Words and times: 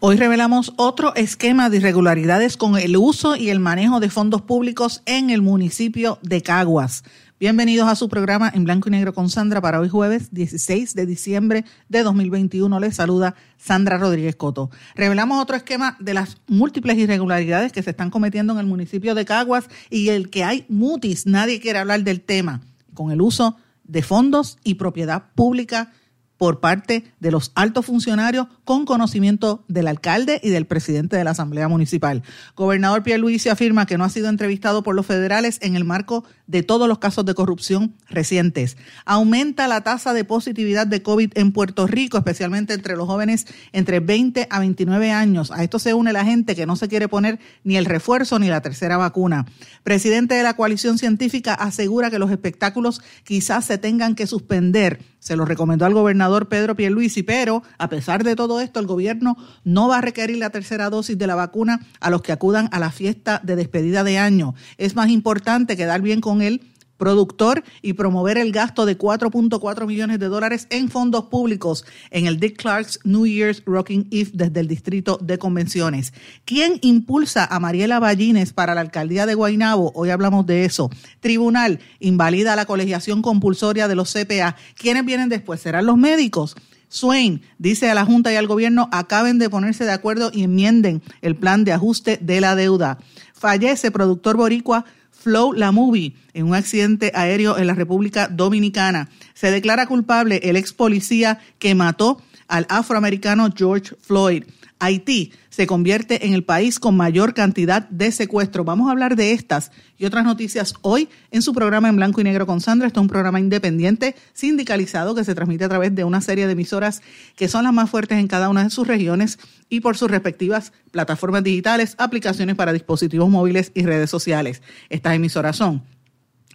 Hoy 0.00 0.14
revelamos 0.14 0.72
otro 0.76 1.12
esquema 1.16 1.70
de 1.70 1.78
irregularidades 1.78 2.56
con 2.56 2.78
el 2.78 2.96
uso 2.96 3.34
y 3.34 3.50
el 3.50 3.58
manejo 3.58 3.98
de 3.98 4.10
fondos 4.10 4.42
públicos 4.42 5.02
en 5.06 5.30
el 5.30 5.42
municipio 5.42 6.20
de 6.22 6.40
Caguas. 6.40 7.02
Bienvenidos 7.40 7.88
a 7.88 7.96
su 7.96 8.08
programa 8.08 8.48
en 8.54 8.62
blanco 8.62 8.88
y 8.88 8.92
negro 8.92 9.12
con 9.12 9.28
Sandra 9.28 9.60
para 9.60 9.80
hoy 9.80 9.88
jueves 9.88 10.32
16 10.32 10.94
de 10.94 11.04
diciembre 11.04 11.64
de 11.88 12.04
2021. 12.04 12.78
Les 12.78 12.94
saluda 12.94 13.34
Sandra 13.56 13.98
Rodríguez 13.98 14.36
Coto. 14.36 14.70
Revelamos 14.94 15.42
otro 15.42 15.56
esquema 15.56 15.96
de 15.98 16.14
las 16.14 16.36
múltiples 16.46 16.96
irregularidades 16.96 17.72
que 17.72 17.82
se 17.82 17.90
están 17.90 18.10
cometiendo 18.10 18.52
en 18.52 18.60
el 18.60 18.66
municipio 18.66 19.16
de 19.16 19.24
Caguas 19.24 19.68
y 19.90 20.10
el 20.10 20.30
que 20.30 20.44
hay 20.44 20.64
mutis. 20.68 21.26
Nadie 21.26 21.58
quiere 21.58 21.80
hablar 21.80 22.04
del 22.04 22.20
tema 22.20 22.60
con 22.94 23.10
el 23.10 23.20
uso 23.20 23.56
de 23.82 24.02
fondos 24.02 24.58
y 24.62 24.74
propiedad 24.74 25.24
pública 25.34 25.90
por 26.38 26.60
parte 26.60 27.12
de 27.20 27.30
los 27.30 27.52
altos 27.54 27.84
funcionarios 27.84 28.46
con 28.64 28.86
conocimiento 28.86 29.64
del 29.68 29.88
alcalde 29.88 30.40
y 30.42 30.50
del 30.50 30.66
presidente 30.66 31.16
de 31.16 31.24
la 31.24 31.32
Asamblea 31.32 31.68
Municipal. 31.68 32.22
Gobernador 32.56 33.02
Pierre 33.02 33.20
Luis 33.20 33.46
afirma 33.48 33.86
que 33.86 33.98
no 33.98 34.04
ha 34.04 34.08
sido 34.08 34.28
entrevistado 34.28 34.82
por 34.82 34.94
los 34.94 35.04
federales 35.04 35.58
en 35.60 35.76
el 35.76 35.84
marco 35.84 36.24
de 36.48 36.64
todos 36.64 36.88
los 36.88 36.98
casos 36.98 37.24
de 37.24 37.34
corrupción 37.34 37.94
recientes. 38.08 38.76
Aumenta 39.04 39.68
la 39.68 39.82
tasa 39.82 40.12
de 40.12 40.24
positividad 40.24 40.86
de 40.86 41.02
COVID 41.02 41.32
en 41.34 41.52
Puerto 41.52 41.86
Rico, 41.86 42.18
especialmente 42.18 42.74
entre 42.74 42.96
los 42.96 43.06
jóvenes 43.06 43.46
entre 43.72 44.00
20 44.00 44.48
a 44.50 44.58
29 44.58 45.12
años. 45.12 45.52
A 45.52 45.62
esto 45.62 45.78
se 45.78 45.94
une 45.94 46.12
la 46.12 46.24
gente 46.24 46.56
que 46.56 46.66
no 46.66 46.74
se 46.74 46.88
quiere 46.88 47.06
poner 47.06 47.38
ni 47.62 47.76
el 47.76 47.84
refuerzo 47.84 48.38
ni 48.38 48.48
la 48.48 48.62
tercera 48.62 48.96
vacuna. 48.96 49.46
Presidente 49.84 50.34
de 50.34 50.42
la 50.42 50.56
coalición 50.56 50.98
científica 50.98 51.54
asegura 51.54 52.10
que 52.10 52.18
los 52.18 52.30
espectáculos 52.30 53.02
quizás 53.22 53.66
se 53.66 53.78
tengan 53.78 54.14
que 54.14 54.26
suspender 54.26 54.98
se 55.18 55.36
lo 55.36 55.44
recomendó 55.44 55.84
al 55.84 55.94
gobernador 55.94 56.48
Pedro 56.48 56.76
Pierluisi, 56.76 57.22
pero 57.22 57.62
a 57.76 57.88
pesar 57.88 58.22
de 58.22 58.36
todo 58.36 58.60
esto, 58.60 58.78
el 58.78 58.86
gobierno 58.86 59.36
no 59.64 59.88
va 59.88 59.98
a 59.98 60.00
requerir 60.00 60.38
la 60.38 60.50
tercera 60.50 60.90
dosis 60.90 61.18
de 61.18 61.26
la 61.26 61.34
vacuna 61.34 61.80
a 62.00 62.10
los 62.10 62.22
que 62.22 62.32
acudan 62.32 62.68
a 62.72 62.78
la 62.78 62.90
fiesta 62.90 63.40
de 63.42 63.56
despedida 63.56 64.04
de 64.04 64.18
año. 64.18 64.54
Es 64.76 64.94
más 64.94 65.10
importante 65.10 65.76
quedar 65.76 66.02
bien 66.02 66.20
con 66.20 66.37
él 66.42 66.62
productor 66.98 67.64
y 67.80 67.94
promover 67.94 68.36
el 68.36 68.52
gasto 68.52 68.84
de 68.84 68.98
4.4 68.98 69.86
millones 69.86 70.18
de 70.18 70.26
dólares 70.26 70.66
en 70.70 70.90
fondos 70.90 71.26
públicos 71.26 71.86
en 72.10 72.26
el 72.26 72.38
Dick 72.38 72.58
Clark's 72.58 73.00
New 73.04 73.26
Year's 73.26 73.62
Rocking 73.64 74.08
Eve 74.10 74.30
desde 74.34 74.60
el 74.60 74.68
Distrito 74.68 75.18
de 75.22 75.38
Convenciones. 75.38 76.12
¿Quién 76.44 76.78
impulsa 76.82 77.46
a 77.46 77.58
Mariela 77.60 78.00
Ballines 78.00 78.52
para 78.52 78.74
la 78.74 78.82
alcaldía 78.82 79.24
de 79.24 79.34
Guaynabo? 79.34 79.92
Hoy 79.94 80.10
hablamos 80.10 80.44
de 80.44 80.64
eso. 80.64 80.90
Tribunal 81.20 81.78
invalida 82.00 82.56
la 82.56 82.66
colegiación 82.66 83.22
compulsoria 83.22 83.88
de 83.88 83.94
los 83.94 84.12
CPA. 84.12 84.56
¿Quiénes 84.74 85.06
vienen 85.06 85.28
después? 85.28 85.60
¿Serán 85.60 85.86
los 85.86 85.96
médicos? 85.96 86.56
Swain 86.90 87.42
dice 87.58 87.90
a 87.90 87.94
la 87.94 88.06
Junta 88.06 88.32
y 88.32 88.36
al 88.36 88.46
gobierno 88.46 88.88
acaben 88.92 89.38
de 89.38 89.50
ponerse 89.50 89.84
de 89.84 89.92
acuerdo 89.92 90.30
y 90.32 90.44
enmienden 90.44 91.02
el 91.20 91.36
plan 91.36 91.64
de 91.64 91.72
ajuste 91.72 92.18
de 92.20 92.40
la 92.40 92.56
deuda. 92.56 92.98
Fallece 93.34 93.90
productor 93.90 94.36
boricua 94.36 94.84
Flow 95.18 95.52
La 95.52 95.72
Movie 95.72 96.14
en 96.32 96.46
un 96.46 96.54
accidente 96.54 97.10
aéreo 97.14 97.58
en 97.58 97.66
la 97.66 97.74
República 97.74 98.28
Dominicana. 98.28 99.08
Se 99.34 99.50
declara 99.50 99.86
culpable 99.86 100.40
el 100.44 100.56
ex 100.56 100.72
policía 100.72 101.40
que 101.58 101.74
mató 101.74 102.22
al 102.48 102.66
afroamericano 102.68 103.48
George 103.54 103.94
Floyd. 104.00 104.44
Haití 104.80 105.32
se 105.50 105.66
convierte 105.66 106.26
en 106.26 106.34
el 106.34 106.44
país 106.44 106.78
con 106.78 106.96
mayor 106.96 107.34
cantidad 107.34 107.88
de 107.88 108.12
secuestros. 108.12 108.64
Vamos 108.64 108.88
a 108.88 108.92
hablar 108.92 109.16
de 109.16 109.32
estas 109.32 109.72
y 109.96 110.04
otras 110.04 110.24
noticias 110.24 110.74
hoy 110.82 111.08
en 111.32 111.42
su 111.42 111.52
programa 111.52 111.88
en 111.88 111.96
blanco 111.96 112.20
y 112.20 112.24
negro 112.24 112.46
con 112.46 112.60
Sandra. 112.60 112.86
Esto 112.86 113.00
es 113.00 113.02
un 113.02 113.08
programa 113.08 113.40
independiente, 113.40 114.14
sindicalizado, 114.34 115.16
que 115.16 115.24
se 115.24 115.34
transmite 115.34 115.64
a 115.64 115.68
través 115.68 115.94
de 115.96 116.04
una 116.04 116.20
serie 116.20 116.46
de 116.46 116.52
emisoras 116.52 117.02
que 117.34 117.48
son 117.48 117.64
las 117.64 117.72
más 117.72 117.90
fuertes 117.90 118.18
en 118.18 118.28
cada 118.28 118.48
una 118.48 118.62
de 118.62 118.70
sus 118.70 118.86
regiones 118.86 119.40
y 119.68 119.80
por 119.80 119.96
sus 119.96 120.10
respectivas 120.10 120.72
plataformas 120.92 121.42
digitales, 121.42 121.96
aplicaciones 121.98 122.54
para 122.54 122.72
dispositivos 122.72 123.28
móviles 123.28 123.72
y 123.74 123.82
redes 123.82 124.10
sociales. 124.10 124.62
Estas 124.90 125.14
emisoras 125.14 125.56
son 125.56 125.82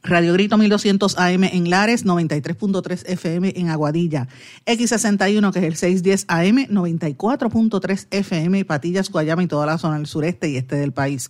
Radio 0.03 0.34
Grito 0.34 0.58
1200 0.58 1.18
AM 1.18 1.46
en 1.46 1.69
Lares, 1.69 2.06
93.3 2.06 3.03
FM 3.08 3.53
en 3.56 3.69
Aguadilla, 3.69 4.28
X61 4.66 5.53
que 5.53 5.59
es 5.59 5.66
el 5.66 5.75
610 5.78 6.25
AM, 6.28 6.68
94.3 6.68 8.08
FM 8.12 8.66
Patillas, 8.66 9.09
Guayama 9.09 9.44
y 9.44 9.47
toda 9.47 9.66
la 9.66 9.78
zona 9.78 9.96
del 9.96 10.06
sureste 10.06 10.50
y 10.50 10.58
este 10.58 10.75
del 10.75 10.91
país. 10.91 11.30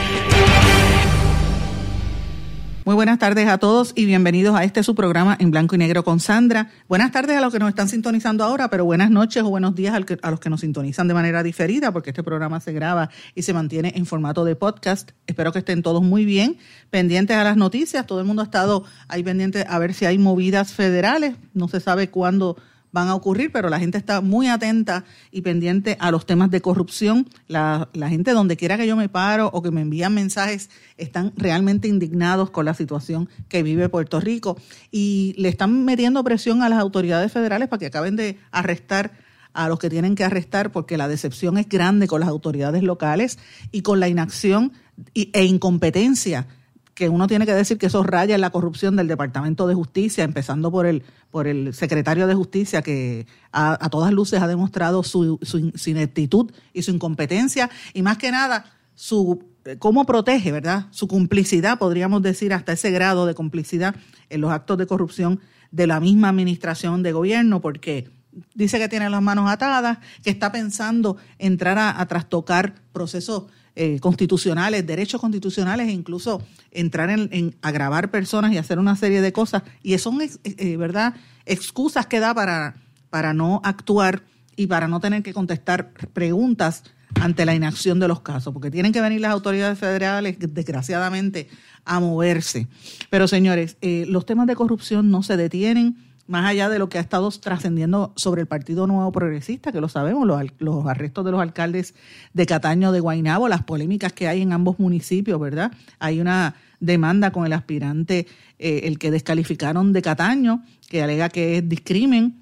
Muy 2.83 2.95
buenas 2.95 3.19
tardes 3.19 3.47
a 3.47 3.59
todos 3.59 3.93
y 3.95 4.05
bienvenidos 4.05 4.55
a 4.55 4.63
este 4.63 4.81
su 4.81 4.95
programa 4.95 5.37
en 5.39 5.51
blanco 5.51 5.75
y 5.75 5.77
negro 5.77 6.03
con 6.03 6.19
Sandra. 6.19 6.71
Buenas 6.87 7.11
tardes 7.11 7.37
a 7.37 7.41
los 7.41 7.53
que 7.53 7.59
nos 7.59 7.69
están 7.69 7.87
sintonizando 7.87 8.43
ahora, 8.43 8.69
pero 8.71 8.85
buenas 8.85 9.11
noches 9.11 9.43
o 9.43 9.49
buenos 9.49 9.75
días 9.75 9.93
a 9.93 10.31
los 10.31 10.39
que 10.39 10.49
nos 10.49 10.61
sintonizan 10.61 11.07
de 11.07 11.13
manera 11.13 11.43
diferida, 11.43 11.91
porque 11.91 12.09
este 12.09 12.23
programa 12.23 12.59
se 12.59 12.73
graba 12.73 13.11
y 13.35 13.43
se 13.43 13.53
mantiene 13.53 13.93
en 13.95 14.07
formato 14.07 14.45
de 14.45 14.55
podcast. 14.55 15.11
Espero 15.27 15.51
que 15.51 15.59
estén 15.59 15.83
todos 15.83 16.01
muy 16.01 16.25
bien, 16.25 16.57
pendientes 16.89 17.37
a 17.37 17.43
las 17.43 17.55
noticias. 17.55 18.07
Todo 18.07 18.19
el 18.19 18.25
mundo 18.25 18.41
ha 18.41 18.45
estado 18.45 18.83
ahí 19.07 19.21
pendiente 19.21 19.63
a 19.69 19.77
ver 19.77 19.93
si 19.93 20.05
hay 20.05 20.17
movidas 20.17 20.73
federales. 20.73 21.35
No 21.53 21.67
se 21.67 21.81
sabe 21.81 22.09
cuándo 22.09 22.57
van 22.91 23.07
a 23.07 23.15
ocurrir, 23.15 23.51
pero 23.51 23.69
la 23.69 23.79
gente 23.79 23.97
está 23.97 24.21
muy 24.21 24.47
atenta 24.47 25.05
y 25.31 25.41
pendiente 25.41 25.97
a 25.99 26.11
los 26.11 26.25
temas 26.25 26.51
de 26.51 26.61
corrupción. 26.61 27.27
La, 27.47 27.89
gente 27.93 28.31
donde 28.31 28.57
quiera 28.57 28.77
que 28.77 28.87
yo 28.87 28.95
me 28.95 29.09
paro 29.09 29.49
o 29.53 29.61
que 29.61 29.71
me 29.71 29.81
envían 29.81 30.13
mensajes 30.13 30.69
están 30.97 31.33
realmente 31.37 31.87
indignados 31.87 32.49
con 32.49 32.65
la 32.65 32.73
situación 32.73 33.29
que 33.47 33.63
vive 33.63 33.89
Puerto 33.89 34.19
Rico 34.19 34.57
y 34.91 35.33
le 35.37 35.49
están 35.49 35.85
metiendo 35.85 36.23
presión 36.23 36.61
a 36.61 36.69
las 36.69 36.79
autoridades 36.79 37.31
federales 37.31 37.69
para 37.69 37.79
que 37.79 37.85
acaben 37.85 38.15
de 38.15 38.37
arrestar 38.51 39.11
a 39.53 39.67
los 39.67 39.79
que 39.79 39.89
tienen 39.89 40.15
que 40.15 40.23
arrestar 40.23 40.71
porque 40.71 40.97
la 40.97 41.07
decepción 41.07 41.57
es 41.57 41.67
grande 41.67 42.07
con 42.07 42.19
las 42.21 42.29
autoridades 42.29 42.83
locales 42.83 43.39
y 43.71 43.81
con 43.81 43.99
la 43.99 44.07
inacción 44.07 44.73
e 45.13 45.45
incompetencia 45.45 46.47
que 46.93 47.09
uno 47.09 47.27
tiene 47.27 47.45
que 47.45 47.53
decir 47.53 47.77
que 47.77 47.85
eso 47.85 48.03
raya 48.03 48.35
en 48.35 48.41
la 48.41 48.49
corrupción 48.49 48.95
del 48.95 49.07
Departamento 49.07 49.67
de 49.67 49.75
Justicia, 49.75 50.23
empezando 50.23 50.71
por 50.71 50.85
el, 50.85 51.03
por 51.29 51.47
el 51.47 51.73
secretario 51.73 52.27
de 52.27 52.35
Justicia, 52.35 52.81
que 52.81 53.27
a, 53.51 53.89
todas 53.89 54.11
luces 54.11 54.41
ha 54.41 54.47
demostrado 54.47 55.03
su, 55.03 55.39
su, 55.41 55.89
ineptitud 55.89 56.51
y 56.73 56.81
su 56.81 56.91
incompetencia, 56.91 57.69
y 57.93 58.01
más 58.01 58.17
que 58.17 58.31
nada, 58.31 58.65
su 58.93 59.43
cómo 59.79 60.05
protege, 60.05 60.51
¿verdad? 60.51 60.87
Su 60.91 61.07
complicidad, 61.07 61.77
podríamos 61.77 62.21
decir, 62.21 62.53
hasta 62.53 62.73
ese 62.73 62.91
grado 62.91 63.25
de 63.25 63.35
complicidad 63.35 63.95
en 64.29 64.41
los 64.41 64.51
actos 64.51 64.77
de 64.77 64.87
corrupción 64.87 65.39
de 65.71 65.87
la 65.87 65.99
misma 65.99 66.29
administración 66.29 67.03
de 67.03 67.13
gobierno, 67.13 67.61
porque 67.61 68.09
dice 68.53 68.79
que 68.79 68.89
tiene 68.89 69.09
las 69.09 69.21
manos 69.21 69.49
atadas, 69.49 69.99
que 70.23 70.29
está 70.29 70.51
pensando 70.51 71.17
entrar 71.37 71.77
a, 71.77 72.01
a 72.01 72.05
trastocar 72.07 72.75
procesos 72.91 73.43
eh, 73.73 73.99
constitucionales, 74.01 74.85
derechos 74.85 75.21
constitucionales 75.21 75.87
e 75.87 75.91
incluso 75.91 76.41
entrar 76.71 77.09
en, 77.09 77.55
agravar 77.61 78.11
personas 78.11 78.51
y 78.51 78.57
hacer 78.57 78.79
una 78.79 78.97
serie 78.97 79.21
de 79.21 79.31
cosas. 79.31 79.63
Y 79.81 79.97
son, 79.97 80.21
eh, 80.21 80.29
eh, 80.43 80.75
¿verdad?, 80.75 81.15
excusas 81.45 82.05
que 82.05 82.19
da 82.19 82.33
para, 82.33 82.75
para 83.09 83.33
no 83.33 83.61
actuar 83.63 84.23
y 84.57 84.67
para 84.67 84.89
no 84.89 84.99
tener 84.99 85.23
que 85.23 85.33
contestar 85.33 85.93
preguntas 86.11 86.83
ante 87.15 87.45
la 87.45 87.55
inacción 87.55 87.99
de 88.01 88.09
los 88.09 88.19
casos, 88.19 88.53
porque 88.53 88.71
tienen 88.71 88.91
que 88.91 88.99
venir 88.99 89.21
las 89.21 89.31
autoridades 89.31 89.79
federales, 89.79 90.35
desgraciadamente, 90.37 91.47
a 91.85 92.01
moverse. 92.01 92.67
Pero 93.09 93.27
señores, 93.27 93.77
los 93.81 94.25
temas 94.25 94.47
de 94.47 94.55
corrupción 94.55 95.11
no 95.11 95.23
se 95.23 95.37
detienen 95.37 95.97
más 96.27 96.45
allá 96.45 96.69
de 96.69 96.79
lo 96.79 96.89
que 96.89 96.97
ha 96.97 97.01
estado 97.01 97.29
trascendiendo 97.31 98.13
sobre 98.15 98.41
el 98.41 98.47
Partido 98.47 98.87
Nuevo 98.87 99.11
Progresista, 99.11 99.71
que 99.71 99.81
lo 99.81 99.89
sabemos, 99.89 100.27
los, 100.59 100.85
arrestos 100.85 101.25
de 101.25 101.31
los 101.31 101.41
alcaldes 101.41 101.93
de 102.33 102.45
Cataño, 102.45 102.91
de 102.91 102.99
Guainabo, 102.99 103.47
las 103.47 103.63
polémicas 103.63 104.13
que 104.13 104.27
hay 104.27 104.41
en 104.41 104.53
ambos 104.53 104.79
municipios, 104.79 105.39
¿verdad? 105.39 105.71
Hay 105.99 106.19
una 106.19 106.55
demanda 106.79 107.31
con 107.31 107.45
el 107.45 107.53
aspirante, 107.53 108.27
eh, 108.59 108.81
el 108.83 108.97
que 108.97 109.11
descalificaron 109.11 109.93
de 109.93 110.01
Cataño, 110.01 110.63
que 110.89 111.01
alega 111.01 111.29
que 111.29 111.57
es 111.57 111.69
discrimen, 111.69 112.41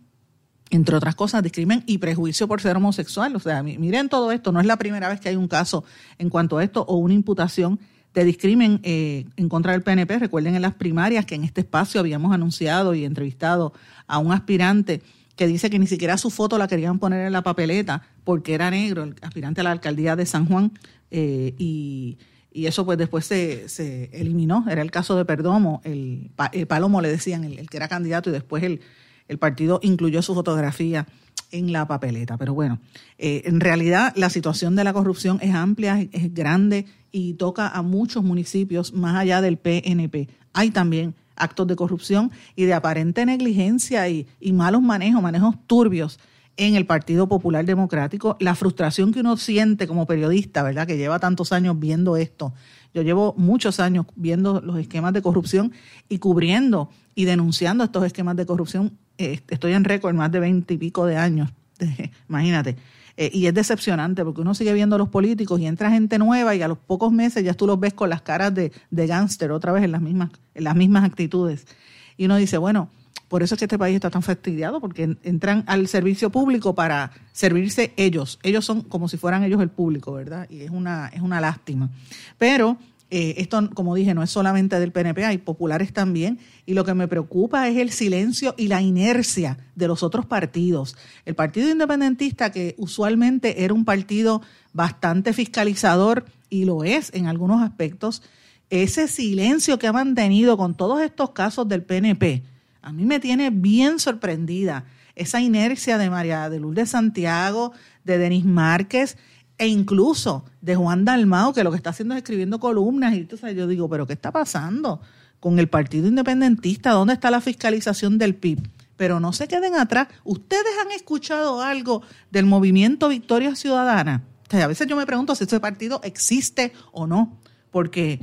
entre 0.69 0.95
otras 0.95 1.15
cosas, 1.15 1.41
discrimen 1.41 1.83
y 1.87 1.97
prejuicio 1.97 2.47
por 2.47 2.61
ser 2.61 2.77
homosexual. 2.77 3.35
O 3.35 3.39
sea, 3.39 3.63
miren 3.63 4.09
todo 4.09 4.31
esto, 4.31 4.51
no 4.51 4.59
es 4.59 4.65
la 4.65 4.77
primera 4.77 5.09
vez 5.09 5.19
que 5.19 5.29
hay 5.29 5.35
un 5.35 5.47
caso 5.47 5.83
en 6.17 6.29
cuanto 6.29 6.57
a 6.57 6.63
esto 6.63 6.83
o 6.83 6.97
una 6.97 7.13
imputación 7.13 7.79
de 8.13 8.23
discrimen 8.23 8.79
eh, 8.83 9.25
en 9.38 9.50
contra 9.50 9.73
del 9.73 9.83
PNP. 9.83 10.19
Recuerden 10.19 10.56
en 10.56 10.61
las 10.61 10.73
primarias 10.73 11.25
que 11.25 11.35
en 11.35 11.44
este 11.44 11.61
espacio 11.61 12.00
habíamos 12.00 12.33
anunciado 12.33 12.95
y 12.95 13.06
entrevistado 13.06 13.73
a 14.07 14.17
un 14.17 14.31
aspirante 14.31 15.01
que 15.35 15.47
dice 15.47 15.69
que 15.69 15.79
ni 15.79 15.88
siquiera 15.88 16.17
su 16.17 16.31
foto 16.31 16.57
la 16.57 16.67
querían 16.67 17.00
poner 17.00 17.25
en 17.25 17.31
la 17.31 17.44
papeleta 17.44 18.03
porque 18.25 18.53
era 18.53 18.69
negro, 18.69 19.03
el 19.03 19.15
aspirante 19.21 19.61
a 19.61 19.63
la 19.63 19.71
alcaldía 19.71 20.15
de 20.15 20.25
San 20.25 20.45
Juan, 20.45 20.73
eh, 21.11 21.53
y, 21.57 22.17
eso 22.51 22.83
pues 22.85 22.97
después 22.97 23.25
se, 23.25 23.69
se, 23.69 24.09
eliminó. 24.12 24.65
Era 24.69 24.81
el 24.81 24.91
caso 24.91 25.15
de 25.15 25.23
Perdomo, 25.23 25.81
el, 25.85 26.29
Palomo 26.67 27.00
le 27.00 27.09
decían, 27.09 27.45
el, 27.45 27.69
que 27.69 27.77
era 27.77 27.88
candidato, 27.88 28.29
y 28.29 28.33
después 28.33 28.63
el, 28.63 28.81
el 29.29 29.38
partido 29.38 29.79
incluyó 29.81 30.21
su 30.21 30.33
fotografía 30.33 31.07
en 31.51 31.71
la 31.71 31.88
papeleta. 31.88 32.35
Pero 32.35 32.53
bueno, 32.53 32.81
eh, 33.17 33.44
en 33.45 33.62
realidad 33.62 34.12
la 34.17 34.29
situación 34.29 34.75
de 34.75 34.83
la 34.83 34.91
corrupción 34.91 35.39
es 35.41 35.55
amplia, 35.55 36.05
es 36.12 36.33
grande 36.33 36.85
y 37.11 37.33
toca 37.33 37.67
a 37.67 37.81
muchos 37.81 38.23
municipios 38.23 38.94
más 38.94 39.15
allá 39.15 39.41
del 39.41 39.57
PNP. 39.57 40.29
Hay 40.53 40.71
también 40.71 41.15
actos 41.35 41.67
de 41.67 41.75
corrupción 41.75 42.31
y 42.56 42.65
de 42.65 42.73
aparente 42.73 43.25
negligencia 43.25 44.07
y, 44.09 44.27
malos 44.53 44.81
manejos, 44.81 45.21
manejos 45.21 45.56
turbios 45.67 46.19
en 46.57 46.75
el 46.75 46.85
Partido 46.85 47.27
Popular 47.27 47.65
Democrático. 47.65 48.38
La 48.39 48.56
frustración 48.56 49.13
que 49.13 49.21
uno 49.21 49.38
siente 49.38 49.88
como 49.88 50.06
periodista, 50.06 50.61
¿verdad? 50.61 50.85
Que 50.85 50.97
lleva 50.97 51.19
tantos 51.19 51.51
años 51.51 51.79
viendo 51.79 52.17
esto. 52.17 52.53
Yo 52.94 53.01
llevo 53.01 53.33
muchos 53.38 53.79
años 53.79 54.05
viendo 54.15 54.62
los 54.62 54.77
esquemas 54.77 55.13
de 55.13 55.21
corrupción 55.21 55.71
y 56.09 56.17
cubriendo 56.17 56.89
y 57.15 57.25
denunciando 57.25 57.83
estos 57.83 58.03
esquemas 58.03 58.35
de 58.35 58.45
corrupción. 58.45 58.97
Eh, 59.17 59.39
estoy 59.50 59.73
en 59.73 59.83
récord 59.83 60.15
más 60.15 60.31
de 60.31 60.39
veinte 60.39 60.73
y 60.73 60.77
pico 60.77 61.05
de 61.05 61.17
años. 61.17 61.51
Imagínate. 62.29 62.77
Eh, 63.21 63.30
y 63.33 63.48
es 63.48 63.54
decepcionante 63.54 64.24
porque 64.24 64.39
uno 64.39 64.56
sigue 64.56 64.71
viendo 64.71 64.95
a 64.95 64.98
los 64.98 65.10
políticos 65.10 65.60
y 65.60 65.66
entra 65.66 65.92
gente 65.92 66.18
nueva 66.18 66.56
y 66.56 66.62
a 66.62 66.69
los 66.69 66.77
pocos 66.77 67.12
meses 67.12 67.44
ya 67.44 67.54
tú 67.54 67.68
los 67.68 67.77
ves 67.77 67.94
con 67.94 68.10
las 68.10 68.21
caras 68.21 68.56
de, 68.56 68.71
de 68.92 69.07
gángster 69.07 69.51
otra 69.51 69.74
vez 69.74 69.83
en 69.83 69.92
las, 69.92 70.01
mismas, 70.01 70.30
en 70.56 70.63
las 70.63 70.74
mismas 70.74 71.04
actitudes. 71.04 71.68
Y 72.16 72.27
uno 72.27 72.38
dice, 72.38 72.57
bueno, 72.57 72.89
por 73.27 73.44
eso 73.44 73.56
es 73.56 73.60
que 73.60 73.66
este 73.66 73.77
país 73.77 73.95
está 73.95 74.10
tan 74.10 74.21
fastidiado, 74.21 74.80
porque 74.80 75.18
entran 75.24 75.66
al 75.68 75.89
servicio 75.89 76.30
público 76.30 76.75
para 76.75 77.12
servirse 77.33 77.94
ellos. 77.98 78.39
Ellos 78.42 78.63
son 78.63 78.83
como 78.83 79.10
si 79.10 79.18
fueran 79.18 79.44
ellos 79.44 79.62
el 79.62 79.69
público, 79.69 80.13
¿verdad? 80.13 80.48
Y 80.50 80.62
es 80.62 80.69
una, 80.69 81.10
es 81.10 81.19
una 81.19 81.42
lástima. 81.42 81.89
Pero 82.38 82.77
eh, 83.11 83.35
esto, 83.38 83.69
como 83.73 83.95
dije, 83.95 84.13
no 84.13 84.21
es 84.21 84.29
solamente 84.29 84.79
del 84.79 84.91
PNP, 84.91 85.25
hay 85.25 85.38
populares 85.39 85.94
también. 85.94 86.39
Y 86.65 86.73
lo 86.73 86.85
que 86.85 86.94
me 86.94 87.07
preocupa 87.07 87.67
es 87.67 87.77
el 87.77 87.91
silencio 87.91 88.53
y 88.57 88.67
la 88.67 88.81
inercia 88.81 89.57
de 89.75 89.88
los 89.88 90.03
otros 90.03 90.25
partidos. 90.25 90.95
El 91.25 91.35
Partido 91.35 91.69
Independentista, 91.69 92.51
que 92.51 92.75
usualmente 92.77 93.63
era 93.63 93.73
un 93.73 93.85
partido 93.85 94.41
bastante 94.73 95.33
fiscalizador, 95.33 96.25
y 96.50 96.65
lo 96.65 96.83
es 96.83 97.11
en 97.13 97.27
algunos 97.27 97.61
aspectos, 97.61 98.21
ese 98.69 99.07
silencio 99.07 99.79
que 99.79 99.88
ha 99.88 99.94
mantenido 99.94 100.57
con 100.57 100.75
todos 100.75 101.01
estos 101.01 101.31
casos 101.31 101.67
del 101.67 101.83
PNP, 101.83 102.44
a 102.81 102.91
mí 102.91 103.05
me 103.05 103.19
tiene 103.19 103.50
bien 103.50 104.00
sorprendida. 104.00 104.85
Esa 105.15 105.41
inercia 105.41 105.97
de 105.97 106.09
María 106.09 106.50
de 106.50 106.59
Lourdes 106.59 106.91
Santiago, 106.91 107.73
de 108.03 108.17
Denis 108.17 108.45
Márquez, 108.45 109.17
e 109.59 109.67
incluso 109.67 110.45
de 110.61 110.75
Juan 110.75 111.06
Dalmao, 111.06 111.53
que 111.53 111.63
lo 111.63 111.69
que 111.69 111.77
está 111.77 111.91
haciendo 111.91 112.15
es 112.15 112.19
escribiendo 112.19 112.59
columnas. 112.59 113.13
Y 113.13 113.17
entonces 113.17 113.56
yo 113.56 113.67
digo, 113.67 113.89
¿pero 113.89 114.07
qué 114.07 114.13
está 114.13 114.31
pasando 114.31 115.01
con 115.41 115.59
el 115.59 115.67
Partido 115.67 116.07
Independentista? 116.07 116.91
¿Dónde 116.91 117.13
está 117.13 117.29
la 117.29 117.41
fiscalización 117.41 118.17
del 118.17 118.35
PIB? 118.35 118.67
Pero 118.95 119.19
no 119.19 119.33
se 119.33 119.50
queden 119.50 119.75
atrás. 119.75 120.07
¿Ustedes 120.23 120.73
han 120.83 120.91
escuchado 120.94 121.61
algo 121.61 122.01
del 122.31 122.45
movimiento 122.45 123.09
Victoria 123.09 123.56
Ciudadana? 123.56 124.23
a 124.51 124.65
veces 124.65 124.88
yo 124.88 124.95
me 124.95 125.06
pregunto 125.06 125.35
si 125.35 125.44
ese 125.44 125.59
partido 125.59 126.01
existe 126.03 126.73
o 126.91 127.05
no, 127.05 127.38
porque 127.69 128.19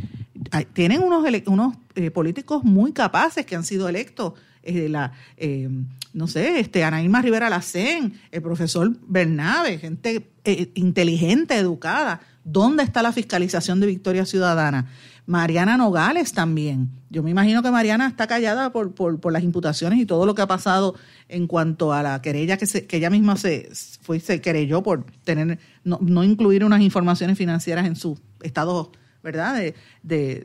tienen 0.72 1.02
unos, 1.02 1.24
unos 1.46 1.76
eh, 1.94 2.10
políticos 2.10 2.64
muy 2.64 2.92
capaces 2.92 3.46
que 3.46 3.54
han 3.54 3.62
sido 3.62 3.88
electos 3.88 4.32
eh, 4.66 4.88
la, 4.88 5.12
eh, 5.36 5.68
no 6.12 6.26
sé, 6.26 6.60
este, 6.60 6.82
Anaíma 6.82 7.22
Rivera 7.22 7.48
Lacén, 7.48 8.14
el 8.32 8.42
profesor 8.42 8.90
Bernabe, 9.06 9.78
gente 9.78 10.30
eh, 10.44 10.70
inteligente, 10.74 11.56
educada. 11.56 12.20
¿Dónde 12.44 12.82
está 12.82 13.02
la 13.02 13.12
fiscalización 13.12 13.80
de 13.80 13.86
Victoria 13.86 14.26
Ciudadana? 14.26 14.86
Mariana 15.26 15.76
Nogales 15.76 16.32
también. 16.32 16.90
Yo 17.10 17.22
me 17.22 17.30
imagino 17.30 17.62
que 17.62 17.70
Mariana 17.70 18.06
está 18.06 18.26
callada 18.26 18.72
por, 18.72 18.94
por, 18.94 19.32
las 19.32 19.42
imputaciones 19.42 19.98
y 19.98 20.06
todo 20.06 20.26
lo 20.26 20.34
que 20.34 20.42
ha 20.42 20.46
pasado 20.46 20.94
en 21.28 21.46
cuanto 21.46 21.92
a 21.92 22.02
la 22.02 22.22
querella 22.22 22.56
que, 22.56 22.66
se, 22.66 22.86
que 22.86 22.96
ella 22.98 23.10
misma 23.10 23.36
se, 23.36 23.68
fue, 24.02 24.20
se 24.20 24.40
querelló 24.40 24.82
por 24.82 25.04
tener 25.24 25.58
no, 25.84 25.98
no 26.00 26.22
incluir 26.22 26.64
unas 26.64 26.80
informaciones 26.80 27.36
financieras 27.38 27.86
en 27.86 27.96
su 27.96 28.18
estado 28.42 28.92
¿verdad? 29.26 29.56
De, 29.56 29.74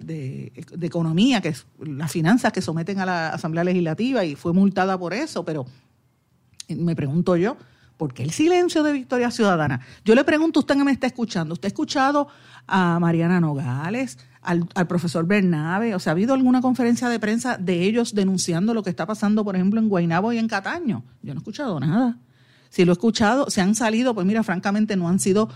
de, 0.02 0.52
economía, 0.82 1.40
que 1.40 1.50
es 1.50 1.68
las 1.80 2.12
finanzas 2.12 2.52
que 2.52 2.64
someten 2.64 3.00
a 3.00 3.06
la 3.06 3.30
Asamblea 3.30 3.64
Legislativa 3.64 4.26
y 4.26 4.36
fue 4.36 4.54
multada 4.54 4.98
por 4.98 5.14
eso, 5.14 5.46
pero 5.46 5.68
me 6.68 6.96
pregunto 6.96 7.36
yo, 7.38 7.58
¿por 7.98 8.12
qué 8.12 8.24
el 8.24 8.32
silencio 8.32 8.82
de 8.82 8.92
Victoria 8.92 9.30
Ciudadana? 9.30 9.82
Yo 10.04 10.16
le 10.16 10.24
pregunto 10.24 10.62
usted 10.62 10.76
que 10.76 10.84
me 10.84 10.92
está 10.92 11.06
escuchando, 11.06 11.54
¿usted 11.54 11.68
ha 11.68 11.68
escuchado 11.68 12.28
a 12.66 13.00
Mariana 13.00 13.40
Nogales, 13.40 14.18
al, 14.42 14.68
al, 14.74 14.88
profesor 14.88 15.28
Bernabe? 15.28 15.94
O 15.94 16.00
sea, 16.00 16.12
¿ha 16.12 16.16
habido 16.16 16.34
alguna 16.34 16.60
conferencia 16.60 17.08
de 17.08 17.20
prensa 17.20 17.60
de 17.60 17.84
ellos 17.84 18.16
denunciando 18.16 18.74
lo 18.74 18.82
que 18.82 18.90
está 18.90 19.06
pasando, 19.06 19.46
por 19.46 19.56
ejemplo, 19.56 19.80
en 19.80 19.90
Guaynabo 19.90 20.34
y 20.34 20.40
en 20.40 20.48
Cataño? 20.48 21.04
Yo 21.22 21.36
no 21.36 21.40
he 21.40 21.42
escuchado 21.42 21.80
nada. 21.80 22.18
Si 22.72 22.86
lo 22.86 22.94
he 22.94 22.94
escuchado, 22.94 23.50
se 23.50 23.60
han 23.60 23.76
salido, 23.76 24.16
pues 24.16 24.26
mira, 24.26 24.44
francamente 24.44 24.96
no 24.96 25.10
han 25.10 25.20
sido 25.20 25.50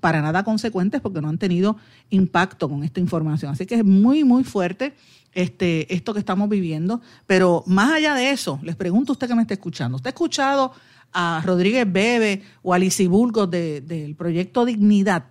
para 0.00 0.20
nada 0.20 0.42
consecuentes 0.42 1.00
porque 1.00 1.20
no 1.20 1.28
han 1.28 1.38
tenido 1.38 1.76
impacto 2.10 2.68
con 2.68 2.82
esta 2.82 2.98
información. 2.98 3.52
Así 3.52 3.66
que 3.66 3.76
es 3.76 3.84
muy, 3.84 4.24
muy 4.24 4.42
fuerte 4.42 4.94
este, 5.32 5.94
esto 5.94 6.12
que 6.12 6.18
estamos 6.18 6.48
viviendo. 6.48 7.02
Pero 7.28 7.62
más 7.66 7.92
allá 7.92 8.16
de 8.16 8.30
eso, 8.30 8.58
les 8.64 8.74
pregunto 8.74 9.12
a 9.12 9.14
usted 9.14 9.28
que 9.28 9.36
me 9.36 9.42
está 9.42 9.54
escuchando. 9.54 9.94
¿Usted 9.94 10.08
ha 10.08 10.10
escuchado 10.10 10.72
a 11.12 11.40
Rodríguez 11.46 11.90
Bebe 11.90 12.42
o 12.62 12.74
a 12.74 12.80
Lisiburgos 12.80 13.48
del 13.48 14.16
proyecto 14.16 14.64
Dignidad? 14.64 15.26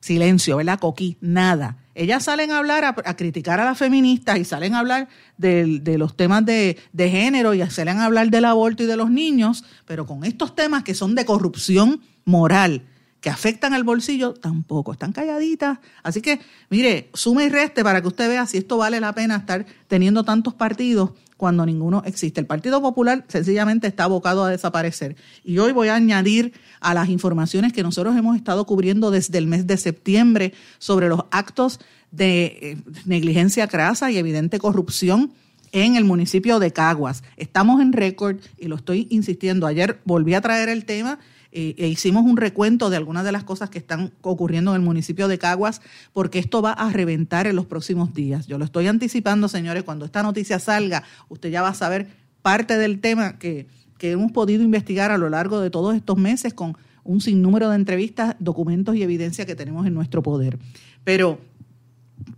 Silencio, 0.00 0.56
¿verdad? 0.56 0.80
Coquí, 0.80 1.18
nada. 1.20 1.81
Ellas 1.94 2.24
salen 2.24 2.50
a 2.50 2.58
hablar, 2.58 2.84
a, 2.84 3.16
criticar 3.16 3.60
a 3.60 3.64
las 3.64 3.76
feministas 3.76 4.38
y 4.38 4.44
salen 4.44 4.74
a 4.74 4.78
hablar 4.78 5.08
de, 5.36 5.80
los 5.98 6.16
temas 6.16 6.44
de, 6.44 6.78
género 6.96 7.52
y 7.52 7.62
salen 7.70 7.98
a 7.98 8.06
hablar 8.06 8.30
del 8.30 8.46
aborto 8.46 8.82
y 8.82 8.86
de 8.86 8.96
los 8.96 9.10
niños, 9.10 9.64
pero 9.84 10.06
con 10.06 10.24
estos 10.24 10.54
temas 10.54 10.84
que 10.84 10.94
son 10.94 11.14
de 11.14 11.26
corrupción 11.26 12.00
moral, 12.24 12.82
que 13.22 13.30
afectan 13.30 13.72
al 13.72 13.84
bolsillo, 13.84 14.34
tampoco, 14.34 14.92
están 14.92 15.12
calladitas. 15.12 15.78
Así 16.02 16.20
que, 16.20 16.40
mire, 16.70 17.08
sume 17.14 17.44
y 17.44 17.48
reste 17.48 17.84
para 17.84 18.02
que 18.02 18.08
usted 18.08 18.28
vea 18.28 18.44
si 18.46 18.58
esto 18.58 18.76
vale 18.76 18.98
la 18.98 19.14
pena 19.14 19.36
estar 19.36 19.64
teniendo 19.86 20.24
tantos 20.24 20.54
partidos 20.54 21.12
cuando 21.36 21.64
ninguno 21.64 22.02
existe. 22.04 22.40
El 22.40 22.46
Partido 22.46 22.82
Popular 22.82 23.24
sencillamente 23.28 23.86
está 23.86 24.04
abocado 24.04 24.44
a 24.44 24.50
desaparecer. 24.50 25.14
Y 25.44 25.58
hoy 25.58 25.70
voy 25.70 25.86
a 25.86 25.94
añadir 25.94 26.52
a 26.80 26.94
las 26.94 27.08
informaciones 27.10 27.72
que 27.72 27.84
nosotros 27.84 28.16
hemos 28.16 28.34
estado 28.36 28.66
cubriendo 28.66 29.12
desde 29.12 29.38
el 29.38 29.46
mes 29.46 29.68
de 29.68 29.76
septiembre 29.76 30.52
sobre 30.78 31.08
los 31.08 31.20
actos 31.30 31.78
de 32.10 32.44
eh, 32.44 32.76
negligencia 33.06 33.68
crasa 33.68 34.10
y 34.10 34.18
evidente 34.18 34.58
corrupción 34.58 35.32
en 35.70 35.94
el 35.94 36.04
municipio 36.04 36.58
de 36.58 36.72
Caguas. 36.72 37.22
Estamos 37.36 37.80
en 37.80 37.92
récord 37.92 38.38
y 38.58 38.66
lo 38.66 38.74
estoy 38.74 39.06
insistiendo. 39.10 39.68
Ayer 39.68 40.00
volví 40.04 40.34
a 40.34 40.40
traer 40.40 40.68
el 40.68 40.84
tema 40.84 41.20
eh, 41.54 41.74
e 41.76 41.86
hicimos 41.86 42.24
un 42.24 42.38
recuento 42.38 42.88
de 42.88 42.96
algunas 42.96 43.24
de 43.24 43.32
las 43.32 43.44
cosas 43.44 43.68
que 43.68 43.78
están 43.78 44.12
ocurriendo 44.22 44.70
en 44.70 44.80
el 44.80 44.82
municipio 44.82 45.28
de 45.28 45.38
Caguas, 45.38 45.82
porque 46.14 46.38
esto 46.38 46.62
va 46.62 46.72
a 46.72 46.90
reventar 46.90 47.46
en 47.46 47.56
los 47.56 47.66
próximos 47.66 48.14
días. 48.14 48.46
Yo 48.46 48.56
lo 48.56 48.64
estoy 48.64 48.86
anticipando, 48.86 49.48
señores, 49.48 49.82
cuando 49.82 50.06
esta 50.06 50.22
noticia 50.22 50.58
salga, 50.58 51.02
usted 51.28 51.50
ya 51.50 51.60
va 51.60 51.68
a 51.68 51.74
saber 51.74 52.08
parte 52.40 52.78
del 52.78 53.00
tema 53.00 53.38
que, 53.38 53.66
hemos 54.00 54.32
podido 54.32 54.64
investigar 54.64 55.12
a 55.12 55.16
lo 55.16 55.30
largo 55.30 55.60
de 55.60 55.70
todos 55.70 55.94
estos 55.94 56.18
meses 56.18 56.52
con 56.54 56.76
un 57.04 57.20
sinnúmero 57.20 57.70
de 57.70 57.76
entrevistas, 57.76 58.34
documentos 58.40 58.96
y 58.96 59.04
evidencia 59.04 59.46
que 59.46 59.54
tenemos 59.54 59.86
en 59.86 59.94
nuestro 59.94 60.24
poder. 60.24 60.58
Pero 61.04 61.38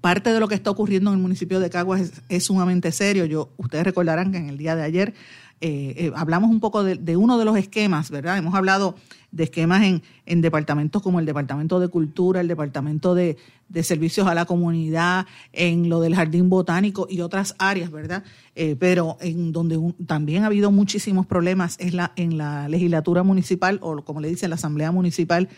parte 0.02 0.30
de 0.30 0.40
lo 0.40 0.48
que 0.48 0.54
está 0.54 0.70
ocurriendo 0.70 1.10
en 1.10 1.16
el 1.16 1.22
municipio 1.22 1.60
de 1.60 1.70
Caguas 1.70 2.22
es, 2.28 2.44
sumamente 2.44 2.92
serio. 2.92 3.24
Yo, 3.24 3.48
ustedes 3.56 3.84
recordarán 3.84 4.30
que 4.30 4.36
en 4.36 4.50
el 4.50 4.58
día 4.58 4.76
de 4.76 4.82
ayer 4.82 5.14
eh, 5.60 5.94
eh, 5.96 6.12
hablamos 6.14 6.50
un 6.50 6.60
poco 6.60 6.84
de, 6.84 7.16
uno 7.16 7.38
de 7.38 7.44
los 7.44 7.56
esquemas, 7.56 8.10
¿verdad? 8.10 8.36
Hemos 8.36 8.54
hablado 8.54 8.96
de 9.30 9.44
esquemas 9.44 9.82
en, 9.84 10.02
en 10.26 10.40
departamentos 10.40 11.00
como 11.00 11.20
el 11.20 11.26
Departamento 11.26 11.80
de 11.80 11.88
Cultura, 11.88 12.40
el 12.40 12.48
Departamento 12.48 13.14
de, 13.14 13.36
Servicios 13.82 14.28
a 14.28 14.34
la 14.34 14.44
Comunidad, 14.44 15.26
en 15.52 15.88
lo 15.88 16.00
del 16.00 16.14
Jardín 16.14 16.48
Botánico 16.48 17.06
y 17.08 17.22
otras 17.22 17.56
áreas, 17.58 17.90
¿verdad? 17.90 18.22
Eh, 18.54 18.76
pero 18.78 19.16
en 19.20 19.52
donde 19.52 19.80
también 20.06 20.44
ha 20.44 20.46
habido 20.46 20.70
muchísimos 20.70 21.26
problemas 21.26 21.76
es 21.80 21.94
la, 21.94 22.12
en 22.14 22.38
la 22.38 22.68
legislatura 22.68 23.22
municipal, 23.22 23.78
o 23.82 24.04
como 24.04 24.20
le 24.20 24.28
dicen, 24.28 24.50
la 24.50 24.56
Asamblea 24.56 24.92
Municipal, 24.92 25.48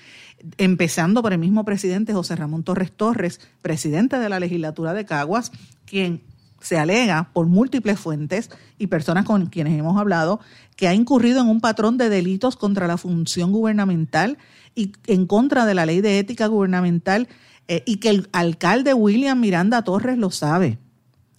empezando 0.56 1.20
por 1.20 1.32
el 1.32 1.38
mismo 1.38 1.64
presidente 1.64 2.14
José 2.14 2.36
Ramón 2.36 2.62
Torres 2.62 2.92
Torres, 2.92 3.40
presidente 3.60 4.18
de 4.18 4.28
la 4.28 4.40
legislatura 4.40 4.94
de 4.94 5.04
Caguas, 5.04 5.52
quien 5.84 6.22
se 6.66 6.78
alega 6.78 7.30
por 7.32 7.46
múltiples 7.46 8.00
fuentes 8.00 8.50
y 8.76 8.88
personas 8.88 9.24
con 9.24 9.46
quienes 9.46 9.78
hemos 9.78 9.96
hablado 10.00 10.40
que 10.74 10.88
ha 10.88 10.94
incurrido 10.94 11.40
en 11.40 11.46
un 11.46 11.60
patrón 11.60 11.96
de 11.96 12.08
delitos 12.08 12.56
contra 12.56 12.88
la 12.88 12.96
función 12.96 13.52
gubernamental 13.52 14.36
y 14.74 14.90
en 15.06 15.28
contra 15.28 15.64
de 15.64 15.74
la 15.74 15.86
ley 15.86 16.00
de 16.00 16.18
ética 16.18 16.48
gubernamental 16.48 17.28
eh, 17.68 17.84
y 17.86 17.98
que 17.98 18.08
el 18.08 18.28
alcalde 18.32 18.94
William 18.94 19.38
Miranda 19.38 19.82
Torres 19.82 20.18
lo 20.18 20.32
sabe. 20.32 20.80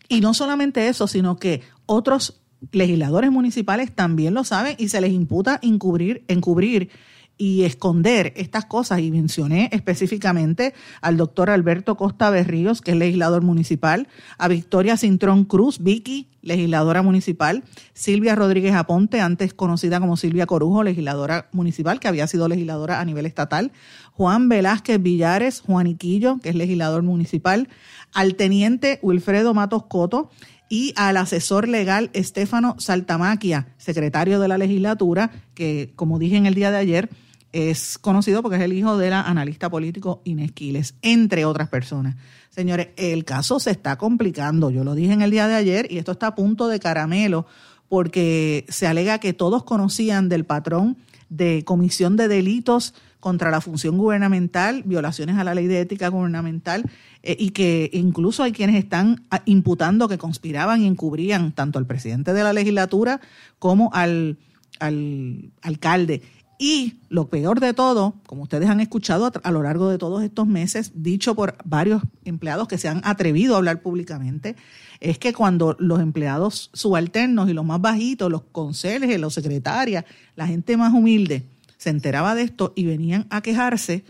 Y 0.08 0.22
no 0.22 0.34
solamente 0.34 0.88
eso, 0.88 1.08
sino 1.08 1.36
que 1.36 1.62
otros 1.86 2.40
legisladores 2.72 3.30
municipales 3.30 3.94
también 3.94 4.34
lo 4.34 4.46
saben 4.46 4.78
y 4.80 4.88
se 4.88 5.02
les 5.02 5.12
imputa 5.12 5.60
encubrir, 5.62 6.24
encubrir 6.30 6.90
y 7.38 7.64
esconder 7.64 8.34
estas 8.36 8.66
cosas. 8.66 9.00
Y 9.00 9.12
mencioné 9.12 9.70
específicamente 9.72 10.74
al 11.02 11.18
doctor 11.18 11.50
Alberto 11.50 11.96
Costa 11.96 12.30
Berríos, 12.30 12.82
que 12.82 12.92
es 12.92 12.98
legislador 12.98 13.44
municipal, 13.44 14.08
a 14.38 14.48
Victoria 14.48 14.98
Cintrón 14.98 15.46
Cruz, 15.46 15.80
Vicky, 15.80 16.30
legisladora 16.42 17.02
municipal, 17.02 17.64
Silvia 17.94 18.36
Rodríguez 18.36 18.74
Aponte, 18.74 19.20
antes 19.20 19.54
conocida 19.54 20.00
como 20.00 20.18
Silvia 20.18 20.46
Corujo, 20.46 20.84
legisladora 20.84 21.50
municipal, 21.52 22.00
que 22.00 22.08
había 22.08 22.28
sido 22.28 22.48
legisladora 22.48 23.00
a 23.00 23.06
nivel 23.06 23.26
estatal, 23.26 23.72
Juan 24.14 24.50
Velázquez 24.50 25.02
Villares, 25.02 25.62
Juaniquillo, 25.62 26.40
que 26.40 26.50
es 26.50 26.56
legislador 26.56 27.04
municipal, 27.04 27.68
al 28.14 28.36
teniente 28.36 29.00
Wilfredo 29.02 29.54
Matos 29.54 29.84
Coto, 29.88 30.32
y 30.70 30.94
al 30.98 31.18
asesor 31.18 31.68
legal 31.68 32.10
Estefano 32.14 32.76
Saltamaquia, 32.78 33.70
secretario 33.78 34.40
de 34.40 34.48
la 34.48 34.58
legislatura, 34.58 35.32
que 35.54 35.94
como 35.96 36.20
dije 36.20 36.36
en 36.36 36.46
el 36.46 36.56
día 36.56 36.72
de 36.72 36.78
ayer, 36.78 37.10
es 37.52 37.98
conocido 37.98 38.42
porque 38.42 38.58
es 38.58 38.64
el 38.64 38.74
hijo 38.74 38.98
de 38.98 39.10
la 39.10 39.22
analista 39.22 39.70
político 39.70 40.22
Inés 40.26 40.52
Quiles, 40.52 40.96
entre 41.02 41.46
otras 41.46 41.70
personas. 41.70 42.16
Señores, 42.50 42.90
el 42.98 43.24
caso 43.26 43.60
se 43.60 43.72
está 43.72 43.98
complicando. 43.98 44.70
Yo 44.70 44.84
lo 44.84 44.96
dije 44.96 45.14
en 45.14 45.22
el 45.22 45.32
día 45.32 45.48
de 45.48 45.56
ayer 45.56 45.88
y 45.92 45.98
esto 45.98 46.12
está 46.12 46.28
a 46.28 46.36
punto 46.36 46.68
de 46.68 46.80
caramelo 46.80 47.46
porque 47.88 48.66
se 48.70 48.88
alega 48.88 49.20
que 49.20 49.34
todos 49.34 49.64
conocían 49.64 50.30
del 50.30 50.46
patrón 50.46 50.98
de 51.30 51.64
comisión 51.66 52.16
de 52.16 52.28
delitos 52.28 52.94
contra 53.20 53.52
la 53.52 53.62
función 53.62 53.98
gubernamental, 53.98 54.84
violaciones 54.84 55.38
a 55.38 55.44
la 55.44 55.56
ley 55.56 55.68
de 55.68 55.82
ética 55.82 56.08
gubernamental, 56.10 56.90
eh, 57.24 57.36
y 57.38 57.50
que 57.50 57.90
incluso 57.94 58.44
hay 58.44 58.52
quienes 58.52 58.76
están 58.76 59.26
ah, 59.32 59.42
imputando 59.46 60.08
que 60.08 60.18
conspiraban 60.18 60.82
y 60.82 60.88
encubrían 60.88 61.52
tanto 61.52 61.80
al 61.80 61.86
presidente 61.86 62.34
de 62.34 62.44
la 62.44 62.54
legislatura 62.54 63.20
como 63.60 63.90
al, 63.94 64.38
al 64.80 65.52
alcalde. 65.62 66.22
Y 66.60 66.96
lo 67.10 67.30
peor 67.30 67.60
de 67.60 67.74
todo, 67.74 68.16
como 68.26 68.44
ustedes 68.44 68.70
han 68.70 68.80
escuchado 68.80 69.32
a, 69.44 69.52
lo 69.52 69.62
largo 69.62 69.90
de 69.90 70.00
todos 70.00 70.24
estos 70.24 70.48
meses, 70.48 70.92
dicho 70.96 71.36
por 71.36 71.56
varios 71.66 72.02
empleados 72.26 72.68
que 72.68 72.80
se 72.80 72.88
han 72.88 73.02
atrevido 73.04 73.54
a 73.54 73.58
hablar 73.58 73.84
públicamente, 73.84 74.56
es 75.00 75.20
que 75.20 75.34
cuando 75.34 75.76
los 75.80 76.00
empleados 76.00 76.72
subalternos 76.74 77.48
y 77.50 77.54
los 77.54 77.64
más 77.64 77.80
bajitos, 77.80 78.32
los 78.32 78.42
conserjes, 78.52 79.20
los 79.20 79.36
secretarias, 79.36 80.06
la 80.36 80.48
gente 80.48 80.78
más 80.78 80.94
humilde, 80.94 81.46
se 81.78 81.92
enteraba 81.92 82.34
de 82.34 82.42
esto 82.42 82.74
y 82.76 82.86
venían 82.86 83.28
a 83.30 83.42
quejarse, 83.42 84.04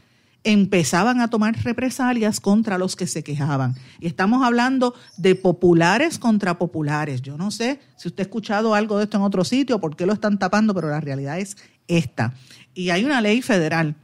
empezaban 0.45 1.19
a 1.19 1.29
tomar 1.29 1.61
represalias 1.63 2.39
contra 2.39 2.77
los 2.77 2.95
que 2.95 3.07
se 3.07 3.21
quejaban. 3.21 3.75
Y 3.99 4.07
estamos 4.07 4.45
hablando 4.45 4.93
de 5.17 5.35
populares 5.35 6.17
contra 6.19 6.57
populares. 6.57 7.21
Yo 7.21 7.37
no 7.37 7.51
sé 7.51 7.81
si 7.97 8.07
usted 8.07 8.21
ha 8.21 8.27
escuchado 8.27 8.73
algo 8.73 8.97
de 8.97 9.03
esto 9.03 9.17
en 9.17 9.23
otro 9.23 9.43
sitio, 9.43 9.81
por 9.81 9.97
qué 9.97 10.05
lo 10.05 10.13
están 10.13 10.39
tapando, 10.39 10.73
pero 10.73 10.89
la 10.89 11.01
realidad 11.01 11.37
es 11.37 11.57
esta. 11.87 12.33
Y 12.73 12.89
hay 12.89 13.05
una 13.05 13.21
ley 13.21 13.41
federal 13.41 13.95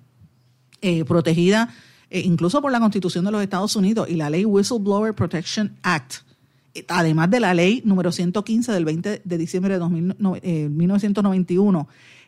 eh, 0.81 1.05
protegida 1.05 1.69
eh, 2.13 2.21
incluso 2.25 2.61
por 2.61 2.71
la 2.71 2.79
Constitución 2.79 3.25
de 3.25 3.31
los 3.31 3.41
Estados 3.41 3.75
Unidos 3.75 4.07
y 4.07 4.15
la 4.15 4.29
ley 4.29 4.45
Whistleblower 4.45 5.15
Protection 5.15 5.75
Act, 5.81 6.17
eh, 6.75 6.85
además 6.87 7.31
de 7.31 7.39
la 7.39 7.55
ley 7.55 7.81
número 7.85 8.11
115 8.11 8.71
del 8.71 8.85
20 8.85 9.21
de 9.23 9.37
diciembre 9.39 9.79
de 9.79 10.69
1991 10.69 11.87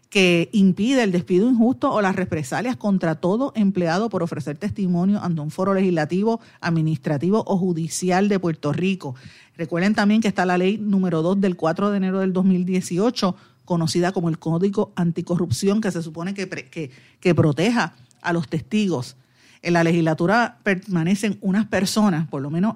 que 0.10 0.50
impide 0.54 1.04
el 1.04 1.12
despido 1.12 1.48
injusto 1.48 1.92
o 1.92 2.02
las 2.02 2.16
represalias 2.16 2.78
contra 2.78 3.16
todo 3.16 3.54
empleado 3.56 4.10
por 4.10 4.24
ofrecer 4.24 4.58
testimonio 4.58 5.22
ante 5.22 5.42
un 5.42 5.52
foro 5.52 5.74
legislativo, 5.74 6.40
administrativo 6.62 7.44
o 7.46 7.58
judicial 7.58 8.28
de 8.28 8.40
Puerto 8.40 8.74
Rico. 8.74 9.14
Recuerden 9.56 9.94
también 9.94 10.22
que 10.22 10.30
está 10.30 10.46
la 10.48 10.58
ley 10.58 10.80
número 10.80 11.22
2 11.22 11.42
del 11.42 11.56
4 11.56 11.92
de 11.92 11.98
enero 11.98 12.22
del 12.22 12.34
2018 12.34 13.36
conocida 13.66 14.12
como 14.12 14.30
el 14.30 14.40
Código 14.40 14.94
Anticorrupción, 14.96 15.82
que 15.82 15.92
se 15.92 16.02
supone 16.02 16.34
que, 16.34 17.34
proteja 17.34 17.94
a 18.22 18.34
los 18.34 18.48
testigos. 18.48 19.18
En 19.62 19.74
la 19.74 19.84
legislatura 19.84 20.60
permanecen 20.64 21.40
unas 21.42 21.66
personas, 21.66 22.28
por 22.28 22.42
lo 22.44 22.52
menos 22.52 22.76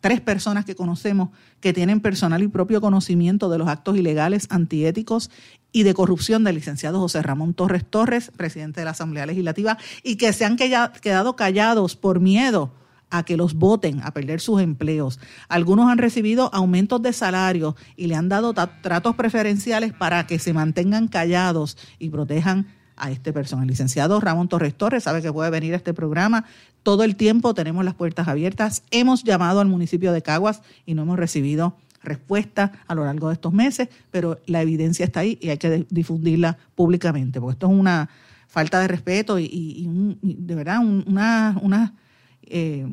tres 0.00 0.22
personas 0.22 0.64
que 0.64 0.74
conocemos, 0.74 1.28
que 1.60 1.74
tienen 1.74 2.00
personal 2.00 2.42
y 2.42 2.48
propio 2.48 2.80
conocimiento 2.80 3.50
de 3.50 3.58
los 3.58 3.68
actos 3.68 3.98
ilegales, 3.98 4.46
antiéticos 4.48 5.30
y 5.70 5.82
de 5.82 5.92
corrupción 5.92 6.42
del 6.42 6.54
licenciado 6.54 6.98
José 6.98 7.22
Ramón 7.22 7.52
Torres 7.52 7.84
Torres, 7.88 8.32
presidente 8.34 8.80
de 8.80 8.86
la 8.86 8.92
Asamblea 8.92 9.26
Legislativa, 9.26 9.76
y 10.02 10.16
que 10.16 10.32
se 10.32 10.46
han 10.46 10.56
quedado 10.56 11.36
callados 11.36 11.94
por 11.96 12.20
miedo 12.20 12.72
a 13.10 13.24
que 13.24 13.36
los 13.36 13.54
voten, 13.54 14.00
a 14.02 14.12
perder 14.12 14.40
sus 14.40 14.60
empleos. 14.60 15.18
Algunos 15.48 15.90
han 15.90 15.98
recibido 15.98 16.48
aumentos 16.54 17.02
de 17.02 17.12
salario 17.12 17.76
y 17.96 18.06
le 18.06 18.14
han 18.14 18.28
dado 18.28 18.54
tratos 18.54 19.16
preferenciales 19.16 19.92
para 19.92 20.26
que 20.26 20.38
se 20.38 20.52
mantengan 20.52 21.08
callados 21.08 21.76
y 21.98 22.10
protejan 22.10 22.68
a 22.96 23.10
este 23.10 23.32
personal. 23.32 23.66
Licenciado 23.66 24.20
Ramón 24.20 24.48
Torres 24.48 24.74
Torres 24.74 25.04
sabe 25.04 25.22
que 25.22 25.32
puede 25.32 25.50
venir 25.50 25.74
a 25.74 25.76
este 25.76 25.94
programa. 25.94 26.44
Todo 26.82 27.02
el 27.02 27.16
tiempo 27.16 27.54
tenemos 27.54 27.84
las 27.84 27.94
puertas 27.94 28.28
abiertas. 28.28 28.82
Hemos 28.90 29.24
llamado 29.24 29.60
al 29.60 29.68
municipio 29.68 30.12
de 30.12 30.22
Caguas 30.22 30.62
y 30.86 30.94
no 30.94 31.02
hemos 31.02 31.18
recibido 31.18 31.76
respuesta 32.02 32.72
a 32.86 32.94
lo 32.94 33.04
largo 33.04 33.28
de 33.28 33.34
estos 33.34 33.52
meses, 33.52 33.88
pero 34.10 34.38
la 34.46 34.62
evidencia 34.62 35.04
está 35.04 35.20
ahí 35.20 35.38
y 35.40 35.50
hay 35.50 35.58
que 35.58 35.86
difundirla 35.90 36.56
públicamente, 36.74 37.40
porque 37.40 37.54
esto 37.54 37.66
es 37.66 37.72
una 37.72 38.08
falta 38.48 38.80
de 38.80 38.88
respeto 38.88 39.38
y, 39.38 40.16
de 40.22 40.54
verdad 40.54 40.80
una, 40.80 41.56
una 41.62 41.94
eh, 42.50 42.86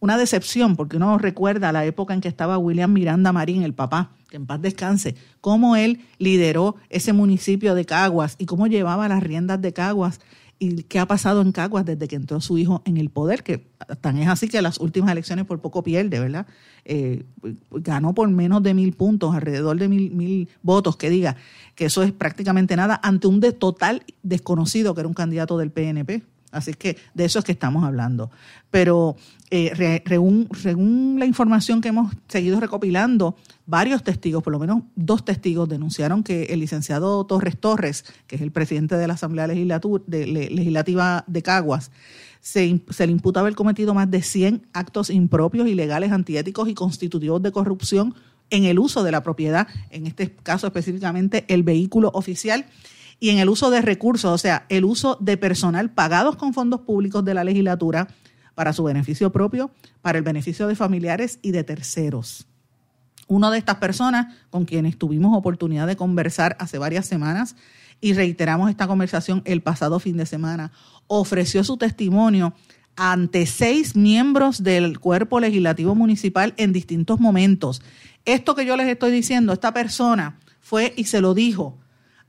una 0.00 0.16
decepción, 0.16 0.76
porque 0.76 0.96
uno 0.96 1.18
recuerda 1.18 1.72
la 1.72 1.84
época 1.84 2.14
en 2.14 2.20
que 2.20 2.28
estaba 2.28 2.56
William 2.58 2.92
Miranda 2.92 3.32
Marín, 3.32 3.62
el 3.62 3.74
papá, 3.74 4.12
que 4.28 4.36
en 4.36 4.46
paz 4.46 4.62
descanse, 4.62 5.16
cómo 5.40 5.76
él 5.76 6.00
lideró 6.18 6.76
ese 6.88 7.12
municipio 7.12 7.74
de 7.74 7.84
Caguas 7.84 8.36
y 8.38 8.46
cómo 8.46 8.66
llevaba 8.66 9.08
las 9.08 9.22
riendas 9.22 9.60
de 9.60 9.72
Caguas 9.72 10.20
y 10.60 10.82
qué 10.84 10.98
ha 10.98 11.06
pasado 11.06 11.40
en 11.40 11.52
Caguas 11.52 11.84
desde 11.84 12.08
que 12.08 12.16
entró 12.16 12.40
su 12.40 12.58
hijo 12.58 12.82
en 12.84 12.96
el 12.96 13.10
poder, 13.10 13.42
que 13.42 13.64
tan 14.00 14.18
es 14.18 14.28
así 14.28 14.48
que 14.48 14.60
las 14.60 14.78
últimas 14.78 15.10
elecciones 15.12 15.46
por 15.46 15.60
poco 15.60 15.82
pierde, 15.82 16.18
¿verdad? 16.18 16.46
Eh, 16.84 17.24
ganó 17.70 18.12
por 18.12 18.28
menos 18.28 18.62
de 18.62 18.74
mil 18.74 18.92
puntos, 18.92 19.34
alrededor 19.34 19.78
de 19.78 19.88
mil, 19.88 20.10
mil 20.10 20.48
votos, 20.62 20.96
que 20.96 21.10
diga 21.10 21.36
que 21.74 21.86
eso 21.86 22.02
es 22.02 22.12
prácticamente 22.12 22.76
nada, 22.76 23.00
ante 23.02 23.28
un 23.28 23.40
total 23.40 24.02
desconocido 24.22 24.94
que 24.94 25.00
era 25.00 25.08
un 25.08 25.14
candidato 25.14 25.58
del 25.58 25.70
PNP. 25.70 26.22
Así 26.50 26.72
que 26.74 26.96
de 27.14 27.24
eso 27.24 27.38
es 27.38 27.44
que 27.44 27.52
estamos 27.52 27.84
hablando. 27.84 28.30
Pero 28.70 29.16
eh, 29.50 30.02
según, 30.06 31.16
la 31.18 31.26
información 31.26 31.80
que 31.80 31.88
hemos 31.88 32.14
seguido 32.28 32.58
recopilando, 32.60 33.36
varios 33.66 34.02
testigos, 34.02 34.42
por 34.42 34.52
lo 34.52 34.58
menos 34.58 34.82
dos 34.94 35.24
testigos, 35.24 35.68
denunciaron 35.68 36.22
que 36.22 36.44
el 36.44 36.60
licenciado 36.60 37.24
Torres 37.26 37.58
Torres, 37.58 38.04
que 38.26 38.36
es 38.36 38.42
el 38.42 38.50
presidente 38.50 38.96
de 38.96 39.06
la 39.06 39.14
Asamblea 39.14 39.46
Legislativa 39.46 41.24
de 41.26 41.42
Caguas, 41.42 41.90
se, 42.40 42.80
se, 42.88 43.06
le 43.06 43.12
imputa 43.12 43.40
haber 43.40 43.54
cometido 43.54 43.94
más 43.94 44.10
de 44.10 44.22
100 44.22 44.68
actos 44.72 45.10
impropios, 45.10 45.66
ilegales, 45.66 46.12
antiéticos 46.12 46.68
y 46.68 46.74
constitutivos 46.74 47.42
de 47.42 47.52
corrupción 47.52 48.14
en 48.50 48.64
el 48.64 48.78
uso 48.78 49.02
de 49.02 49.12
la 49.12 49.22
propiedad, 49.22 49.68
en 49.90 50.06
este 50.06 50.30
caso 50.30 50.66
específicamente 50.66 51.44
el 51.48 51.62
vehículo 51.62 52.10
oficial 52.14 52.64
y 53.20 53.30
en 53.30 53.38
el 53.38 53.48
uso 53.48 53.70
de 53.70 53.82
recursos, 53.82 54.32
o 54.32 54.38
sea, 54.38 54.66
el 54.68 54.84
uso 54.84 55.16
de 55.20 55.36
personal 55.36 55.90
pagados 55.90 56.36
con 56.36 56.54
fondos 56.54 56.80
públicos 56.82 57.24
de 57.24 57.34
la 57.34 57.44
legislatura 57.44 58.08
para 58.54 58.72
su 58.72 58.84
beneficio 58.84 59.32
propio, 59.32 59.70
para 60.02 60.18
el 60.18 60.24
beneficio 60.24 60.66
de 60.66 60.76
familiares 60.76 61.38
y 61.42 61.50
de 61.50 61.64
terceros. 61.64 62.46
Una 63.26 63.50
de 63.50 63.58
estas 63.58 63.76
personas 63.76 64.34
con 64.50 64.64
quienes 64.64 64.98
tuvimos 64.98 65.36
oportunidad 65.36 65.86
de 65.86 65.96
conversar 65.96 66.56
hace 66.58 66.78
varias 66.78 67.06
semanas 67.06 67.56
y 68.00 68.14
reiteramos 68.14 68.70
esta 68.70 68.86
conversación 68.86 69.42
el 69.44 69.62
pasado 69.62 69.98
fin 70.00 70.16
de 70.16 70.26
semana, 70.26 70.72
ofreció 71.08 71.64
su 71.64 71.76
testimonio 71.76 72.54
ante 72.96 73.46
seis 73.46 73.94
miembros 73.96 74.62
del 74.62 74.98
cuerpo 74.98 75.40
legislativo 75.40 75.94
municipal 75.94 76.54
en 76.56 76.72
distintos 76.72 77.20
momentos. 77.20 77.82
Esto 78.24 78.54
que 78.54 78.66
yo 78.66 78.76
les 78.76 78.88
estoy 78.88 79.10
diciendo, 79.10 79.52
esta 79.52 79.72
persona 79.72 80.38
fue 80.60 80.94
y 80.96 81.04
se 81.04 81.20
lo 81.20 81.34
dijo 81.34 81.78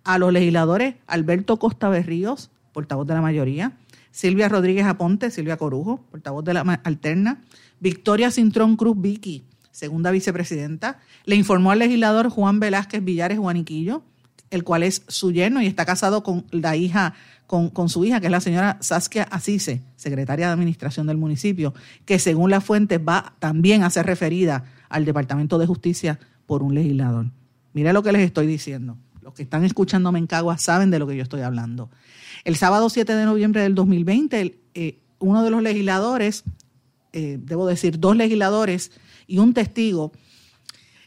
a 0.09 0.17
los 0.17 0.33
legisladores 0.33 0.95
Alberto 1.05 1.59
Costa 1.59 1.87
Berríos, 1.87 2.49
portavoz 2.73 3.05
de 3.05 3.13
la 3.13 3.21
mayoría, 3.21 3.73
Silvia 4.09 4.49
Rodríguez 4.49 4.87
Aponte, 4.87 5.29
Silvia 5.29 5.55
Corujo, 5.55 6.03
portavoz 6.09 6.43
de 6.43 6.55
la 6.55 6.61
alterna, 6.83 7.43
Victoria 7.79 8.31
Cintrón 8.31 8.75
Cruz 8.75 8.99
Vicky, 8.99 9.43
segunda 9.71 10.09
vicepresidenta, 10.09 10.97
le 11.25 11.35
informó 11.35 11.69
al 11.69 11.77
legislador 11.77 12.29
Juan 12.29 12.59
Velázquez 12.59 13.03
Villares 13.03 13.37
Juaniquillo, 13.37 14.01
el 14.49 14.63
cual 14.63 14.81
es 14.81 15.03
su 15.07 15.31
yerno 15.31 15.61
y 15.61 15.67
está 15.67 15.85
casado 15.85 16.23
con 16.23 16.43
la 16.49 16.75
hija, 16.75 17.13
con, 17.45 17.69
con, 17.69 17.87
su 17.87 18.03
hija, 18.03 18.19
que 18.19 18.25
es 18.25 18.31
la 18.31 18.41
señora 18.41 18.79
Saskia 18.81 19.25
Asise, 19.25 19.83
secretaria 19.95 20.47
de 20.47 20.53
Administración 20.53 21.05
del 21.05 21.17
municipio, 21.17 21.75
que 22.05 22.17
según 22.17 22.49
la 22.49 22.61
fuente 22.61 22.97
va 22.97 23.35
también 23.37 23.83
a 23.83 23.91
ser 23.91 24.07
referida 24.07 24.63
al 24.89 25.05
Departamento 25.05 25.59
de 25.59 25.67
Justicia 25.67 26.19
por 26.47 26.63
un 26.63 26.73
legislador. 26.73 27.27
Mire 27.73 27.93
lo 27.93 28.01
que 28.01 28.11
les 28.11 28.23
estoy 28.23 28.47
diciendo. 28.47 28.97
Los 29.21 29.33
que 29.33 29.43
están 29.43 29.63
escuchándome 29.63 30.19
en 30.19 30.27
Cagua 30.27 30.57
saben 30.57 30.91
de 30.91 30.99
lo 30.99 31.07
que 31.07 31.15
yo 31.15 31.23
estoy 31.23 31.41
hablando. 31.41 31.89
El 32.43 32.55
sábado 32.55 32.89
7 32.89 33.15
de 33.15 33.25
noviembre 33.25 33.61
del 33.61 33.75
2020, 33.75 34.59
eh, 34.73 34.99
uno 35.19 35.43
de 35.43 35.51
los 35.51 35.61
legisladores, 35.61 36.43
eh, 37.13 37.37
debo 37.41 37.67
decir, 37.67 37.99
dos 37.99 38.15
legisladores 38.15 38.91
y 39.27 39.39
un 39.39 39.53
testigo, 39.53 40.11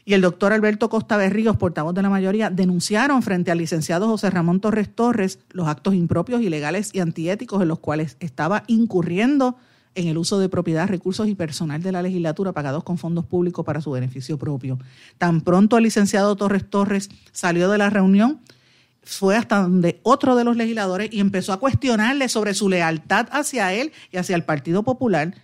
y 0.05 0.13
el 0.13 0.21
doctor 0.21 0.51
Alberto 0.51 0.89
Costa 0.89 1.15
Berríos, 1.15 1.55
portavoz 1.55 1.93
de 1.93 2.01
la 2.01 2.09
mayoría, 2.09 2.49
denunciaron 2.49 3.23
frente 3.23 3.51
al 3.51 3.57
licenciado 3.57 4.07
José 4.07 4.29
Ramón 4.29 4.59
Torres 4.59 4.93
Torres 4.93 5.39
los 5.51 5.67
actos 5.67 5.93
impropios, 5.93 6.41
ilegales 6.41 6.89
y 6.93 6.99
antiéticos 6.99 7.61
en 7.61 7.69
los 7.69 7.79
cuales 7.79 8.17
estaba 8.19 8.63
incurriendo 8.67 9.57
en 9.95 10.07
el 10.07 10.17
uso 10.17 10.39
de 10.39 10.49
propiedad, 10.49 10.87
recursos 10.87 11.27
y 11.27 11.35
personal 11.35 11.81
de 11.81 11.91
la 11.91 12.01
legislatura 12.01 12.51
pagados 12.51 12.83
con 12.83 12.97
fondos 12.97 13.25
públicos 13.25 13.65
para 13.65 13.81
su 13.81 13.91
beneficio 13.91 14.37
propio. 14.37 14.79
Tan 15.17 15.41
pronto 15.41 15.77
el 15.77 15.83
licenciado 15.83 16.35
Torres 16.35 16.69
Torres 16.69 17.09
salió 17.31 17.69
de 17.69 17.77
la 17.77 17.89
reunión, 17.89 18.39
fue 19.03 19.35
hasta 19.35 19.61
donde 19.61 19.99
otro 20.03 20.35
de 20.35 20.43
los 20.43 20.55
legisladores 20.55 21.09
y 21.11 21.19
empezó 21.19 21.53
a 21.53 21.59
cuestionarle 21.59 22.29
sobre 22.29 22.53
su 22.53 22.69
lealtad 22.69 23.27
hacia 23.31 23.73
él 23.73 23.91
y 24.11 24.17
hacia 24.17 24.35
el 24.35 24.45
Partido 24.45 24.83
Popular. 24.83 25.35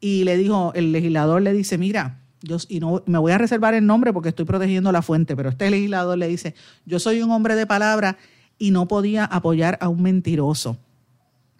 Y 0.00 0.22
le 0.24 0.36
dijo, 0.36 0.72
el 0.74 0.92
legislador 0.92 1.42
le 1.42 1.52
dice, 1.52 1.76
mira, 1.78 2.20
yo, 2.42 2.58
y 2.68 2.78
no 2.78 3.02
me 3.06 3.18
voy 3.18 3.32
a 3.32 3.38
reservar 3.38 3.74
el 3.74 3.84
nombre 3.84 4.12
porque 4.12 4.28
estoy 4.28 4.44
protegiendo 4.44 4.92
la 4.92 5.02
fuente, 5.02 5.34
pero 5.34 5.48
este 5.48 5.68
legislador 5.70 6.16
le 6.16 6.28
dice, 6.28 6.54
yo 6.86 7.00
soy 7.00 7.20
un 7.20 7.32
hombre 7.32 7.56
de 7.56 7.66
palabra 7.66 8.16
y 8.58 8.70
no 8.70 8.86
podía 8.86 9.24
apoyar 9.24 9.78
a 9.80 9.88
un 9.88 10.02
mentiroso. 10.02 10.78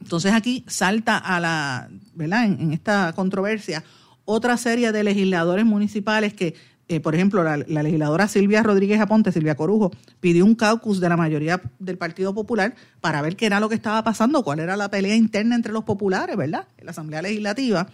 Entonces 0.00 0.32
aquí 0.32 0.64
salta 0.66 1.18
a 1.18 1.40
la, 1.40 1.88
¿verdad? 2.14 2.44
En, 2.44 2.72
esta 2.72 3.12
controversia 3.14 3.84
otra 4.24 4.56
serie 4.56 4.92
de 4.92 5.04
legisladores 5.04 5.64
municipales 5.64 6.34
que, 6.34 6.54
eh, 6.88 7.00
por 7.00 7.14
ejemplo, 7.14 7.42
la, 7.42 7.56
legisladora 7.56 8.28
Silvia 8.28 8.62
Rodríguez 8.62 9.00
Aponte, 9.00 9.32
Silvia 9.32 9.54
Corujo, 9.54 9.90
pidió 10.20 10.44
un 10.44 10.54
caucus 10.54 11.00
de 11.00 11.08
la 11.08 11.16
mayoría 11.16 11.62
del 11.78 11.96
Partido 11.96 12.34
Popular 12.34 12.74
para 13.00 13.22
ver 13.22 13.36
qué 13.36 13.46
era 13.46 13.58
lo 13.58 13.70
que 13.70 13.74
estaba 13.74 14.04
pasando, 14.04 14.44
cuál 14.44 14.60
era 14.60 14.76
la 14.76 14.90
pelea 14.90 15.16
interna 15.16 15.54
entre 15.54 15.72
los 15.72 15.84
populares, 15.84 16.36
¿verdad? 16.36 16.68
En 16.76 16.84
la 16.84 16.90
Asamblea 16.90 17.22
Legislativa. 17.22 17.88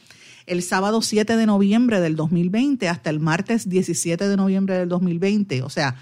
El 0.46 0.62
sábado 0.62 1.02
7 1.02 1.36
de 1.36 1.46
noviembre 1.46 2.00
del 2.00 2.16
2020 2.16 2.88
hasta 2.88 3.10
el 3.10 3.20
martes 3.20 3.68
17 3.68 4.28
de 4.28 4.36
noviembre 4.36 4.76
del 4.76 4.88
2020, 4.88 5.62
o 5.62 5.70
sea, 5.70 5.94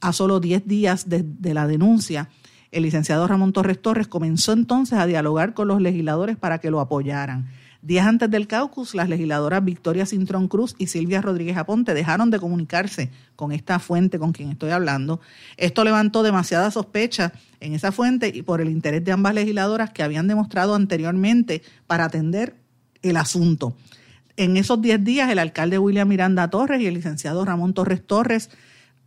a 0.00 0.12
solo 0.12 0.38
10 0.38 0.66
días 0.66 1.08
de, 1.08 1.24
de 1.24 1.54
la 1.54 1.66
denuncia, 1.66 2.28
el 2.72 2.82
licenciado 2.82 3.28
Ramón 3.28 3.52
Torres 3.52 3.80
Torres 3.80 4.08
comenzó 4.08 4.52
entonces 4.52 4.98
a 4.98 5.06
dialogar 5.06 5.54
con 5.54 5.68
los 5.68 5.80
legisladores 5.80 6.36
para 6.36 6.58
que 6.58 6.70
lo 6.70 6.80
apoyaran. 6.80 7.46
Días 7.82 8.06
antes 8.06 8.30
del 8.30 8.46
caucus, 8.46 8.94
las 8.94 9.08
legisladoras 9.08 9.64
Victoria 9.64 10.06
Cintrón 10.06 10.46
Cruz 10.46 10.76
y 10.78 10.86
Silvia 10.86 11.20
Rodríguez 11.20 11.56
Aponte 11.56 11.94
dejaron 11.94 12.30
de 12.30 12.38
comunicarse 12.38 13.10
con 13.34 13.50
esta 13.50 13.78
fuente 13.80 14.20
con 14.20 14.32
quien 14.32 14.50
estoy 14.50 14.70
hablando. 14.70 15.20
Esto 15.56 15.82
levantó 15.82 16.22
demasiada 16.22 16.70
sospecha 16.70 17.32
en 17.60 17.74
esa 17.74 17.90
fuente 17.90 18.30
y 18.32 18.42
por 18.42 18.60
el 18.60 18.70
interés 18.70 19.04
de 19.04 19.12
ambas 19.12 19.34
legisladoras 19.34 19.90
que 19.90 20.04
habían 20.04 20.28
demostrado 20.28 20.74
anteriormente 20.76 21.62
para 21.88 22.04
atender 22.04 22.54
el 23.02 23.16
asunto. 23.16 23.76
En 24.36 24.56
esos 24.56 24.80
10 24.80 25.04
días, 25.04 25.28
el 25.30 25.40
alcalde 25.40 25.78
William 25.78 26.08
Miranda 26.08 26.48
Torres 26.48 26.80
y 26.80 26.86
el 26.86 26.94
licenciado 26.94 27.44
Ramón 27.44 27.74
Torres 27.74 28.06
Torres 28.06 28.48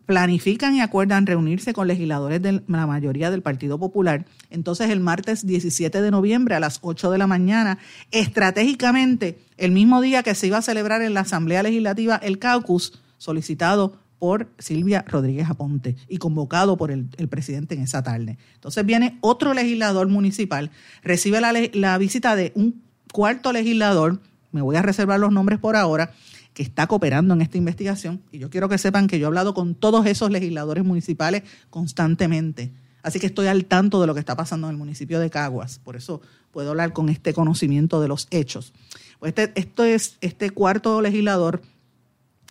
planifican 0.05 0.75
y 0.75 0.81
acuerdan 0.81 1.25
reunirse 1.25 1.73
con 1.73 1.87
legisladores 1.87 2.41
de 2.41 2.61
la 2.67 2.87
mayoría 2.87 3.31
del 3.31 3.41
Partido 3.41 3.79
Popular. 3.79 4.25
Entonces, 4.49 4.89
el 4.89 4.99
martes 4.99 5.45
17 5.45 6.01
de 6.01 6.11
noviembre 6.11 6.55
a 6.55 6.59
las 6.59 6.79
8 6.81 7.11
de 7.11 7.17
la 7.17 7.27
mañana, 7.27 7.79
estratégicamente, 8.11 9.39
el 9.57 9.71
mismo 9.71 10.01
día 10.01 10.23
que 10.23 10.35
se 10.35 10.47
iba 10.47 10.57
a 10.57 10.61
celebrar 10.61 11.01
en 11.01 11.13
la 11.13 11.21
Asamblea 11.21 11.63
Legislativa 11.63 12.17
el 12.17 12.39
caucus 12.39 13.01
solicitado 13.17 13.97
por 14.19 14.49
Silvia 14.59 15.03
Rodríguez 15.07 15.49
Aponte 15.49 15.95
y 16.07 16.17
convocado 16.17 16.77
por 16.77 16.91
el, 16.91 17.07
presidente 17.29 17.75
en 17.75 17.81
esa 17.81 18.03
tarde. 18.03 18.37
Entonces 18.55 18.85
viene 18.85 19.17
otro 19.21 19.53
legislador 19.53 20.07
municipal, 20.07 20.71
recibe 21.03 21.41
la, 21.41 21.53
la 21.73 21.97
visita 21.97 22.35
de 22.35 22.51
un 22.55 22.81
cuarto 23.11 23.51
legislador, 23.51 24.21
me 24.51 24.61
voy 24.61 24.77
a 24.77 24.81
reservar 24.81 25.19
los 25.19 25.31
nombres 25.31 25.59
por 25.59 25.75
ahora, 25.75 26.13
que 26.55 26.63
está 26.63 26.87
cooperando 26.87 27.33
en 27.33 27.41
esta 27.41 27.57
investigación. 27.57 28.21
Y 28.31 28.39
yo 28.39 28.49
quiero 28.49 28.69
que 28.69 28.77
sepan 28.77 29.07
que 29.07 29.19
yo 29.19 29.25
he 29.25 29.27
hablado 29.27 29.53
con 29.53 29.75
todos 29.75 30.05
esos 30.07 30.31
legisladores 30.31 30.83
municipales 30.83 31.43
constantemente. 31.69 32.71
Así 33.03 33.19
que 33.19 33.27
estoy 33.27 33.47
al 33.47 33.65
tanto 33.65 34.01
de 34.01 34.07
lo 34.07 34.15
que 34.15 34.21
está 34.21 34.35
pasando 34.35 34.67
en 34.67 34.71
el 34.71 34.77
municipio 34.77 35.19
de 35.19 35.29
Caguas. 35.29 35.79
Por 35.83 35.97
eso 35.97 36.21
puedo 36.51 36.71
hablar 36.71 36.93
con 36.93 37.09
este 37.09 37.33
conocimiento 37.33 38.01
de 38.01 38.07
los 38.07 38.27
hechos. 38.31 38.73
Pues 39.19 39.33
este, 39.35 39.51
esto 39.59 39.83
es, 39.83 40.17
este 40.21 40.49
cuarto 40.49 41.01
legislador 41.01 41.61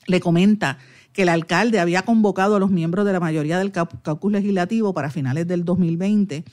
le 0.07 0.21
comenta 0.21 0.79
que 1.15 1.23
el 1.23 1.31
alcalde 1.31 1.81
había 1.81 2.03
convocado 2.03 2.57
a 2.57 2.61
los 2.61 2.71
miembros 2.71 3.07
de 3.07 3.15
la 3.15 3.21
mayoría 3.21 3.59
del 3.59 3.73
caucus 3.73 4.31
legislativo 4.31 4.93
para 4.93 5.11
finales 5.11 5.49
del 5.49 5.65
2020 5.65 6.45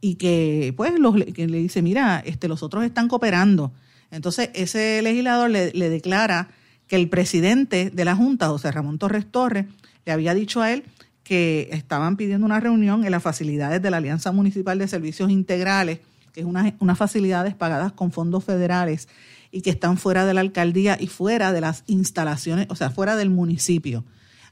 y 0.00 0.14
que 0.14 0.72
pues 0.76 0.96
los, 0.98 1.16
que 1.34 1.48
le 1.48 1.58
dice, 1.58 1.82
mira, 1.82 2.22
este, 2.24 2.46
los 2.46 2.62
otros 2.62 2.84
están 2.84 3.08
cooperando. 3.08 3.72
Entonces 4.12 4.50
ese 4.54 5.02
legislador 5.02 5.50
le, 5.50 5.72
le 5.72 5.90
declara 5.90 6.50
que 6.90 6.96
el 6.96 7.08
presidente 7.08 7.88
de 7.90 8.04
la 8.04 8.16
Junta, 8.16 8.48
José 8.48 8.72
Ramón 8.72 8.98
Torres 8.98 9.24
Torres, 9.30 9.66
le 10.04 10.10
había 10.10 10.34
dicho 10.34 10.60
a 10.60 10.72
él 10.72 10.82
que 11.22 11.68
estaban 11.70 12.16
pidiendo 12.16 12.44
una 12.44 12.58
reunión 12.58 13.04
en 13.04 13.12
las 13.12 13.22
facilidades 13.22 13.80
de 13.80 13.92
la 13.92 13.98
Alianza 13.98 14.32
Municipal 14.32 14.76
de 14.76 14.88
Servicios 14.88 15.30
Integrales, 15.30 16.00
que 16.32 16.40
es 16.40 16.46
unas 16.46 16.98
facilidades 16.98 17.54
pagadas 17.54 17.92
con 17.92 18.10
fondos 18.10 18.42
federales 18.42 19.06
y 19.52 19.62
que 19.62 19.70
están 19.70 19.98
fuera 19.98 20.26
de 20.26 20.34
la 20.34 20.40
alcaldía 20.40 20.96
y 21.00 21.06
fuera 21.06 21.52
de 21.52 21.60
las 21.60 21.84
instalaciones, 21.86 22.66
o 22.70 22.74
sea, 22.74 22.90
fuera 22.90 23.14
del 23.14 23.30
municipio. 23.30 24.04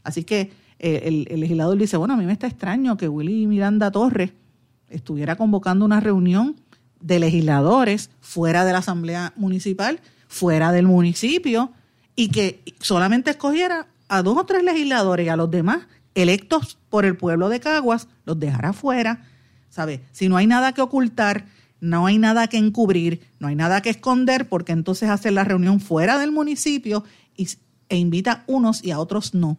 Así 0.04 0.22
que 0.22 0.52
eh, 0.78 1.02
el, 1.06 1.26
el, 1.32 1.40
legislador 1.40 1.76
dice, 1.76 1.96
bueno, 1.96 2.14
a 2.14 2.16
mí 2.16 2.24
me 2.24 2.32
está 2.32 2.46
extraño 2.46 2.96
que 2.96 3.08
Willy 3.08 3.48
Miranda 3.48 3.90
Torres 3.90 4.30
estuviera 4.88 5.34
convocando 5.34 5.84
una 5.84 5.98
reunión 5.98 6.54
de 7.00 7.18
legisladores 7.18 8.10
fuera 8.20 8.64
de 8.64 8.70
la 8.70 8.78
Asamblea 8.78 9.32
Municipal, 9.34 9.98
fuera 10.28 10.70
del 10.70 10.86
municipio, 10.86 11.72
y 12.18 12.30
que 12.30 12.64
solamente 12.80 13.30
escogiera 13.30 13.86
a 14.08 14.22
dos 14.24 14.36
o 14.36 14.44
tres 14.44 14.64
legisladores 14.64 15.24
y 15.24 15.28
a 15.28 15.36
los 15.36 15.52
demás 15.52 15.86
electos 16.16 16.76
por 16.88 17.04
el 17.04 17.16
pueblo 17.16 17.48
de 17.48 17.60
Caguas, 17.60 18.08
los 18.24 18.40
dejara 18.40 18.72
fuera. 18.72 19.24
¿Sabe? 19.70 20.02
Si 20.10 20.28
no 20.28 20.36
hay 20.36 20.48
nada 20.48 20.72
que 20.72 20.82
ocultar, 20.82 21.46
no 21.80 22.06
hay 22.06 22.18
nada 22.18 22.48
que 22.48 22.56
encubrir, 22.56 23.20
no 23.38 23.46
hay 23.46 23.54
nada 23.54 23.82
que 23.82 23.90
esconder, 23.90 24.48
porque 24.48 24.72
entonces 24.72 25.08
hace 25.10 25.30
la 25.30 25.44
reunión 25.44 25.78
fuera 25.78 26.18
del 26.18 26.32
municipio 26.32 27.04
y, 27.36 27.50
e 27.88 27.96
invita 27.96 28.32
a 28.32 28.44
unos 28.48 28.82
y 28.82 28.90
a 28.90 28.98
otros 28.98 29.34
no. 29.34 29.56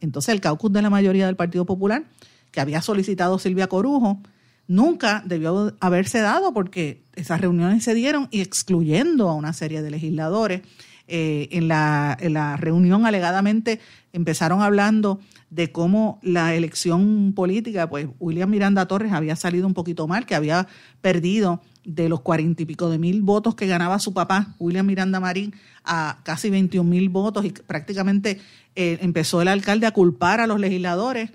Entonces 0.00 0.34
el 0.34 0.42
caucus 0.42 0.70
de 0.70 0.82
la 0.82 0.90
mayoría 0.90 1.24
del 1.24 1.36
Partido 1.36 1.64
Popular, 1.64 2.04
que 2.50 2.60
había 2.60 2.82
solicitado 2.82 3.38
Silvia 3.38 3.66
Corujo, 3.66 4.20
nunca 4.66 5.22
debió 5.24 5.74
haberse 5.80 6.20
dado 6.20 6.52
porque 6.52 7.02
esas 7.14 7.40
reuniones 7.40 7.82
se 7.82 7.94
dieron 7.94 8.28
y 8.30 8.42
excluyendo 8.42 9.30
a 9.30 9.34
una 9.34 9.54
serie 9.54 9.80
de 9.80 9.90
legisladores 9.90 10.60
eh, 11.08 11.48
en, 11.52 11.68
la, 11.68 12.56
reunión 12.58 13.06
alegadamente 13.06 13.80
empezaron 14.12 14.60
hablando 14.60 15.20
de 15.48 15.72
cómo 15.72 16.18
la 16.22 16.54
elección 16.54 17.32
política, 17.34 17.88
pues 17.88 18.08
William 18.18 18.50
Miranda 18.50 18.86
Torres 18.86 19.12
había 19.12 19.34
salido 19.34 19.66
un 19.66 19.72
poquito 19.72 20.06
mal, 20.06 20.26
que 20.26 20.34
había 20.34 20.68
perdido 21.00 21.62
de 21.84 22.10
los 22.10 22.20
cuarenta 22.20 22.62
y 22.62 22.66
pico 22.66 22.90
de 22.90 22.98
mil 22.98 23.22
votos 23.22 23.54
que 23.54 23.66
ganaba 23.66 23.98
su 23.98 24.12
papá, 24.12 24.54
William 24.58 24.84
Miranda 24.84 25.18
Marín, 25.18 25.54
a 25.84 26.18
casi 26.24 26.50
21 26.50 26.88
mil 26.88 27.08
votos 27.08 27.46
y 27.46 27.50
prácticamente 27.50 28.38
eh, 28.76 28.98
empezó 29.00 29.40
el 29.40 29.48
alcalde 29.48 29.86
a 29.86 29.92
culpar 29.92 30.40
a 30.40 30.46
los 30.46 30.60
legisladores, 30.60 31.30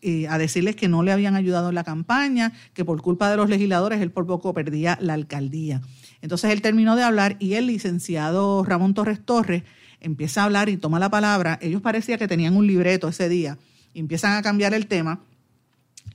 y 0.00 0.26
a 0.26 0.38
decirles 0.38 0.76
que 0.76 0.88
no 0.88 1.02
le 1.02 1.12
habían 1.12 1.36
ayudado 1.36 1.68
en 1.68 1.74
la 1.74 1.84
campaña, 1.84 2.52
que 2.74 2.84
por 2.84 3.00
culpa 3.02 3.30
de 3.30 3.36
los 3.36 3.48
legisladores 3.48 4.00
él 4.00 4.10
por 4.10 4.26
poco 4.26 4.52
perdía 4.54 4.98
la 5.00 5.14
alcaldía. 5.14 5.80
Entonces 6.22 6.50
él 6.50 6.62
terminó 6.62 6.96
de 6.96 7.02
hablar 7.02 7.36
y 7.38 7.54
el 7.54 7.66
licenciado 7.66 8.64
Ramón 8.64 8.94
Torres 8.94 9.20
Torres 9.24 9.62
empieza 10.00 10.42
a 10.42 10.44
hablar 10.44 10.68
y 10.68 10.76
toma 10.76 10.98
la 10.98 11.10
palabra. 11.10 11.58
Ellos 11.62 11.82
parecía 11.82 12.18
que 12.18 12.28
tenían 12.28 12.56
un 12.56 12.66
libreto 12.66 13.08
ese 13.08 13.28
día 13.28 13.58
y 13.94 14.00
empiezan 14.00 14.36
a 14.36 14.42
cambiar 14.42 14.74
el 14.74 14.86
tema 14.86 15.20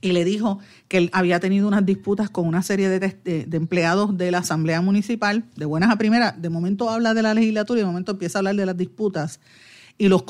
y 0.00 0.12
le 0.12 0.24
dijo 0.24 0.58
que 0.88 0.98
él 0.98 1.10
había 1.12 1.38
tenido 1.38 1.68
unas 1.68 1.84
disputas 1.84 2.30
con 2.30 2.46
una 2.46 2.62
serie 2.62 2.88
de, 2.88 3.46
empleados 3.52 4.16
de 4.16 4.30
la 4.30 4.38
Asamblea 4.38 4.80
Municipal, 4.80 5.44
de 5.56 5.64
buenas 5.64 5.90
a 5.90 5.96
primeras, 5.96 6.40
de 6.40 6.48
momento 6.48 6.90
habla 6.90 7.14
de 7.14 7.22
la 7.22 7.34
legislatura 7.34 7.78
y 7.78 7.82
de 7.82 7.86
momento 7.86 8.12
empieza 8.12 8.38
a 8.38 8.40
hablar 8.40 8.56
de 8.56 8.66
las 8.66 8.76
disputas 8.76 9.40
y 9.98 10.08
los, 10.08 10.24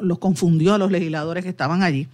los 0.00 0.18
confundió 0.18 0.74
a 0.74 0.78
los 0.78 0.90
legisladores 0.90 1.44
que 1.44 1.50
estaban 1.50 1.82
allí 1.82 2.08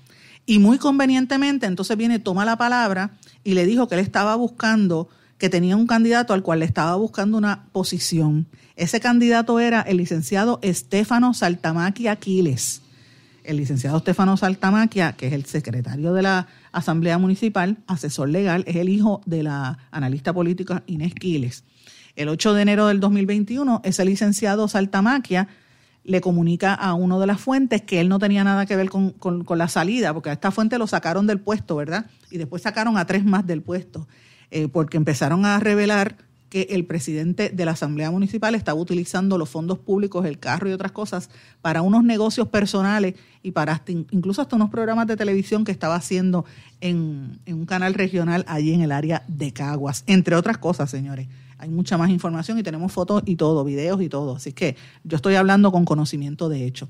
Y 0.50 0.58
muy 0.58 0.78
convenientemente, 0.78 1.66
entonces 1.66 1.96
viene, 1.96 2.18
toma 2.18 2.44
la 2.44 2.56
palabra 2.56 3.12
y 3.44 3.54
le 3.54 3.66
dijo 3.66 3.86
que 3.86 3.94
él 3.94 4.00
estaba 4.00 4.34
buscando, 4.34 5.08
que 5.38 5.48
tenía 5.48 5.76
un 5.76 5.86
candidato 5.86 6.34
al 6.34 6.42
cual 6.42 6.58
le 6.58 6.64
estaba 6.64 6.96
buscando 6.96 7.38
una 7.38 7.66
posición. 7.70 8.48
Ese 8.74 8.98
candidato 8.98 9.60
era 9.60 9.80
el 9.80 9.98
licenciado 9.98 10.58
Estefano 10.60 11.34
Saltamaqui 11.34 12.08
Aquiles. 12.08 12.82
El 13.44 13.58
licenciado 13.58 13.98
Estefano 13.98 14.36
Saltamaquia, 14.36 15.12
que 15.12 15.28
es 15.28 15.34
el 15.34 15.44
secretario 15.44 16.14
de 16.14 16.22
la 16.22 16.48
Asamblea 16.72 17.16
Municipal, 17.16 17.76
asesor 17.86 18.28
legal, 18.28 18.64
es 18.66 18.74
el 18.74 18.88
hijo 18.88 19.20
de 19.26 19.44
la 19.44 19.78
analista 19.92 20.32
política 20.32 20.82
Inés 20.88 21.14
Quiles. 21.14 21.62
El 22.16 22.28
8 22.28 22.54
de 22.54 22.62
enero 22.62 22.88
del 22.88 22.98
2021, 22.98 23.82
ese 23.84 24.04
licenciado 24.04 24.66
Saltamaquia 24.66 25.46
le 26.10 26.20
comunica 26.20 26.74
a 26.74 26.94
uno 26.94 27.20
de 27.20 27.26
las 27.26 27.40
fuentes 27.40 27.82
que 27.82 28.00
él 28.00 28.08
no 28.08 28.18
tenía 28.18 28.42
nada 28.42 28.66
que 28.66 28.74
ver 28.74 28.90
con, 28.90 29.14
la 29.56 29.68
salida, 29.68 30.12
porque 30.12 30.30
a 30.30 30.32
esta 30.32 30.50
fuente 30.50 30.76
lo 30.76 30.88
sacaron 30.88 31.26
del 31.26 31.38
puesto, 31.38 31.76
¿verdad? 31.76 32.06
Y 32.30 32.38
después 32.38 32.62
sacaron 32.62 32.98
a 32.98 33.06
tres 33.06 33.24
más 33.24 33.46
del 33.46 33.62
puesto, 33.62 34.08
eh, 34.50 34.66
porque 34.66 34.96
empezaron 34.96 35.46
a 35.46 35.60
revelar 35.60 36.16
que 36.48 36.66
el 36.70 36.84
presidente 36.84 37.50
de 37.50 37.64
la 37.64 37.72
Asamblea 37.72 38.10
Municipal 38.10 38.56
estaba 38.56 38.80
utilizando 38.80 39.38
los 39.38 39.48
fondos 39.48 39.78
públicos, 39.78 40.26
el 40.26 40.40
carro 40.40 40.68
y 40.68 40.72
otras 40.72 40.90
cosas 40.90 41.30
para 41.62 41.80
unos 41.80 42.02
negocios 42.02 42.48
personales 42.48 43.14
y 43.44 43.52
para 43.52 43.80
incluso 43.86 44.42
hasta 44.42 44.56
unos 44.56 44.68
programas 44.68 45.06
de 45.06 45.16
televisión 45.16 45.64
que 45.64 45.70
estaba 45.70 45.94
haciendo 45.94 46.44
en, 46.80 47.38
en 47.46 47.54
un 47.54 47.66
canal 47.66 47.94
regional 47.94 48.44
allí 48.48 48.74
en 48.74 48.80
el 48.80 48.90
área 48.90 49.22
de 49.28 49.52
Caguas, 49.52 50.02
entre 50.08 50.34
otras 50.34 50.58
cosas, 50.58 50.90
señores 50.90 51.28
hay 51.60 51.68
mucha 51.68 51.98
más 51.98 52.10
información 52.10 52.58
y 52.58 52.62
tenemos 52.62 52.90
fotos 52.90 53.22
y 53.26 53.36
todo, 53.36 53.64
videos 53.64 54.00
y 54.00 54.08
todo. 54.08 54.36
Así 54.36 54.52
que 54.52 54.76
yo 55.04 55.16
estoy 55.16 55.34
hablando 55.34 55.70
con 55.70 55.84
conocimiento 55.84 56.48
de 56.48 56.64
hecho. 56.64 56.88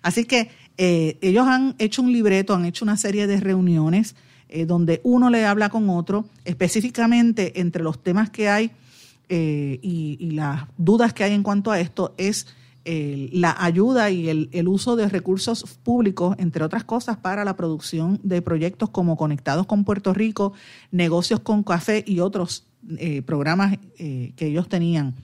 Así 0.00 0.24
que 0.24 0.50
eh, 0.78 1.18
ellos 1.20 1.46
han 1.46 1.74
hecho 1.78 2.02
un 2.02 2.12
libreto, 2.12 2.54
han 2.54 2.64
hecho 2.64 2.84
una 2.84 2.96
serie 2.96 3.26
de 3.26 3.40
reuniones 3.40 4.14
eh, 4.48 4.64
donde 4.64 5.00
uno 5.02 5.28
le 5.28 5.44
habla 5.44 5.70
con 5.70 5.90
otro, 5.90 6.24
específicamente 6.44 7.60
entre 7.60 7.82
los 7.82 8.02
temas 8.02 8.30
que 8.30 8.48
hay 8.48 8.70
eh, 9.28 9.80
y, 9.82 10.30
las 10.32 10.66
dudas 10.76 11.12
que 11.12 11.24
hay 11.24 11.32
en 11.32 11.42
cuanto 11.42 11.70
a 11.70 11.80
esto 11.80 12.14
es 12.16 12.46
la 12.84 13.54
ayuda 13.60 14.10
y 14.10 14.28
el, 14.28 14.48
el, 14.50 14.66
uso 14.66 14.96
de 14.96 15.08
recursos 15.08 15.62
públicos, 15.84 16.34
entre 16.38 16.64
otras 16.64 16.82
cosas, 16.82 17.16
para 17.16 17.44
la 17.44 17.54
producción 17.54 18.18
de 18.24 18.42
proyectos 18.42 18.90
como 18.90 19.16
Conectados 19.16 19.66
con 19.66 19.84
Puerto 19.84 20.12
Rico, 20.12 20.52
Negocios 20.90 21.38
con 21.38 21.62
Café 21.62 22.02
y 22.04 22.18
otros 22.18 22.66
eh, 22.98 23.22
programas 23.22 23.78
eh, 23.96 24.32
que 24.34 24.46
ellos 24.46 24.68
tenían, 24.68 25.14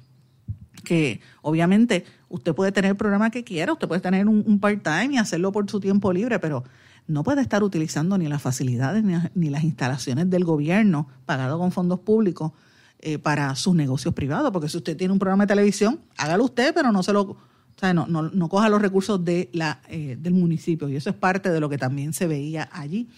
que 0.84 1.20
obviamente 1.42 2.04
usted 2.28 2.54
puede 2.54 2.70
tener 2.70 2.92
el 2.92 2.96
programa 2.96 3.30
que 3.30 3.42
quiera, 3.42 3.72
usted 3.72 3.88
puede 3.88 4.00
tener 4.00 4.28
un, 4.28 4.60
part-time 4.60 5.14
y 5.14 5.18
hacerlo 5.18 5.50
por 5.50 5.68
su 5.68 5.80
tiempo 5.80 6.12
libre, 6.12 6.38
pero 6.38 6.62
no 7.08 7.24
puede 7.24 7.40
estar 7.40 7.64
utilizando 7.64 8.16
ni 8.16 8.28
las 8.28 8.40
facilidades 8.40 9.02
ni, 9.34 9.50
las 9.50 9.64
instalaciones 9.64 10.30
del 10.30 10.44
gobierno 10.44 11.08
pagado 11.26 11.58
con 11.58 11.72
fondos 11.72 11.98
públicos 11.98 12.52
eh, 13.00 13.18
para 13.18 13.54
sus 13.56 13.74
negocios 13.74 14.14
privados, 14.14 14.52
porque 14.52 14.68
si 14.68 14.76
usted 14.76 14.96
tiene 14.96 15.12
un 15.12 15.18
programa 15.18 15.44
de 15.44 15.48
televisión, 15.48 15.98
hágalo 16.16 16.44
usted, 16.44 16.72
pero 16.72 16.92
no 16.92 17.02
se 17.02 17.12
lo... 17.12 17.22
O 17.22 17.80
sea, 17.80 17.94
no, 17.94 18.06
no, 18.06 18.48
coja 18.48 18.68
los 18.68 18.82
recursos 18.82 19.24
de 19.24 19.50
la, 19.52 19.80
del 19.88 20.34
municipio 20.34 20.88
y 20.88 20.96
eso 20.96 21.10
es 21.10 21.16
parte 21.16 21.52
de 21.52 21.60
lo 21.60 21.68
que 21.68 21.78
también 21.78 22.12
se 22.12 22.26
veía 22.26 22.68
allí. 22.72 23.08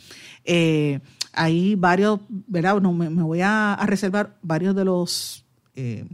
Eh, 0.45 1.01
hay 1.33 1.75
varios, 1.75 2.21
¿verdad? 2.29 2.81
No, 2.81 2.93
me, 2.93 3.09
voy 3.09 3.41
a, 3.43 3.79
reservar 3.87 4.37
varios 4.43 4.75
de 4.75 4.85
los 4.85 5.45
eh, 5.75 6.07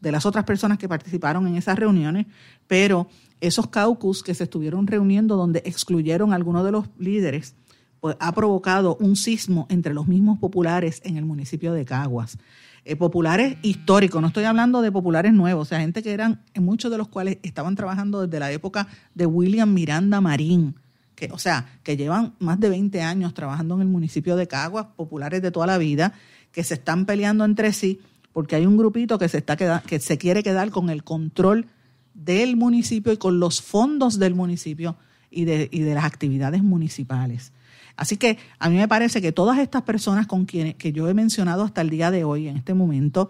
de 0.00 0.12
las 0.12 0.26
otras 0.26 0.44
personas 0.44 0.78
que 0.78 0.88
participaron 0.88 1.46
en 1.46 1.56
esas 1.56 1.78
reuniones, 1.78 2.26
pero 2.66 3.08
esos 3.40 3.68
caucus 3.68 4.22
que 4.22 4.34
se 4.34 4.44
estuvieron 4.44 4.86
reuniendo 4.86 5.36
donde 5.36 5.62
excluyeron 5.64 6.32
a 6.32 6.36
algunos 6.36 6.64
de 6.64 6.72
los 6.72 6.86
líderes, 6.98 7.54
pues 8.00 8.16
ha 8.20 8.32
provocado 8.32 8.96
un 9.00 9.16
sismo 9.16 9.66
entre 9.70 9.94
los 9.94 10.06
mismos 10.06 10.38
populares 10.38 11.00
en 11.04 11.16
el 11.16 11.24
municipio 11.24 11.72
de 11.72 11.84
Caguas. 11.84 12.38
Eh, 12.84 12.96
populares 12.96 13.58
históricos, 13.62 14.20
no 14.20 14.28
estoy 14.28 14.44
hablando 14.44 14.82
de 14.82 14.92
populares 14.92 15.32
nuevos, 15.32 15.62
o 15.62 15.68
sea, 15.68 15.80
gente 15.80 16.02
que 16.02 16.12
eran, 16.12 16.42
muchos 16.54 16.90
de 16.90 16.98
los 16.98 17.08
cuales 17.08 17.38
estaban 17.42 17.74
trabajando 17.74 18.26
desde 18.26 18.38
la 18.38 18.52
época 18.52 18.86
de 19.14 19.26
William 19.26 19.74
Miranda 19.74 20.20
Marín, 20.20 20.76
que, 21.18 21.30
o 21.32 21.38
sea, 21.38 21.66
que 21.82 21.96
llevan 21.96 22.34
más 22.38 22.60
de 22.60 22.68
20 22.68 23.02
años 23.02 23.34
trabajando 23.34 23.74
en 23.74 23.80
el 23.80 23.88
municipio 23.88 24.36
de 24.36 24.46
Caguas, 24.46 24.86
populares 24.94 25.42
de 25.42 25.50
toda 25.50 25.66
la 25.66 25.76
vida, 25.76 26.12
que 26.52 26.62
se 26.62 26.74
están 26.74 27.06
peleando 27.06 27.44
entre 27.44 27.72
sí 27.72 28.00
porque 28.32 28.54
hay 28.54 28.66
un 28.66 28.76
grupito 28.76 29.18
que 29.18 29.28
se, 29.28 29.38
está 29.38 29.56
que 29.56 29.98
se 29.98 30.16
quiere 30.16 30.44
quedar 30.44 30.70
con 30.70 30.90
el 30.90 31.02
control 31.02 31.66
del 32.14 32.56
municipio 32.56 33.12
y 33.12 33.16
con 33.16 33.40
los 33.40 33.60
fondos 33.60 34.20
del 34.20 34.36
municipio 34.36 34.96
y 35.28 35.44
de, 35.44 35.68
y 35.72 35.80
de 35.80 35.94
las 35.94 36.04
actividades 36.04 36.62
municipales. 36.62 37.52
Así 37.96 38.16
que 38.16 38.38
a 38.60 38.70
mí 38.70 38.76
me 38.76 38.86
parece 38.86 39.20
que 39.20 39.32
todas 39.32 39.58
estas 39.58 39.82
personas 39.82 40.28
con 40.28 40.44
quienes 40.44 40.76
que 40.76 40.92
yo 40.92 41.08
he 41.08 41.14
mencionado 41.14 41.64
hasta 41.64 41.80
el 41.80 41.90
día 41.90 42.12
de 42.12 42.22
hoy, 42.22 42.46
en 42.46 42.56
este 42.56 42.74
momento, 42.74 43.28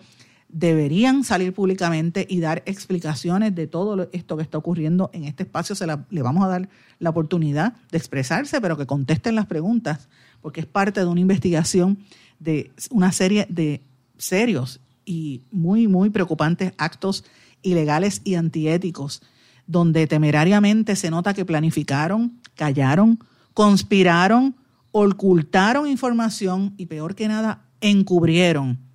deberían 0.49 1.25
salir 1.25 1.53
públicamente 1.53 2.27
y 2.29 2.41
dar 2.41 2.63
explicaciones 2.67 3.55
de 3.55 3.67
todo 3.67 4.09
esto 4.13 4.37
que 4.37 4.43
está 4.43 4.59
ocurriendo 4.59 5.11
en 5.13 5.25
este 5.25 5.43
espacio. 5.43 5.75
Se 5.75 5.87
le 5.87 6.23
vamos 6.23 6.45
a 6.45 6.49
dar 6.49 6.69
la 6.99 7.11
oportunidad 7.11 7.75
de 7.93 7.99
expresarse, 7.99 8.61
pero 8.61 8.77
que 8.77 8.87
contesten 8.87 9.35
las 9.35 9.47
preguntas, 9.47 10.09
porque 10.41 10.61
es 10.61 10.67
parte 10.67 11.01
de 11.01 11.07
una 11.07 11.21
investigación 11.21 11.99
de 12.39 12.71
una 12.91 13.13
serie 13.13 13.47
de 13.51 13.83
serios 14.17 14.81
y 15.05 15.43
muy, 15.51 15.87
muy 15.87 16.11
preocupantes 16.11 16.73
actos 16.79 17.25
ilegales 17.63 18.23
y 18.25 18.35
antiéticos, 18.35 19.23
donde 19.67 20.07
temerariamente 20.07 20.97
se 20.97 21.11
nota 21.11 21.35
que 21.35 21.45
planificaron, 21.45 22.41
callaron, 22.55 23.19
conspiraron, 23.53 24.55
ocultaron 24.93 25.87
información 25.89 26.75
y 26.79 26.87
peor 26.87 27.15
que 27.15 27.29
nada, 27.29 27.65
encubrieron 27.81 28.88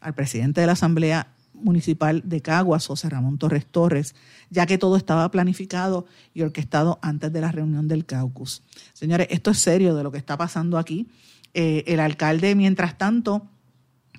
al 0.00 0.14
presidente 0.14 0.60
de 0.60 0.66
la 0.66 0.74
Asamblea 0.74 1.28
Municipal 1.54 2.22
de 2.24 2.40
Caguas, 2.40 2.86
José 2.86 3.08
Ramón 3.08 3.38
Torres 3.38 3.66
Torres, 3.66 4.14
ya 4.50 4.66
que 4.66 4.78
todo 4.78 4.96
estaba 4.96 5.30
planificado 5.30 6.06
y 6.34 6.42
orquestado 6.42 6.98
antes 7.02 7.32
de 7.32 7.40
la 7.40 7.52
reunión 7.52 7.88
del 7.88 8.04
caucus. 8.04 8.62
Señores, 8.92 9.26
esto 9.30 9.50
es 9.50 9.58
serio 9.58 9.94
de 9.94 10.02
lo 10.02 10.12
que 10.12 10.18
está 10.18 10.36
pasando 10.36 10.78
aquí. 10.78 11.08
Eh, 11.54 11.84
el 11.86 12.00
alcalde, 12.00 12.54
mientras 12.54 12.96
tanto, 12.98 13.48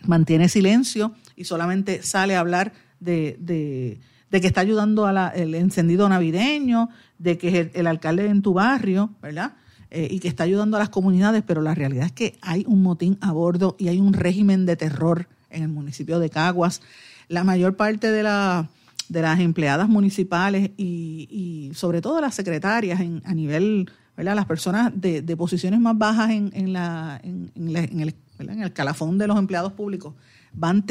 mantiene 0.03 0.49
silencio 0.49 1.13
y 1.35 1.45
solamente 1.45 2.03
sale 2.03 2.35
a 2.35 2.39
hablar 2.39 2.73
de, 2.99 3.99
que 4.31 4.47
está 4.47 4.61
ayudando 4.61 5.05
al 5.05 5.55
encendido 5.55 6.09
navideño, 6.09 6.89
de 7.17 7.37
que 7.37 7.47
es 7.47 7.69
el, 7.73 7.87
alcalde 7.87 8.27
en 8.27 8.41
tu 8.41 8.53
barrio, 8.53 9.11
¿verdad? 9.21 9.53
Eh, 9.91 10.07
y 10.11 10.19
que 10.19 10.27
está 10.27 10.43
ayudando 10.43 10.77
a 10.77 10.79
las 10.79 10.89
comunidades, 10.89 11.43
pero 11.45 11.61
la 11.61 11.73
realidad 11.73 12.05
es 12.05 12.11
que 12.11 12.37
hay 12.41 12.63
un 12.67 12.83
motín 12.83 13.17
a 13.21 13.31
bordo 13.31 13.75
y 13.79 13.87
hay 13.87 13.99
un 13.99 14.13
régimen 14.13 14.65
de 14.65 14.75
terror 14.75 15.27
en 15.49 15.63
el 15.63 15.69
municipio 15.69 16.19
de 16.19 16.29
Caguas. 16.29 16.81
La 17.27 17.43
mayor 17.43 17.75
parte 17.75 18.11
de, 18.11 18.23
la, 18.23 18.69
de 19.07 19.21
las 19.21 19.39
empleadas 19.39 19.89
municipales 19.89 20.71
y, 20.77 21.71
sobre 21.73 22.01
todo 22.01 22.21
las 22.21 22.35
secretarias 22.35 22.99
en, 22.99 23.21
a 23.25 23.33
nivel, 23.33 23.89
¿verdad? 24.17 24.35
las 24.35 24.45
personas 24.45 24.91
de, 24.95 25.21
posiciones 25.37 25.79
más 25.79 25.97
bajas 25.97 26.31
en, 26.31 26.51
en, 26.53 26.73
la, 26.73 27.19
en, 27.23 27.51
el, 27.55 28.15
en 28.39 28.61
el 28.61 28.73
calafón 28.73 29.17
de 29.17 29.27
los 29.27 29.37
empleados 29.37 29.73
públicos 29.73 30.13
van 30.53 30.85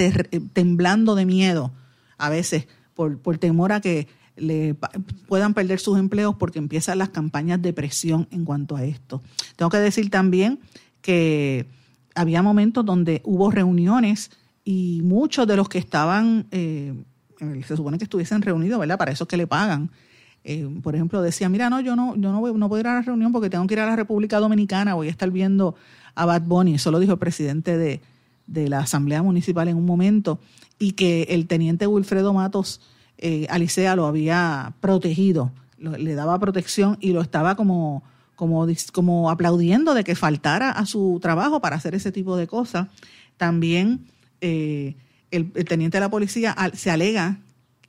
temblando 0.53 1.15
de 1.15 1.27
miedo 1.27 1.73
a 2.17 2.29
veces 2.29 2.69
por, 2.95 3.19
por 3.19 3.39
temor 3.39 3.73
a 3.73 3.81
que 3.81 4.09
le 4.37 4.77
puedan 5.27 5.55
perder 5.55 5.81
sus 5.81 5.99
empleos 5.99 6.37
porque 6.37 6.59
empiezan 6.59 6.99
las 6.99 7.09
campañas 7.09 7.61
de 7.61 7.73
presión 7.73 8.29
en 8.31 8.45
cuanto 8.45 8.77
a 8.77 8.85
esto. 8.85 9.23
Tengo 9.57 9.71
que 9.71 9.79
decir 9.79 10.11
también 10.11 10.61
que 11.01 11.67
había 12.15 12.43
momentos 12.43 12.85
donde 12.85 13.21
hubo 13.25 13.51
reuniones 13.51 14.31
y 14.71 15.01
muchos 15.03 15.47
de 15.47 15.57
los 15.57 15.67
que 15.67 15.79
estaban, 15.79 16.45
eh, 16.51 16.93
se 17.67 17.75
supone 17.75 17.97
que 17.97 18.05
estuviesen 18.05 18.43
reunidos, 18.43 18.79
¿verdad? 18.79 18.99
Para 18.99 19.11
eso 19.11 19.27
que 19.27 19.39
le 19.39 19.47
pagan. 19.47 19.91
Eh, 20.45 20.69
por 20.83 20.95
ejemplo, 20.95 21.23
decía, 21.23 21.49
mira, 21.49 21.71
no, 21.71 21.81
yo 21.81 21.97
no, 21.97 22.15
yo 22.17 22.31
no 22.33 22.41
voy, 22.41 22.53
no 22.53 22.69
puedo 22.69 22.81
ir 22.81 22.87
a 22.87 22.97
la 22.97 23.01
reunión 23.01 23.33
porque 23.33 23.49
tengo 23.49 23.67
que 23.67 23.73
ir 23.73 23.81
a 23.81 23.87
la 23.87 23.97
República 23.97 24.39
Dominicana, 24.39 24.93
voy 24.93 25.09
a 25.09 25.11
estar 25.11 25.31
viendo 25.31 25.75
a 26.15 26.27
Bad 26.27 26.43
Bunny. 26.43 26.75
Eso 26.75 26.91
lo 26.91 26.99
dijo 26.99 27.13
el 27.13 27.19
presidente 27.19 27.79
de, 27.79 28.69
la 28.69 28.81
Asamblea 28.81 29.23
Municipal 29.23 29.69
en 29.69 29.79
un 29.79 29.87
momento, 29.87 30.39
y 30.79 30.93
que 30.93 31.23
el 31.31 31.47
teniente 31.47 31.87
Wilfredo 31.87 32.35
Matos 32.35 32.83
eh, 33.17 33.47
Alicea 33.49 33.97
lo 33.97 34.05
había 34.05 34.75
protegido, 34.83 35.51
le 35.79 36.15
daba 36.15 36.39
protección 36.39 36.99
y 37.01 37.13
lo 37.13 37.23
estaba 37.23 37.55
como, 37.55 38.03
como, 38.37 38.67
como 38.93 39.31
aplaudiendo 39.31 39.95
de 39.95 40.05
que 40.05 40.15
faltara 40.15 40.73
a 40.73 40.85
su 40.85 41.21
trabajo 41.23 41.63
para 41.63 41.77
hacer 41.77 41.95
ese 41.95 42.13
tipo 42.13 42.37
de 42.37 42.47
cosas. 42.47 42.89
También 43.39 44.05
eh, 44.41 44.95
el, 45.31 45.53
teniente 45.53 45.97
de 45.97 46.01
la 46.01 46.11
policía 46.11 46.57
se 46.75 46.91
alega 46.91 47.39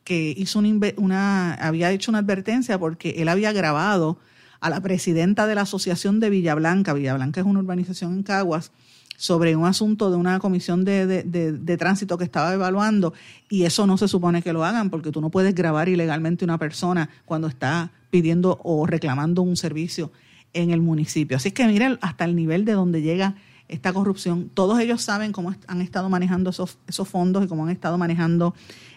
que 0.03 0.33
hizo 0.35 0.59
una, 0.97 1.53
había 1.53 1.91
hecho 1.91 2.11
una 2.11 2.19
advertencia 2.19 2.79
porque 2.79 3.11
él 3.17 3.29
había 3.29 3.51
grabado 3.51 4.17
a 4.59 4.69
la 4.69 4.81
presidenta 4.81 5.47
de 5.47 5.55
la 5.55 5.61
Asociación 5.61 6.19
de 6.19 6.29
Villablanca, 6.29 6.93
Villablanca 6.93 7.39
es 7.39 7.45
una 7.45 7.59
urbanización 7.59 8.13
en 8.13 8.23
Caguas, 8.23 8.71
sobre 9.19 9.57
un 9.57 9.65
asunto 9.65 10.09
de 10.09 10.15
una 10.15 10.39
comisión 10.39 10.85
de, 10.85 11.05
de, 11.05 11.77
tránsito 11.77 12.17
que 12.17 12.23
estaba 12.23 12.53
evaluando 12.53 13.13
y 13.49 13.65
eso 13.65 13.85
no 13.85 13.97
se 13.97 14.07
supone 14.07 14.41
que 14.41 14.53
lo 14.53 14.63
hagan 14.63 14.89
porque 14.89 15.11
tú 15.11 15.19
no 15.19 15.29
puedes 15.29 15.53
grabar 15.53 15.89
ilegalmente 15.89 16.45
una 16.45 16.57
persona 16.57 17.09
cuando 17.25 17.49
está 17.49 17.91
pidiendo 18.11 18.61
o 18.63 18.87
reclamando 18.87 19.41
un 19.41 19.57
servicio 19.57 20.13
en 20.53 20.71
el 20.71 20.79
municipio. 20.79 21.35
Así 21.35 21.51
que 21.51 21.67
miren 21.67 21.99
hasta 21.99 22.23
el 22.23 22.33
nivel 22.33 22.63
de 22.63 22.71
donde 22.71 23.01
llega 23.01 23.35
esta 23.69 23.93
corrupción. 23.93 24.49
Todos 24.53 24.79
ellos 24.79 25.01
saben 25.01 25.31
cómo 25.31 25.55
han 25.67 25.81
estado 25.81 26.09
manejando 26.09 26.49
esos, 26.49 26.77
esos 26.87 27.07
fondos 27.07 27.45
y 27.45 27.47
cómo 27.47 27.63
han 27.63 27.69
estado 27.69 27.97
manejando, 27.97 28.53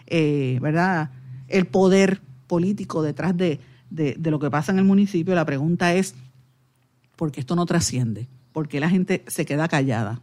eh, 0.07 0.59
¿verdad?, 0.61 1.11
el 1.47 1.65
poder 1.67 2.21
político 2.47 3.01
detrás 3.01 3.37
de, 3.37 3.59
de, 3.89 4.31
lo 4.31 4.39
que 4.39 4.49
pasa 4.49 4.71
en 4.71 4.79
el 4.79 4.85
municipio. 4.85 5.35
La 5.35 5.45
pregunta 5.45 5.93
es, 5.93 6.15
¿por 7.15 7.31
qué 7.31 7.39
esto 7.39 7.55
no 7.55 7.65
trasciende? 7.65 8.27
¿Por 8.51 8.67
qué 8.67 8.79
la 8.79 8.89
gente 8.89 9.23
se 9.27 9.45
queda 9.45 9.67
callada? 9.67 10.21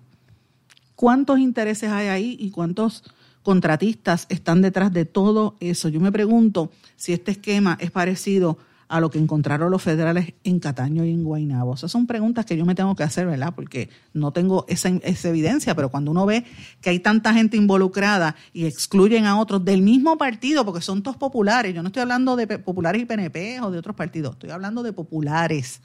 ¿Cuántos 0.96 1.38
intereses 1.38 1.90
hay 1.90 2.08
ahí 2.08 2.36
y 2.38 2.50
cuántos 2.50 3.04
contratistas 3.42 4.26
están 4.28 4.60
detrás 4.60 4.92
de 4.92 5.04
todo 5.04 5.56
eso? 5.60 5.88
Yo 5.88 6.00
me 6.00 6.12
pregunto 6.12 6.70
si 6.96 7.12
este 7.12 7.30
esquema 7.30 7.78
es 7.80 7.90
parecido 7.90 8.58
a 8.90 8.98
lo 8.98 9.09
que 9.09 9.20
encontraron 9.20 9.70
los 9.70 9.81
federales 9.81 10.35
en 10.42 10.59
Cataño 10.59 11.05
y 11.05 11.11
en 11.11 11.22
Guaynabo? 11.22 11.74
Esas 11.74 11.92
son 11.92 12.09
preguntas 12.09 12.44
que 12.44 12.57
yo 12.57 12.66
me 12.66 12.74
tengo 12.74 12.96
que 12.96 13.05
hacer, 13.05 13.24
¿verdad? 13.24 13.55
Porque 13.55 13.88
no 14.12 14.33
tengo 14.33 14.66
esa, 14.68 14.88
evidencia, 15.29 15.76
pero 15.76 15.90
cuando 15.90 16.11
uno 16.11 16.26
ve 16.26 16.44
que 16.81 16.90
hay 16.90 16.98
tanta 16.98 17.33
gente 17.33 17.57
involucrada 17.57 18.35
y 18.53 18.66
excluyen 18.66 19.26
a 19.26 19.38
otros 19.38 19.64
del 19.64 19.83
mismo 19.83 20.18
partido, 20.18 20.64
porque 20.64 20.81
son 20.81 21.05
todos 21.05 21.16
populares, 21.16 21.72
yo 21.72 21.83
no 21.83 21.88
estoy 21.88 22.03
hablando 22.03 22.35
de 22.35 22.59
populares 22.59 23.00
y 23.00 23.05
PNP 23.05 23.61
o 23.61 23.70
de 23.70 23.79
otros 23.79 23.94
partidos, 23.94 24.33
estoy 24.33 24.50
hablando 24.50 24.83
de 24.83 24.92
populares 24.92 25.81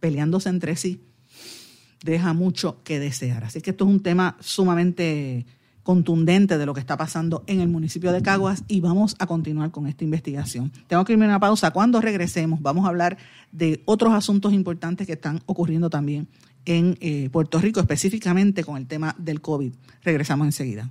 peleándose 0.00 0.48
entre 0.48 0.74
sí, 0.74 1.00
deja 2.02 2.32
mucho 2.32 2.82
que 2.82 2.98
desear. 2.98 3.44
Así 3.44 3.60
que 3.60 3.70
esto 3.70 3.84
es 3.84 3.90
un 3.90 4.02
tema 4.02 4.36
sumamente 4.40 5.46
contundente 5.84 6.58
de 6.58 6.66
lo 6.66 6.74
que 6.74 6.80
está 6.80 6.96
pasando 6.96 7.44
en 7.46 7.60
el 7.60 7.68
municipio 7.68 8.10
de 8.10 8.22
Caguas 8.22 8.64
y 8.66 8.80
vamos 8.80 9.14
a 9.20 9.26
continuar 9.26 9.70
con 9.70 9.86
esta 9.86 10.02
investigación. 10.02 10.72
Tengo 10.88 11.04
que 11.04 11.12
irme 11.12 11.26
a 11.26 11.28
una 11.28 11.40
pausa. 11.40 11.70
Cuando 11.70 12.00
regresemos 12.00 12.60
vamos 12.60 12.86
a 12.86 12.88
hablar 12.88 13.16
de 13.52 13.82
otros 13.84 14.12
asuntos 14.12 14.52
importantes 14.52 15.06
que 15.06 15.12
están 15.12 15.40
ocurriendo 15.46 15.90
también 15.90 16.26
en 16.64 16.96
eh, 17.00 17.28
Puerto 17.30 17.60
Rico, 17.60 17.78
específicamente 17.78 18.64
con 18.64 18.76
el 18.76 18.86
tema 18.86 19.14
del 19.18 19.40
COVID. 19.40 19.72
Regresamos 20.02 20.46
enseguida. 20.46 20.90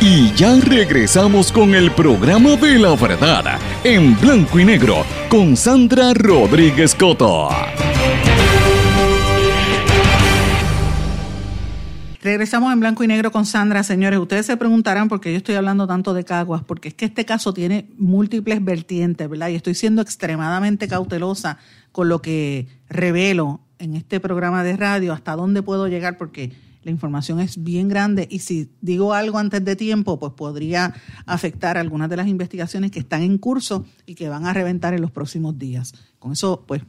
Y 0.00 0.34
ya 0.34 0.60
regresamos 0.60 1.50
con 1.50 1.74
el 1.74 1.90
programa 1.92 2.56
de 2.56 2.78
la 2.78 2.94
verdad 2.94 3.58
en 3.84 4.20
blanco 4.20 4.58
y 4.58 4.64
negro 4.66 5.04
con 5.30 5.56
Sandra 5.56 6.12
Rodríguez 6.12 6.94
Coto. 6.94 7.48
Regresamos 12.24 12.72
en 12.72 12.80
blanco 12.80 13.04
y 13.04 13.06
negro 13.06 13.30
con 13.30 13.44
Sandra, 13.44 13.82
señores. 13.82 14.18
Ustedes 14.18 14.46
se 14.46 14.56
preguntarán 14.56 15.10
por 15.10 15.20
qué 15.20 15.30
yo 15.30 15.36
estoy 15.36 15.56
hablando 15.56 15.86
tanto 15.86 16.14
de 16.14 16.24
Caguas, 16.24 16.62
porque 16.64 16.88
es 16.88 16.94
que 16.94 17.04
este 17.04 17.26
caso 17.26 17.52
tiene 17.52 17.90
múltiples 17.98 18.64
vertientes, 18.64 19.28
¿verdad? 19.28 19.50
Y 19.50 19.56
estoy 19.56 19.74
siendo 19.74 20.00
extremadamente 20.00 20.88
cautelosa 20.88 21.58
con 21.92 22.08
lo 22.08 22.22
que 22.22 22.66
revelo 22.88 23.60
en 23.78 23.94
este 23.94 24.20
programa 24.20 24.64
de 24.64 24.74
radio, 24.74 25.12
hasta 25.12 25.36
dónde 25.36 25.60
puedo 25.60 25.86
llegar, 25.86 26.16
porque 26.16 26.52
la 26.82 26.90
información 26.90 27.40
es 27.40 27.62
bien 27.62 27.88
grande 27.88 28.26
y 28.30 28.38
si 28.38 28.70
digo 28.80 29.12
algo 29.12 29.36
antes 29.36 29.62
de 29.62 29.76
tiempo, 29.76 30.18
pues 30.18 30.32
podría 30.32 30.94
afectar 31.26 31.76
algunas 31.76 32.08
de 32.08 32.16
las 32.16 32.26
investigaciones 32.26 32.90
que 32.90 33.00
están 33.00 33.20
en 33.20 33.36
curso 33.36 33.84
y 34.06 34.14
que 34.14 34.30
van 34.30 34.46
a 34.46 34.54
reventar 34.54 34.94
en 34.94 35.02
los 35.02 35.10
próximos 35.10 35.58
días. 35.58 35.92
Con 36.18 36.32
eso, 36.32 36.64
pues, 36.66 36.80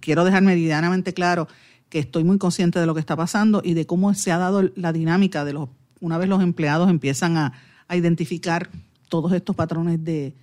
quiero 0.00 0.26
dejar 0.26 0.42
meridianamente 0.42 1.14
claro 1.14 1.48
que 1.88 1.98
estoy 1.98 2.24
muy 2.24 2.38
consciente 2.38 2.78
de 2.78 2.86
lo 2.86 2.94
que 2.94 3.00
está 3.00 3.16
pasando 3.16 3.62
y 3.64 3.74
de 3.74 3.86
cómo 3.86 4.12
se 4.14 4.32
ha 4.32 4.38
dado 4.38 4.70
la 4.74 4.92
dinámica 4.92 5.44
de 5.44 5.52
los, 5.52 5.68
una 6.00 6.18
vez 6.18 6.28
los 6.28 6.42
empleados 6.42 6.90
empiezan 6.90 7.36
a, 7.36 7.52
identificar 7.90 8.70
todos 9.08 9.32
estos 9.32 9.54
patrones 9.54 10.02
de, 10.02 10.34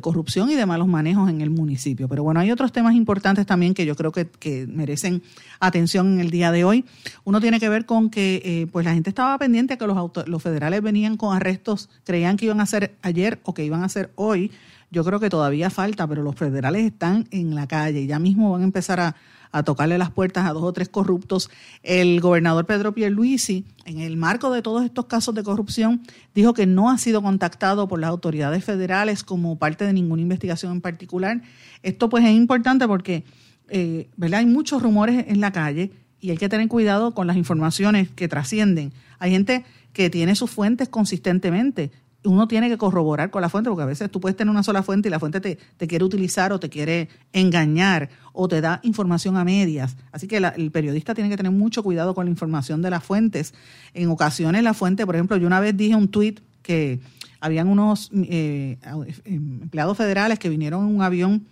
corrupción 0.00 0.50
y 0.50 0.54
de 0.54 0.64
malos 0.64 0.86
manejos 0.88 1.28
en 1.28 1.42
el 1.42 1.50
municipio. 1.50 2.08
Pero 2.08 2.22
bueno, 2.22 2.40
hay 2.40 2.50
otros 2.50 2.72
temas 2.72 2.94
importantes 2.94 3.44
también 3.44 3.74
que 3.74 3.84
yo 3.84 3.94
creo 3.96 4.12
que, 4.12 4.66
merecen 4.66 5.22
atención 5.58 6.14
en 6.14 6.20
el 6.20 6.30
día 6.30 6.52
de 6.52 6.64
hoy. 6.64 6.86
Uno 7.24 7.40
tiene 7.40 7.60
que 7.60 7.68
ver 7.68 7.84
con 7.84 8.08
que 8.08 8.40
eh, 8.44 8.66
pues 8.72 8.86
la 8.86 8.94
gente 8.94 9.10
estaba 9.10 9.36
pendiente 9.36 9.74
a 9.74 9.76
que 9.76 9.86
los, 9.86 10.10
los 10.26 10.42
federales 10.42 10.80
venían 10.80 11.18
con 11.18 11.36
arrestos, 11.36 11.90
creían 12.04 12.38
que 12.38 12.46
iban 12.46 12.60
a 12.60 12.66
ser 12.66 12.94
ayer 13.02 13.40
o 13.42 13.52
que 13.52 13.64
iban 13.64 13.82
a 13.82 13.88
ser 13.90 14.12
hoy. 14.14 14.50
Yo 14.90 15.04
creo 15.04 15.20
que 15.20 15.28
todavía 15.28 15.70
falta, 15.70 16.06
pero 16.06 16.22
los 16.22 16.36
federales 16.36 16.84
están 16.84 17.26
en 17.30 17.54
la 17.54 17.66
calle 17.66 18.00
y 18.00 18.06
ya 18.06 18.18
mismo 18.18 18.52
van 18.52 18.62
a 18.62 18.64
empezar 18.64 19.00
a, 19.00 19.16
a 19.52 19.62
tocarle 19.62 19.98
las 19.98 20.10
puertas 20.10 20.46
a 20.46 20.52
dos 20.52 20.62
o 20.62 20.72
tres 20.72 20.88
corruptos. 20.88 21.50
El 21.82 22.20
gobernador 22.20 22.66
Pedro 22.66 22.94
Pierluisi, 22.94 23.64
en 23.84 24.00
el 24.00 24.16
marco 24.16 24.52
de 24.52 24.62
todos 24.62 24.84
estos 24.84 25.06
casos 25.06 25.34
de 25.34 25.42
corrupción, 25.42 26.02
dijo 26.34 26.54
que 26.54 26.66
no 26.66 26.90
ha 26.90 26.98
sido 26.98 27.22
contactado 27.22 27.88
por 27.88 28.00
las 28.00 28.10
autoridades 28.10 28.64
federales 28.64 29.24
como 29.24 29.58
parte 29.58 29.84
de 29.84 29.92
ninguna 29.92 30.22
investigación 30.22 30.72
en 30.72 30.80
particular. 30.80 31.42
Esto 31.82 32.08
pues 32.08 32.24
es 32.24 32.32
importante 32.32 32.86
porque 32.86 33.24
eh, 33.68 34.08
¿verdad? 34.16 34.40
hay 34.40 34.46
muchos 34.46 34.82
rumores 34.82 35.24
en 35.28 35.40
la 35.40 35.52
calle 35.52 35.92
y 36.20 36.30
hay 36.30 36.36
que 36.36 36.48
tener 36.48 36.68
cuidado 36.68 37.14
con 37.14 37.26
las 37.26 37.36
informaciones 37.36 38.10
que 38.10 38.28
trascienden. 38.28 38.92
Hay 39.18 39.30
gente 39.30 39.64
que 39.92 40.10
tiene 40.10 40.34
sus 40.34 40.50
fuentes 40.50 40.88
consistentemente 40.88 41.90
uno 42.24 42.48
tiene 42.48 42.68
que 42.68 42.76
corroborar 42.76 43.30
con 43.30 43.40
la 43.42 43.48
fuente, 43.48 43.70
porque 43.70 43.82
a 43.82 43.86
veces 43.86 44.10
tú 44.10 44.20
puedes 44.20 44.36
tener 44.36 44.50
una 44.50 44.62
sola 44.62 44.82
fuente 44.82 45.08
y 45.08 45.10
la 45.10 45.18
fuente 45.18 45.40
te, 45.40 45.86
quiere 45.86 46.04
utilizar 46.04 46.52
o 46.52 46.60
te 46.60 46.68
quiere 46.68 47.08
engañar 47.32 48.10
o 48.32 48.46
te 48.48 48.60
da 48.60 48.80
información 48.82 49.36
a 49.36 49.44
medias. 49.44 49.96
Así 50.12 50.26
que 50.26 50.36
el 50.36 50.70
periodista 50.70 51.14
tiene 51.14 51.30
que 51.30 51.36
tener 51.36 51.52
mucho 51.52 51.82
cuidado 51.82 52.14
con 52.14 52.26
la 52.26 52.30
información 52.30 52.82
de 52.82 52.90
las 52.90 53.02
fuentes. 53.02 53.54
En 53.94 54.08
ocasiones 54.10 54.62
la 54.62 54.74
fuente, 54.74 55.06
por 55.06 55.14
ejemplo, 55.14 55.36
yo 55.36 55.46
una 55.46 55.60
vez 55.60 55.76
dije 55.76 55.94
un 55.94 56.08
tweet 56.08 56.36
que 56.62 57.00
habían 57.40 57.68
unos 57.68 58.10
eh, 58.14 58.76
empleados 59.24 59.96
federales 59.96 60.38
que 60.38 60.50
vinieron 60.50 60.86
en 60.86 60.94
un 60.94 61.02
avión 61.02 61.46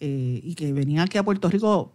eh, 0.00 0.40
y 0.44 0.54
que 0.54 0.72
venían 0.72 1.04
aquí 1.06 1.16
a 1.18 1.22
Puerto 1.22 1.48
Rico 1.48 1.92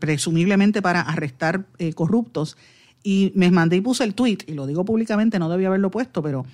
presumiblemente 0.00 0.82
para 0.82 1.00
arrestar 1.00 1.66
eh, 1.78 1.92
corruptos. 1.92 2.56
Y 3.02 3.32
me 3.34 3.50
mandé 3.50 3.76
y 3.76 3.80
puse 3.80 4.04
el 4.04 4.14
tweet, 4.14 4.38
y 4.46 4.52
lo 4.52 4.66
digo 4.66 4.84
públicamente, 4.84 5.38
no 5.38 5.48
debía 5.48 5.68
haberlo 5.68 5.90
puesto, 5.90 6.22
pero 6.22 6.44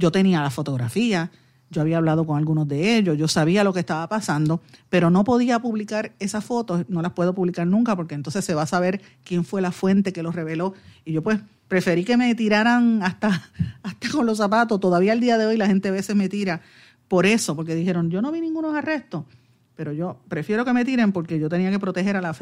yo 0.00 0.10
tenía 0.10 0.40
la 0.40 0.50
fotografía, 0.50 1.30
yo 1.70 1.82
había 1.82 1.98
hablado 1.98 2.26
con 2.26 2.36
algunos 2.36 2.66
de 2.66 2.96
ellos, 2.96 3.16
yo 3.16 3.28
sabía 3.28 3.62
lo 3.62 3.72
que 3.72 3.80
estaba 3.80 4.08
pasando, 4.08 4.60
pero 4.88 5.10
no 5.10 5.22
podía 5.22 5.60
publicar 5.60 6.12
esas 6.18 6.44
fotos, 6.44 6.84
no 6.88 7.00
las 7.00 7.12
puedo 7.12 7.32
publicar 7.32 7.66
nunca 7.66 7.94
porque 7.94 8.16
entonces 8.16 8.44
se 8.44 8.54
va 8.54 8.62
a 8.62 8.66
saber 8.66 9.00
quién 9.22 9.44
fue 9.44 9.60
la 9.62 9.70
fuente 9.70 10.12
que 10.12 10.24
los 10.24 10.34
reveló. 10.34 10.74
Y 11.04 11.12
yo 11.12 11.22
pues 11.22 11.38
preferí 11.68 12.04
que 12.04 12.16
me 12.16 12.34
tiraran 12.34 13.02
hasta, 13.04 13.50
hasta 13.84 14.10
con 14.10 14.26
los 14.26 14.38
zapatos. 14.38 14.80
Todavía 14.80 15.12
al 15.12 15.20
día 15.20 15.38
de 15.38 15.46
hoy 15.46 15.56
la 15.56 15.66
gente 15.66 15.90
a 15.90 15.92
veces 15.92 16.16
me 16.16 16.28
tira 16.28 16.60
por 17.06 17.26
eso, 17.26 17.54
porque 17.54 17.74
dijeron, 17.74 18.10
yo 18.10 18.22
no 18.22 18.32
vi 18.32 18.40
ningunos 18.40 18.74
arrestos, 18.74 19.24
pero 19.76 19.92
yo 19.92 20.20
prefiero 20.28 20.64
que 20.64 20.72
me 20.72 20.84
tiren 20.84 21.12
porque 21.12 21.38
yo 21.38 21.48
tenía 21.48 21.70
que 21.70 21.78
proteger 21.78 22.16
a 22.16 22.20
la, 22.20 22.34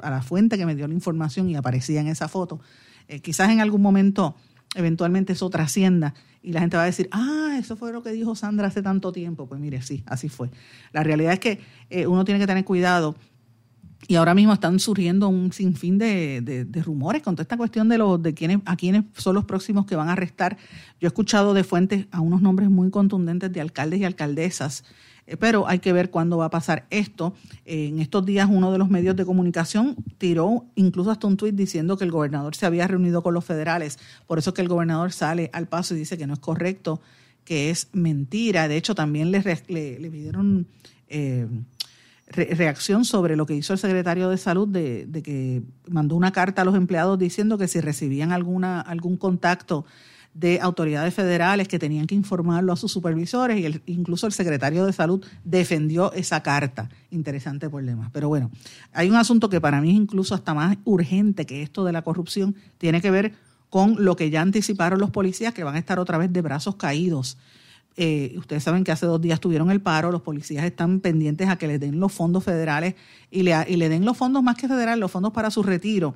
a 0.00 0.10
la, 0.10 0.22
fuente 0.22 0.58
que 0.58 0.66
me 0.66 0.74
dio 0.74 0.86
la 0.86 0.94
información 0.94 1.48
y 1.48 1.56
aparecía 1.56 2.00
en 2.00 2.08
esa 2.08 2.28
foto. 2.28 2.60
Eh, 3.08 3.20
quizás 3.20 3.50
en 3.50 3.60
algún 3.60 3.82
momento 3.82 4.34
eventualmente 4.74 5.32
eso 5.32 5.48
trascienda 5.50 6.14
y 6.42 6.52
la 6.52 6.60
gente 6.60 6.76
va 6.76 6.82
a 6.82 6.86
decir, 6.86 7.08
ah, 7.10 7.56
eso 7.58 7.76
fue 7.76 7.92
lo 7.92 8.02
que 8.02 8.12
dijo 8.12 8.34
Sandra 8.34 8.66
hace 8.66 8.82
tanto 8.82 9.12
tiempo. 9.12 9.46
Pues 9.46 9.60
mire, 9.60 9.80
sí, 9.80 10.04
así 10.06 10.28
fue. 10.28 10.50
La 10.92 11.02
realidad 11.02 11.32
es 11.32 11.40
que 11.40 11.60
eh, 11.88 12.06
uno 12.06 12.24
tiene 12.24 12.38
que 12.38 12.46
tener 12.46 12.64
cuidado 12.64 13.16
y 14.06 14.16
ahora 14.16 14.34
mismo 14.34 14.52
están 14.52 14.78
surgiendo 14.78 15.28
un 15.28 15.52
sinfín 15.52 15.96
de, 15.96 16.42
de, 16.42 16.82
rumores 16.82 17.22
con 17.22 17.34
toda 17.34 17.44
esta 17.44 17.56
cuestión 17.56 17.88
de 17.88 17.96
los 17.96 18.22
de 18.22 18.34
quiénes 18.34 18.58
a 18.66 18.76
quiénes 18.76 19.04
son 19.16 19.34
los 19.34 19.46
próximos 19.46 19.86
que 19.86 19.96
van 19.96 20.10
a 20.10 20.12
arrestar. 20.12 20.58
Yo 21.00 21.06
he 21.06 21.08
escuchado 21.08 21.54
de 21.54 21.64
fuentes 21.64 22.06
a 22.10 22.20
unos 22.20 22.42
nombres 22.42 22.68
muy 22.68 22.90
contundentes 22.90 23.50
de 23.50 23.62
alcaldes 23.62 24.00
y 24.00 24.04
alcaldesas 24.04 24.84
pero 25.38 25.66
hay 25.66 25.78
que 25.78 25.92
ver 25.92 26.10
cuándo 26.10 26.36
va 26.38 26.46
a 26.46 26.50
pasar 26.50 26.86
esto. 26.90 27.34
en 27.64 28.00
estos 28.00 28.24
días 28.26 28.48
uno 28.50 28.72
de 28.72 28.78
los 28.78 28.90
medios 28.90 29.16
de 29.16 29.24
comunicación 29.24 29.96
tiró 30.18 30.66
incluso 30.74 31.10
hasta 31.10 31.26
un 31.26 31.36
tuit 31.36 31.54
diciendo 31.54 31.96
que 31.96 32.04
el 32.04 32.10
gobernador 32.10 32.54
se 32.54 32.66
había 32.66 32.86
reunido 32.86 33.22
con 33.22 33.34
los 33.34 33.44
federales, 33.44 33.98
por 34.26 34.38
eso 34.38 34.54
que 34.54 34.62
el 34.62 34.68
gobernador 34.68 35.12
sale 35.12 35.50
al 35.52 35.66
paso 35.66 35.94
y 35.94 35.98
dice 35.98 36.18
que 36.18 36.26
no 36.26 36.34
es 36.34 36.40
correcto, 36.40 37.00
que 37.44 37.70
es 37.70 37.88
mentira. 37.92 38.68
De 38.68 38.76
hecho, 38.76 38.94
también 38.94 39.30
le, 39.30 39.42
le, 39.68 40.10
pidieron... 40.10 40.66
Eh, 41.08 41.46
reacción 42.26 43.04
sobre 43.04 43.36
lo 43.36 43.44
que 43.44 43.54
hizo 43.54 43.74
el 43.74 43.78
secretario 43.78 44.30
de 44.30 44.38
salud 44.38 44.66
de, 44.66 45.04
de, 45.06 45.22
que 45.22 45.62
mandó 45.88 46.16
una 46.16 46.32
carta 46.32 46.62
a 46.62 46.64
los 46.64 46.74
empleados 46.74 47.18
diciendo 47.18 47.58
que 47.58 47.68
si 47.68 47.80
recibían 47.80 48.32
alguna 48.32 48.80
algún 48.80 49.18
contacto 49.18 49.84
de 50.34 50.60
autoridades 50.60 51.14
federales 51.14 51.68
que 51.68 51.78
tenían 51.78 52.06
que 52.06 52.14
informarlo 52.16 52.72
a 52.72 52.76
sus 52.76 52.90
supervisores 52.90 53.58
y 53.58 53.92
incluso 53.92 54.26
el 54.26 54.32
secretario 54.32 54.84
de 54.84 54.92
salud 54.92 55.24
defendió 55.44 56.12
esa 56.12 56.42
carta. 56.42 56.90
Interesante 57.10 57.70
problema. 57.70 58.10
Pero 58.12 58.28
bueno, 58.28 58.50
hay 58.92 59.08
un 59.08 59.16
asunto 59.16 59.48
que 59.48 59.60
para 59.60 59.80
mí 59.80 59.90
es 59.90 59.96
incluso 59.96 60.34
hasta 60.34 60.52
más 60.52 60.76
urgente 60.84 61.46
que 61.46 61.62
esto 61.62 61.84
de 61.84 61.92
la 61.92 62.02
corrupción, 62.02 62.56
tiene 62.78 63.00
que 63.00 63.12
ver 63.12 63.32
con 63.70 64.04
lo 64.04 64.16
que 64.16 64.30
ya 64.30 64.42
anticiparon 64.42 64.98
los 64.98 65.10
policías 65.10 65.54
que 65.54 65.64
van 65.64 65.76
a 65.76 65.78
estar 65.78 65.98
otra 65.98 66.18
vez 66.18 66.32
de 66.32 66.42
brazos 66.42 66.76
caídos. 66.76 67.38
Eh, 67.96 68.34
ustedes 68.36 68.64
saben 68.64 68.82
que 68.82 68.90
hace 68.90 69.06
dos 69.06 69.20
días 69.20 69.38
tuvieron 69.38 69.70
el 69.70 69.80
paro, 69.80 70.10
los 70.10 70.22
policías 70.22 70.64
están 70.64 70.98
pendientes 70.98 71.48
a 71.48 71.56
que 71.56 71.68
les 71.68 71.78
den 71.78 72.00
los 72.00 72.12
fondos 72.12 72.42
federales 72.42 72.96
y 73.30 73.44
le, 73.44 73.54
y 73.68 73.76
le 73.76 73.88
den 73.88 74.04
los 74.04 74.16
fondos 74.16 74.42
más 74.42 74.56
que 74.56 74.66
federales, 74.66 74.98
los 74.98 75.12
fondos 75.12 75.32
para 75.32 75.50
su 75.52 75.62
retiro 75.62 76.14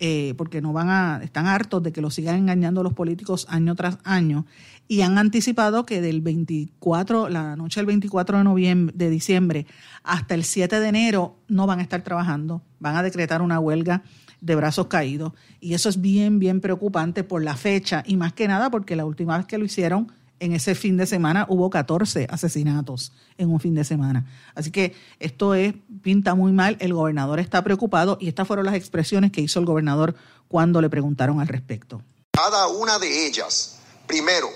eh, 0.00 0.34
porque 0.36 0.60
no 0.60 0.72
van 0.72 0.88
a, 0.90 1.20
están 1.22 1.46
hartos 1.46 1.82
de 1.82 1.92
que 1.92 2.00
los 2.00 2.14
sigan 2.14 2.36
engañando 2.36 2.82
los 2.82 2.92
políticos 2.92 3.46
año 3.48 3.74
tras 3.74 3.98
año, 4.04 4.46
y 4.88 5.00
han 5.00 5.18
anticipado 5.18 5.86
que 5.86 6.00
del 6.00 6.20
24, 6.20 7.28
la 7.28 7.56
noche 7.56 7.80
del 7.80 7.86
24 7.86 8.38
de 8.38 8.44
noviembre, 8.44 8.94
de 8.96 9.10
diciembre, 9.10 9.66
hasta 10.02 10.34
el 10.34 10.44
7 10.44 10.80
de 10.80 10.88
enero 10.88 11.36
no 11.48 11.66
van 11.66 11.78
a 11.78 11.82
estar 11.82 12.02
trabajando, 12.02 12.62
van 12.80 12.96
a 12.96 13.02
decretar 13.02 13.40
una 13.40 13.60
huelga 13.60 14.02
de 14.40 14.54
brazos 14.54 14.88
caídos. 14.88 15.32
Y 15.60 15.74
eso 15.74 15.88
es 15.88 16.00
bien, 16.00 16.38
bien 16.38 16.60
preocupante 16.60 17.24
por 17.24 17.42
la 17.42 17.56
fecha 17.56 18.02
y 18.06 18.16
más 18.16 18.34
que 18.34 18.46
nada 18.46 18.70
porque 18.70 18.94
la 18.94 19.06
última 19.06 19.38
vez 19.38 19.46
que 19.46 19.56
lo 19.56 19.64
hicieron 19.64 20.12
en 20.44 20.52
ese 20.52 20.74
fin 20.74 20.98
de 20.98 21.06
semana 21.06 21.46
hubo 21.48 21.70
14 21.70 22.26
asesinatos 22.30 23.12
en 23.38 23.50
un 23.50 23.60
fin 23.60 23.74
de 23.74 23.82
semana. 23.82 24.30
Así 24.54 24.70
que 24.70 24.94
esto 25.18 25.54
es, 25.54 25.72
pinta 26.02 26.34
muy 26.34 26.52
mal, 26.52 26.76
el 26.80 26.92
gobernador 26.92 27.40
está 27.40 27.64
preocupado 27.64 28.18
y 28.20 28.28
estas 28.28 28.46
fueron 28.46 28.66
las 28.66 28.74
expresiones 28.74 29.32
que 29.32 29.40
hizo 29.40 29.58
el 29.58 29.64
gobernador 29.64 30.14
cuando 30.46 30.82
le 30.82 30.90
preguntaron 30.90 31.40
al 31.40 31.48
respecto. 31.48 32.02
Cada 32.30 32.66
una 32.66 32.98
de 32.98 33.26
ellas, 33.26 33.78
primero, 34.06 34.50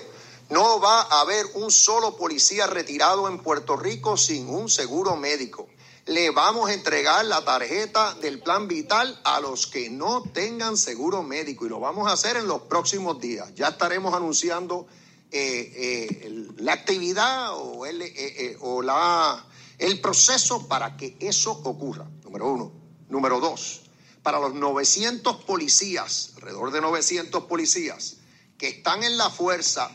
no 0.51 0.79
va 0.79 1.01
a 1.01 1.21
haber 1.21 1.47
un 1.55 1.71
solo 1.71 2.15
policía 2.15 2.67
retirado 2.67 3.27
en 3.27 3.39
Puerto 3.39 3.75
Rico 3.75 4.15
sin 4.15 4.47
un 4.47 4.69
seguro 4.69 5.15
médico. 5.15 5.67
Le 6.05 6.29
vamos 6.29 6.69
a 6.69 6.73
entregar 6.73 7.25
la 7.25 7.43
tarjeta 7.43 8.13
del 8.21 8.43
plan 8.43 8.67
vital 8.67 9.19
a 9.23 9.39
los 9.39 9.65
que 9.65 9.89
no 9.89 10.21
tengan 10.21 10.77
seguro 10.77 11.23
médico 11.23 11.65
y 11.65 11.69
lo 11.69 11.79
vamos 11.79 12.07
a 12.07 12.13
hacer 12.13 12.37
en 12.37 12.47
los 12.47 12.61
próximos 12.63 13.19
días. 13.19 13.51
Ya 13.55 13.69
estaremos 13.69 14.13
anunciando 14.13 14.85
la 15.31 16.73
actividad 16.73 17.55
o, 17.55 17.85
el, 17.85 18.01
eh, 18.01 18.57
la, 18.83 19.45
el 19.77 20.01
proceso 20.01 20.67
para 20.67 20.97
que 20.97 21.15
eso 21.19 21.51
ocurra, 21.63 22.09
número 22.23 22.51
uno. 22.51 22.71
Número 23.09 23.39
dos, 23.39 23.81
para 24.21 24.39
los 24.39 24.53
900 24.53 25.43
policías, 25.43 26.33
alrededor 26.35 26.71
de 26.71 26.81
900 26.81 27.45
policías, 27.45 28.17
que 28.57 28.67
están 28.67 29.03
en 29.03 29.17
la 29.17 29.29
fuerza 29.29 29.89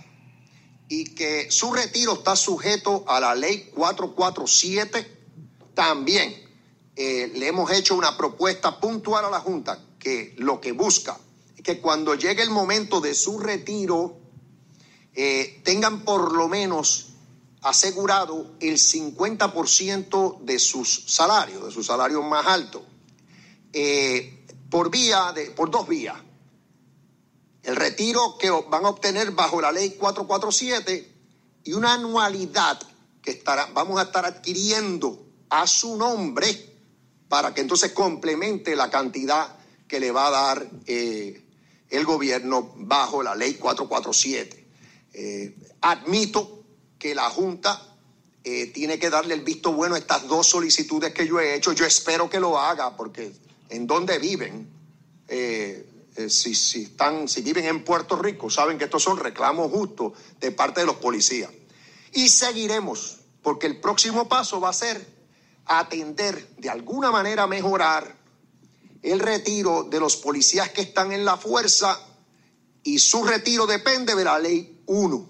y 0.88 1.14
que 1.14 1.50
su 1.50 1.72
retiro 1.72 2.14
está 2.14 2.34
sujeto 2.34 3.04
a 3.06 3.20
la 3.20 3.34
ley 3.34 3.70
447, 3.74 5.06
también 5.74 6.44
le 6.96 7.46
hemos 7.46 7.70
hecho 7.70 7.94
una 7.94 8.16
propuesta 8.16 8.80
puntual 8.80 9.24
a 9.24 9.30
la 9.30 9.40
Junta 9.40 9.80
que 9.98 10.34
lo 10.38 10.60
que 10.60 10.72
busca 10.72 11.18
es 11.56 11.62
que 11.62 11.80
cuando 11.80 12.14
llegue 12.14 12.42
el 12.42 12.50
momento 12.50 13.00
de 13.00 13.14
su 13.14 13.38
retiro, 13.38 14.23
eh, 15.14 15.60
tengan 15.64 16.04
por 16.04 16.32
lo 16.34 16.48
menos 16.48 17.14
asegurado 17.62 18.56
el 18.60 18.76
50% 18.76 20.40
de 20.40 20.58
sus 20.58 21.04
salarios, 21.06 21.64
de 21.64 21.70
sus 21.70 21.86
salarios 21.86 22.24
más 22.24 22.46
altos, 22.46 22.82
eh, 23.72 24.44
por 24.70 24.90
vía 24.90 25.32
de, 25.32 25.50
por 25.50 25.70
dos 25.70 25.88
vías. 25.88 26.16
El 27.62 27.76
retiro 27.76 28.36
que 28.38 28.50
van 28.50 28.84
a 28.84 28.90
obtener 28.90 29.30
bajo 29.30 29.60
la 29.60 29.72
ley 29.72 29.92
447 29.92 31.12
y 31.64 31.72
una 31.72 31.94
anualidad 31.94 32.78
que 33.22 33.30
estará, 33.30 33.66
vamos 33.72 33.98
a 33.98 34.02
estar 34.02 34.26
adquiriendo 34.26 35.24
a 35.48 35.66
su 35.66 35.96
nombre 35.96 36.74
para 37.28 37.54
que 37.54 37.62
entonces 37.62 37.92
complemente 37.92 38.76
la 38.76 38.90
cantidad 38.90 39.56
que 39.88 40.00
le 40.00 40.10
va 40.10 40.26
a 40.26 40.30
dar 40.30 40.70
eh, 40.86 41.42
el 41.88 42.04
gobierno 42.04 42.72
bajo 42.76 43.22
la 43.22 43.34
ley 43.34 43.54
447. 43.54 44.63
Eh, 45.14 45.54
admito 45.80 46.64
que 46.98 47.14
la 47.14 47.30
Junta 47.30 47.80
eh, 48.42 48.66
tiene 48.66 48.98
que 48.98 49.10
darle 49.10 49.34
el 49.34 49.42
visto 49.42 49.72
bueno 49.72 49.94
a 49.94 49.98
estas 49.98 50.26
dos 50.26 50.48
solicitudes 50.48 51.14
que 51.14 51.26
yo 51.26 51.38
he 51.38 51.54
hecho. 51.54 51.72
Yo 51.72 51.86
espero 51.86 52.28
que 52.28 52.40
lo 52.40 52.58
haga 52.58 52.96
porque 52.96 53.32
en 53.68 53.86
donde 53.86 54.18
viven, 54.18 54.68
eh, 55.28 55.88
si, 56.28 56.54
si, 56.54 56.82
están, 56.82 57.28
si 57.28 57.42
viven 57.42 57.64
en 57.64 57.84
Puerto 57.84 58.16
Rico, 58.16 58.50
saben 58.50 58.76
que 58.76 58.84
estos 58.84 59.04
son 59.04 59.18
reclamos 59.18 59.70
justos 59.70 60.12
de 60.40 60.50
parte 60.50 60.80
de 60.80 60.86
los 60.86 60.96
policías. 60.96 61.50
Y 62.12 62.28
seguiremos, 62.28 63.20
porque 63.42 63.68
el 63.68 63.80
próximo 63.80 64.28
paso 64.28 64.60
va 64.60 64.70
a 64.70 64.74
ser 64.74 65.14
atender, 65.66 66.48
de 66.58 66.70
alguna 66.70 67.10
manera 67.10 67.46
mejorar 67.46 68.16
el 69.02 69.20
retiro 69.20 69.84
de 69.84 70.00
los 70.00 70.16
policías 70.16 70.70
que 70.70 70.82
están 70.82 71.12
en 71.12 71.24
la 71.24 71.36
fuerza 71.36 72.00
y 72.82 72.98
su 72.98 73.24
retiro 73.24 73.66
depende 73.66 74.14
de 74.14 74.24
la 74.24 74.38
ley 74.38 74.73
uno. 74.86 75.28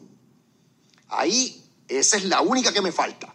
Ahí, 1.09 1.65
esa 1.89 2.17
es 2.17 2.25
la 2.25 2.41
única 2.41 2.73
que 2.73 2.83
me 2.83 2.93
falta. 2.93 3.35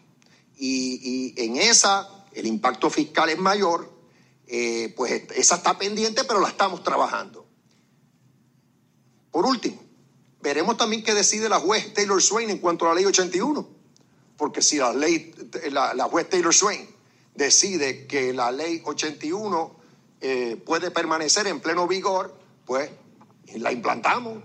Y, 0.58 1.34
en 1.38 1.58
esa, 1.58 2.26
el 2.34 2.46
impacto 2.46 2.90
fiscal 2.90 3.30
es 3.30 3.38
mayor, 3.38 3.90
eh, 4.48 4.94
pues 4.98 5.24
esa 5.36 5.56
está 5.56 5.78
pendiente, 5.78 6.24
pero 6.26 6.40
la 6.40 6.50
estamos 6.50 6.84
trabajando. 6.84 7.46
Por 9.32 9.46
último, 9.46 9.82
veremos 10.42 10.76
también 10.76 11.04
qué 11.04 11.14
decide 11.14 11.48
la 11.48 11.60
juez 11.60 11.94
Taylor 11.94 12.22
Swain 12.22 12.50
en 12.50 12.58
cuanto 12.58 12.86
a 12.86 12.90
la 12.90 12.96
ley 12.96 13.06
81. 13.06 13.68
Porque 14.38 14.62
si 14.62 14.78
la, 14.78 14.94
ley, 14.94 15.34
la, 15.72 16.04
juez 16.06 16.30
Taylor 16.30 16.54
Swain 16.54 16.90
decide 17.36 18.08
que 18.08 18.34
la 18.34 18.52
ley 18.52 18.82
81 18.84 19.76
eh, 20.22 20.62
puede 20.66 20.92
permanecer 20.92 21.48
en 21.48 21.60
pleno 21.60 21.88
vigor, 21.88 22.36
pues 22.66 22.90
la 23.56 23.72
implantamos 23.72 24.44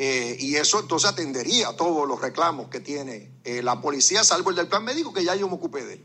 eh, 0.00 0.36
y 0.38 0.54
eso 0.54 0.78
entonces 0.78 1.10
atendería 1.10 1.74
todos 1.74 2.06
los 2.06 2.20
reclamos 2.20 2.68
que 2.68 2.78
tiene 2.78 3.32
eh, 3.42 3.64
la 3.64 3.80
policía, 3.80 4.22
salvo 4.22 4.50
el 4.50 4.54
del 4.54 4.68
plan 4.68 4.84
médico, 4.84 5.12
que 5.12 5.24
ya 5.24 5.34
yo 5.34 5.48
me 5.48 5.54
ocupé 5.54 5.84
de 5.84 5.94
él. 5.94 6.04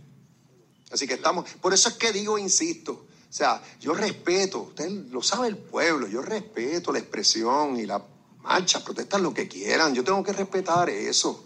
Así 0.92 1.06
que 1.06 1.14
estamos, 1.14 1.48
por 1.62 1.76
eso 1.76 1.90
es 1.90 1.96
que 1.96 2.12
digo, 2.12 2.40
insisto, 2.40 2.92
o 2.94 3.06
sea, 3.30 3.62
yo 3.80 3.94
respeto, 3.94 4.62
usted 4.62 4.90
lo 5.12 5.22
sabe 5.22 5.48
el 5.48 5.58
pueblo, 5.58 6.08
yo 6.08 6.24
respeto 6.24 6.92
la 6.92 6.98
expresión 6.98 7.78
y 7.78 7.86
la 7.86 8.04
marcha, 8.42 8.84
protestan 8.84 9.22
lo 9.22 9.32
que 9.32 9.48
quieran, 9.48 9.94
yo 9.94 10.04
tengo 10.04 10.24
que 10.24 10.34
respetar 10.34 10.90
eso. 10.90 11.46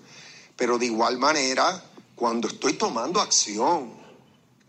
Pero 0.56 0.78
de 0.78 0.86
igual 0.86 1.18
manera, 1.18 1.84
cuando 2.16 2.48
estoy 2.48 2.74
tomando 2.74 3.20
acción, 3.20 3.92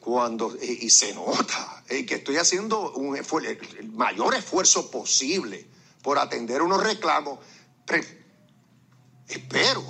cuando, 0.00 0.52
eh, 0.60 0.78
y 0.80 0.90
se 0.90 1.14
nota 1.14 1.84
que 1.86 2.16
estoy 2.16 2.38
haciendo 2.38 2.90
un 2.94 3.16
el 3.16 3.92
mayor 3.92 4.34
esfuerzo 4.34 4.90
posible 4.90 5.64
por 6.02 6.18
atender 6.18 6.60
unos 6.62 6.82
reclamos, 6.82 7.38
espero 9.28 9.84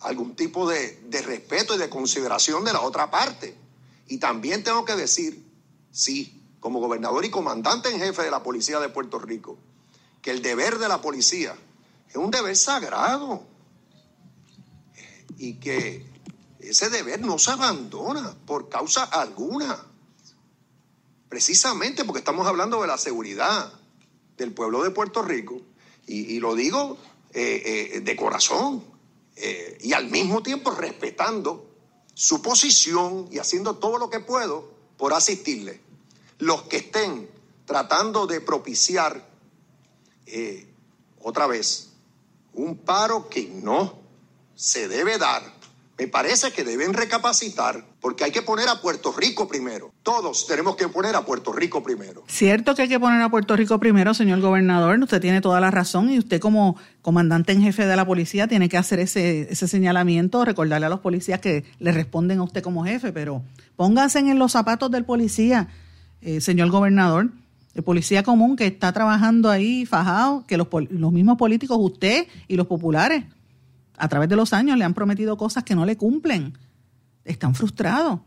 algún 0.00 0.36
tipo 0.36 0.68
de, 0.68 1.00
de 1.08 1.22
respeto 1.22 1.74
y 1.74 1.78
de 1.78 1.88
consideración 1.88 2.64
de 2.64 2.72
la 2.72 2.80
otra 2.80 3.10
parte. 3.10 3.56
Y 4.08 4.18
también 4.18 4.62
tengo 4.62 4.84
que 4.84 4.94
decir, 4.94 5.44
sí, 5.90 6.42
como 6.60 6.80
gobernador 6.80 7.24
y 7.24 7.30
comandante 7.30 7.90
en 7.90 7.98
jefe 7.98 8.22
de 8.22 8.30
la 8.30 8.42
Policía 8.42 8.80
de 8.80 8.88
Puerto 8.88 9.18
Rico, 9.18 9.58
que 10.22 10.30
el 10.30 10.42
deber 10.42 10.78
de 10.78 10.88
la 10.88 11.00
policía 11.00 11.54
es 12.08 12.16
un 12.16 12.30
deber 12.30 12.56
sagrado 12.56 13.46
y 15.38 15.54
que 15.54 16.04
ese 16.58 16.90
deber 16.90 17.20
no 17.20 17.38
se 17.38 17.52
abandona 17.52 18.36
por 18.46 18.68
causa 18.68 19.04
alguna. 19.04 19.78
Precisamente 21.28 22.04
porque 22.04 22.18
estamos 22.18 22.46
hablando 22.46 22.80
de 22.80 22.88
la 22.88 22.98
seguridad 22.98 23.72
del 24.36 24.52
pueblo 24.52 24.82
de 24.82 24.90
Puerto 24.90 25.22
Rico 25.22 25.60
y, 26.06 26.38
lo 26.40 26.54
digo 26.54 26.96
eh, 27.32 27.92
eh, 27.94 28.00
de 28.00 28.16
corazón, 28.16 28.84
eh, 29.36 29.78
y 29.82 29.92
al 29.92 30.08
mismo 30.08 30.42
tiempo 30.42 30.70
respetando 30.70 31.68
su 32.14 32.40
posición 32.40 33.28
y 33.30 33.38
haciendo 33.38 33.76
todo 33.76 33.98
lo 33.98 34.08
que 34.08 34.20
puedo 34.20 34.70
por 34.96 35.12
asistirle. 35.12 35.80
Los 36.38 36.62
que 36.62 36.78
estén 36.78 37.28
tratando 37.64 38.26
de 38.26 38.40
propiciar 38.40 39.26
otra 41.20 41.46
vez 41.46 41.90
un 42.54 42.78
paro 42.78 43.28
que 43.28 43.48
no 43.48 43.98
se 44.54 44.88
debe 44.88 45.18
dar 45.18 45.55
me 45.98 46.08
parece 46.08 46.52
que 46.52 46.62
deben 46.62 46.92
recapacitar 46.92 47.84
porque 48.00 48.24
hay 48.24 48.30
que 48.30 48.42
poner 48.42 48.68
a 48.68 48.80
Puerto 48.82 49.14
Rico 49.16 49.48
primero. 49.48 49.92
Todos 50.02 50.46
tenemos 50.46 50.76
que 50.76 50.88
poner 50.88 51.16
a 51.16 51.24
Puerto 51.24 51.52
Rico 51.52 51.82
primero. 51.82 52.22
Cierto 52.28 52.74
que 52.74 52.82
hay 52.82 52.88
que 52.88 53.00
poner 53.00 53.22
a 53.22 53.30
Puerto 53.30 53.56
Rico 53.56 53.80
primero, 53.80 54.12
señor 54.12 54.40
gobernador. 54.40 54.98
Usted 54.98 55.20
tiene 55.20 55.40
toda 55.40 55.58
la 55.60 55.70
razón 55.70 56.10
y 56.10 56.18
usted 56.18 56.38
como 56.38 56.76
comandante 57.00 57.52
en 57.52 57.62
jefe 57.62 57.86
de 57.86 57.96
la 57.96 58.04
policía 58.04 58.46
tiene 58.46 58.68
que 58.68 58.76
hacer 58.76 59.00
ese, 59.00 59.48
ese 59.50 59.68
señalamiento, 59.68 60.44
recordarle 60.44 60.86
a 60.86 60.90
los 60.90 61.00
policías 61.00 61.40
que 61.40 61.64
le 61.78 61.92
responden 61.92 62.40
a 62.40 62.42
usted 62.42 62.62
como 62.62 62.84
jefe, 62.84 63.12
pero 63.12 63.42
pónganse 63.76 64.18
en 64.18 64.38
los 64.38 64.52
zapatos 64.52 64.90
del 64.90 65.04
policía, 65.04 65.68
eh, 66.20 66.40
señor 66.40 66.70
gobernador. 66.70 67.30
El 67.74 67.82
policía 67.82 68.22
común 68.22 68.56
que 68.56 68.66
está 68.66 68.92
trabajando 68.92 69.50
ahí 69.50 69.84
fajado, 69.84 70.44
que 70.46 70.56
los, 70.56 70.68
los 70.90 71.12
mismos 71.12 71.36
políticos, 71.36 71.76
usted 71.80 72.26
y 72.48 72.56
los 72.56 72.66
populares, 72.66 73.24
a 73.96 74.08
través 74.08 74.28
de 74.28 74.36
los 74.36 74.52
años 74.52 74.78
le 74.78 74.84
han 74.84 74.94
prometido 74.94 75.36
cosas 75.36 75.64
que 75.64 75.74
no 75.74 75.84
le 75.86 75.96
cumplen. 75.96 76.54
Están 77.24 77.54
frustrados. 77.54 78.20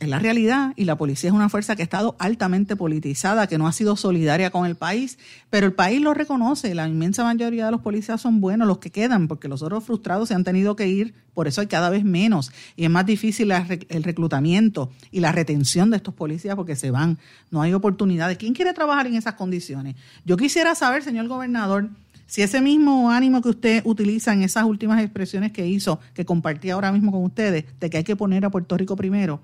Es 0.00 0.08
la 0.08 0.18
realidad 0.18 0.72
y 0.76 0.86
la 0.86 0.96
policía 0.96 1.28
es 1.28 1.34
una 1.34 1.50
fuerza 1.50 1.76
que 1.76 1.82
ha 1.82 1.84
estado 1.84 2.16
altamente 2.18 2.74
politizada, 2.74 3.46
que 3.46 3.58
no 3.58 3.66
ha 3.66 3.72
sido 3.72 3.96
solidaria 3.96 4.50
con 4.50 4.64
el 4.64 4.74
país, 4.74 5.18
pero 5.50 5.66
el 5.66 5.74
país 5.74 6.00
lo 6.00 6.14
reconoce, 6.14 6.74
la 6.74 6.88
inmensa 6.88 7.22
mayoría 7.22 7.66
de 7.66 7.70
los 7.70 7.82
policías 7.82 8.18
son 8.18 8.40
buenos, 8.40 8.66
los 8.66 8.78
que 8.78 8.88
quedan, 8.88 9.28
porque 9.28 9.46
los 9.46 9.60
otros 9.60 9.84
frustrados 9.84 10.28
se 10.28 10.34
han 10.34 10.42
tenido 10.42 10.74
que 10.74 10.88
ir, 10.88 11.12
por 11.34 11.48
eso 11.48 11.60
hay 11.60 11.66
cada 11.66 11.90
vez 11.90 12.02
menos 12.02 12.50
y 12.76 12.84
es 12.84 12.90
más 12.90 13.04
difícil 13.04 13.52
el 13.52 14.02
reclutamiento 14.02 14.90
y 15.10 15.20
la 15.20 15.32
retención 15.32 15.90
de 15.90 15.98
estos 15.98 16.14
policías 16.14 16.56
porque 16.56 16.76
se 16.76 16.90
van, 16.90 17.18
no 17.50 17.60
hay 17.60 17.74
oportunidades. 17.74 18.38
¿Quién 18.38 18.54
quiere 18.54 18.72
trabajar 18.72 19.06
en 19.06 19.16
esas 19.16 19.34
condiciones? 19.34 19.96
Yo 20.24 20.38
quisiera 20.38 20.74
saber, 20.74 21.02
señor 21.02 21.28
gobernador, 21.28 21.90
si 22.30 22.42
ese 22.42 22.60
mismo 22.60 23.10
ánimo 23.10 23.42
que 23.42 23.48
usted 23.48 23.82
utiliza 23.84 24.32
en 24.32 24.42
esas 24.42 24.62
últimas 24.62 25.02
expresiones 25.02 25.50
que 25.50 25.66
hizo, 25.66 25.98
que 26.14 26.24
compartí 26.24 26.70
ahora 26.70 26.92
mismo 26.92 27.10
con 27.10 27.24
ustedes, 27.24 27.64
de 27.80 27.90
que 27.90 27.96
hay 27.96 28.04
que 28.04 28.14
poner 28.14 28.44
a 28.44 28.50
Puerto 28.50 28.76
Rico 28.76 28.94
primero, 28.94 29.40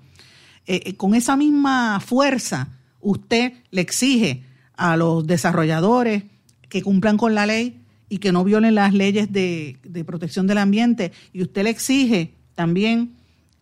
eh, 0.65 0.79
eh, 0.85 0.95
con 0.95 1.13
esa 1.13 1.35
misma 1.35 1.99
fuerza 1.99 2.69
usted 3.01 3.51
le 3.71 3.81
exige 3.81 4.45
a 4.77 4.95
los 4.95 5.27
desarrolladores 5.27 6.23
que 6.69 6.81
cumplan 6.81 7.17
con 7.17 7.35
la 7.35 7.45
ley 7.45 7.81
y 8.07 8.19
que 8.19 8.31
no 8.31 8.45
violen 8.45 8.75
las 8.75 8.93
leyes 8.93 9.33
de, 9.33 9.79
de, 9.83 10.05
protección 10.05 10.47
del 10.47 10.59
ambiente 10.59 11.11
y 11.33 11.41
usted 11.41 11.63
le 11.63 11.71
exige 11.71 12.35
también 12.55 13.17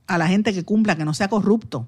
a 0.06 0.20
la 0.20 0.28
gente 0.28 0.54
que 0.54 0.64
cumpla, 0.64 0.98
que 0.98 1.04
no 1.04 1.16
sea 1.16 1.30
corrupto. 1.30 1.88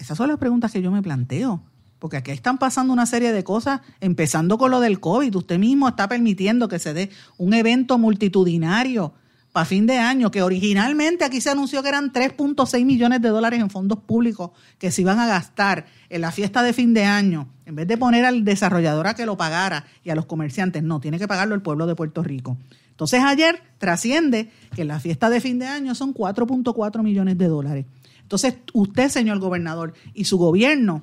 Esas 0.00 0.18
son 0.18 0.26
las 0.26 0.38
preguntas 0.38 0.72
que 0.72 0.82
yo 0.82 0.90
me 0.90 1.00
planteo, 1.00 1.62
porque 2.04 2.18
aquí 2.18 2.32
están 2.32 2.58
pasando 2.58 2.92
una 2.92 3.06
serie 3.06 3.32
de 3.32 3.44
cosas, 3.44 3.80
empezando 4.02 4.58
con 4.58 4.70
lo 4.70 4.80
del 4.80 5.00
COVID. 5.00 5.36
Usted 5.36 5.58
mismo 5.58 5.88
está 5.88 6.06
permitiendo 6.06 6.68
que 6.68 6.78
se 6.78 6.92
dé 6.92 7.08
un 7.38 7.54
evento 7.54 7.96
multitudinario 7.96 9.14
para 9.52 9.64
fin 9.64 9.86
de 9.86 9.96
año, 9.96 10.30
que 10.30 10.42
originalmente 10.42 11.24
aquí 11.24 11.40
se 11.40 11.48
anunció 11.48 11.82
que 11.82 11.88
eran 11.88 12.12
3.6 12.12 12.84
millones 12.84 13.22
de 13.22 13.30
dólares 13.30 13.58
en 13.58 13.70
fondos 13.70 14.00
públicos 14.00 14.50
que 14.76 14.90
se 14.90 15.00
iban 15.00 15.18
a 15.18 15.26
gastar 15.26 15.86
en 16.10 16.20
la 16.20 16.30
fiesta 16.30 16.62
de 16.62 16.74
fin 16.74 16.92
de 16.92 17.06
año, 17.06 17.48
en 17.64 17.74
vez 17.74 17.88
de 17.88 17.96
poner 17.96 18.26
al 18.26 18.44
desarrollador 18.44 19.06
a 19.06 19.14
que 19.14 19.24
lo 19.24 19.38
pagara 19.38 19.86
y 20.04 20.10
a 20.10 20.14
los 20.14 20.26
comerciantes, 20.26 20.82
no, 20.82 21.00
tiene 21.00 21.18
que 21.18 21.26
pagarlo 21.26 21.54
el 21.54 21.62
pueblo 21.62 21.86
de 21.86 21.94
Puerto 21.94 22.22
Rico. 22.22 22.58
Entonces 22.90 23.22
ayer 23.24 23.62
trasciende 23.78 24.50
que 24.76 24.84
la 24.84 25.00
fiesta 25.00 25.30
de 25.30 25.40
fin 25.40 25.58
de 25.58 25.68
año 25.68 25.94
son 25.94 26.12
4.4 26.12 27.02
millones 27.02 27.38
de 27.38 27.48
dólares. 27.48 27.86
Entonces 28.20 28.56
usted, 28.74 29.08
señor 29.08 29.38
gobernador, 29.38 29.94
y 30.12 30.26
su 30.26 30.36
gobierno 30.36 31.02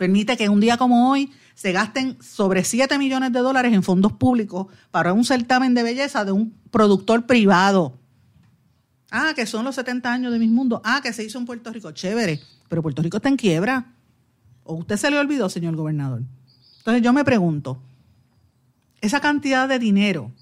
permite 0.00 0.38
que 0.38 0.48
un 0.48 0.60
día 0.60 0.78
como 0.78 1.10
hoy 1.10 1.30
se 1.54 1.72
gasten 1.72 2.16
sobre 2.22 2.64
7 2.64 2.96
millones 2.96 3.34
de 3.34 3.40
dólares 3.40 3.74
en 3.74 3.82
fondos 3.82 4.14
públicos 4.14 4.68
para 4.90 5.12
un 5.12 5.26
certamen 5.26 5.74
de 5.74 5.82
belleza 5.82 6.24
de 6.24 6.32
un 6.32 6.54
productor 6.70 7.26
privado. 7.26 7.98
Ah, 9.10 9.34
que 9.36 9.44
son 9.44 9.66
los 9.66 9.74
70 9.74 10.10
años 10.10 10.32
de 10.32 10.38
Mis 10.38 10.50
Mundo. 10.50 10.80
Ah, 10.86 11.00
que 11.02 11.12
se 11.12 11.22
hizo 11.22 11.38
en 11.38 11.44
Puerto 11.44 11.70
Rico. 11.70 11.90
Chévere. 11.92 12.40
Pero 12.70 12.80
Puerto 12.80 13.02
Rico 13.02 13.18
está 13.18 13.28
en 13.28 13.36
quiebra. 13.36 13.92
¿O 14.64 14.76
usted 14.76 14.96
se 14.96 15.10
le 15.10 15.18
olvidó, 15.18 15.50
señor 15.50 15.76
gobernador? 15.76 16.22
Entonces 16.78 17.02
yo 17.02 17.12
me 17.12 17.22
pregunto, 17.22 17.82
esa 19.02 19.20
cantidad 19.20 19.68
de 19.68 19.78
dinero, 19.78 20.32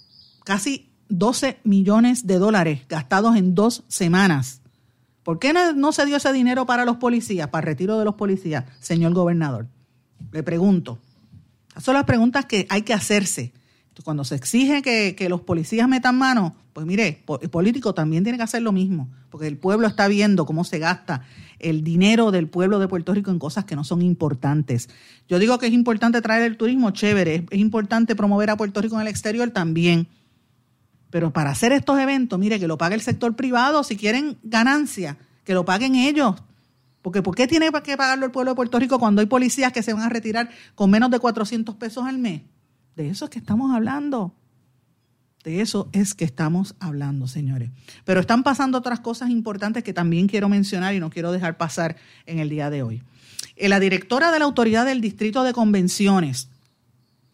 casi 0.44 0.92
12 1.08 1.58
millones 1.64 2.28
de 2.28 2.38
dólares 2.38 2.82
gastados 2.88 3.34
en 3.34 3.56
dos 3.56 3.82
semanas, 3.88 4.60
¿por 5.28 5.38
qué 5.38 5.52
no, 5.52 5.92
se 5.92 6.06
dio 6.06 6.16
ese 6.16 6.32
dinero 6.32 6.64
para 6.64 6.86
los 6.86 6.96
policías, 6.96 7.48
para 7.48 7.60
el 7.60 7.66
retiro 7.66 7.98
de 7.98 8.06
los 8.06 8.14
policías, 8.14 8.64
señor 8.80 9.12
gobernador? 9.12 9.66
Le 10.32 10.42
pregunto. 10.42 10.98
Esas 11.68 11.84
son 11.84 11.94
las 11.96 12.04
preguntas 12.04 12.46
que 12.46 12.66
hay 12.70 12.80
que 12.80 12.94
hacerse. 12.94 13.52
Cuando 14.02 14.24
se 14.24 14.36
exige 14.36 14.80
que, 14.80 15.28
los 15.28 15.42
policías 15.42 15.86
metan 15.86 16.16
mano, 16.16 16.56
pues 16.72 16.86
mire, 16.86 17.24
el 17.42 17.50
político 17.50 17.92
también 17.92 18.22
tiene 18.22 18.38
que 18.38 18.44
hacer 18.44 18.62
lo 18.62 18.72
mismo, 18.72 19.10
porque 19.28 19.48
el 19.48 19.58
pueblo 19.58 19.86
está 19.86 20.08
viendo 20.08 20.46
cómo 20.46 20.64
se 20.64 20.78
gasta 20.78 21.26
el 21.58 21.84
dinero 21.84 22.30
del 22.30 22.48
pueblo 22.48 22.78
de 22.78 22.88
Puerto 22.88 23.12
Rico 23.12 23.30
en 23.30 23.38
cosas 23.38 23.66
que 23.66 23.76
no 23.76 23.84
son 23.84 24.00
importantes. 24.00 24.88
Yo 25.28 25.38
digo 25.38 25.58
que 25.58 25.66
es 25.66 25.74
importante 25.74 26.22
traer 26.22 26.44
el 26.44 26.56
turismo, 26.56 26.92
chévere, 26.92 27.44
es, 27.50 27.58
importante 27.58 28.16
promover 28.16 28.48
a 28.48 28.56
Puerto 28.56 28.80
Rico 28.80 28.94
en 28.94 29.02
el 29.02 29.08
exterior 29.08 29.50
también. 29.50 30.08
Pero 31.10 31.32
para 31.32 31.50
hacer 31.50 31.72
estos 31.72 31.98
eventos, 31.98 32.38
mire, 32.38 32.60
que 32.60 32.68
lo 32.68 32.78
pague 32.78 32.94
el 32.94 33.00
sector 33.00 33.34
privado, 33.34 33.82
si 33.82 33.96
quieren 33.96 34.38
ganancia, 34.42 35.16
que 35.44 35.54
lo 35.54 35.64
paguen 35.64 35.94
ellos, 35.94 36.36
porque 37.02 37.22
¿por 37.22 37.34
qué 37.34 37.46
tiene 37.46 37.70
que 37.82 37.96
pagarlo 37.96 38.26
el 38.26 38.32
pueblo 38.32 38.50
de 38.50 38.56
Puerto 38.56 38.78
Rico 38.78 38.98
cuando 38.98 39.20
hay 39.20 39.26
policías 39.26 39.72
que 39.72 39.82
se 39.82 39.92
van 39.92 40.02
a 40.02 40.08
retirar 40.08 40.50
con 40.74 40.90
menos 40.90 41.10
de 41.10 41.18
400 41.18 41.74
pesos 41.76 42.04
al 42.04 42.18
mes? 42.18 42.42
De 42.96 43.08
eso 43.08 43.26
es 43.26 43.30
que 43.30 43.38
estamos 43.38 43.74
hablando. 43.74 44.34
De 45.44 45.60
eso 45.60 45.88
es 45.92 46.14
que 46.14 46.24
estamos 46.24 46.74
hablando, 46.80 47.28
señores. 47.28 47.70
Pero 48.04 48.20
están 48.20 48.42
pasando 48.42 48.76
otras 48.76 49.00
cosas 49.00 49.30
importantes 49.30 49.84
que 49.84 49.94
también 49.94 50.26
quiero 50.26 50.48
mencionar 50.48 50.94
y 50.94 51.00
no 51.00 51.08
quiero 51.08 51.32
dejar 51.32 51.56
pasar 51.56 51.96
en 52.26 52.40
el 52.40 52.50
día 52.50 52.70
de 52.70 52.82
hoy. 52.82 53.02
Eh, 53.56 53.68
la 53.68 53.80
directora 53.80 54.32
de 54.32 54.40
la 54.40 54.44
Autoridad 54.44 54.84
del 54.84 55.00
Distrito 55.00 55.44
de 55.44 55.52
Convenciones 55.52 56.48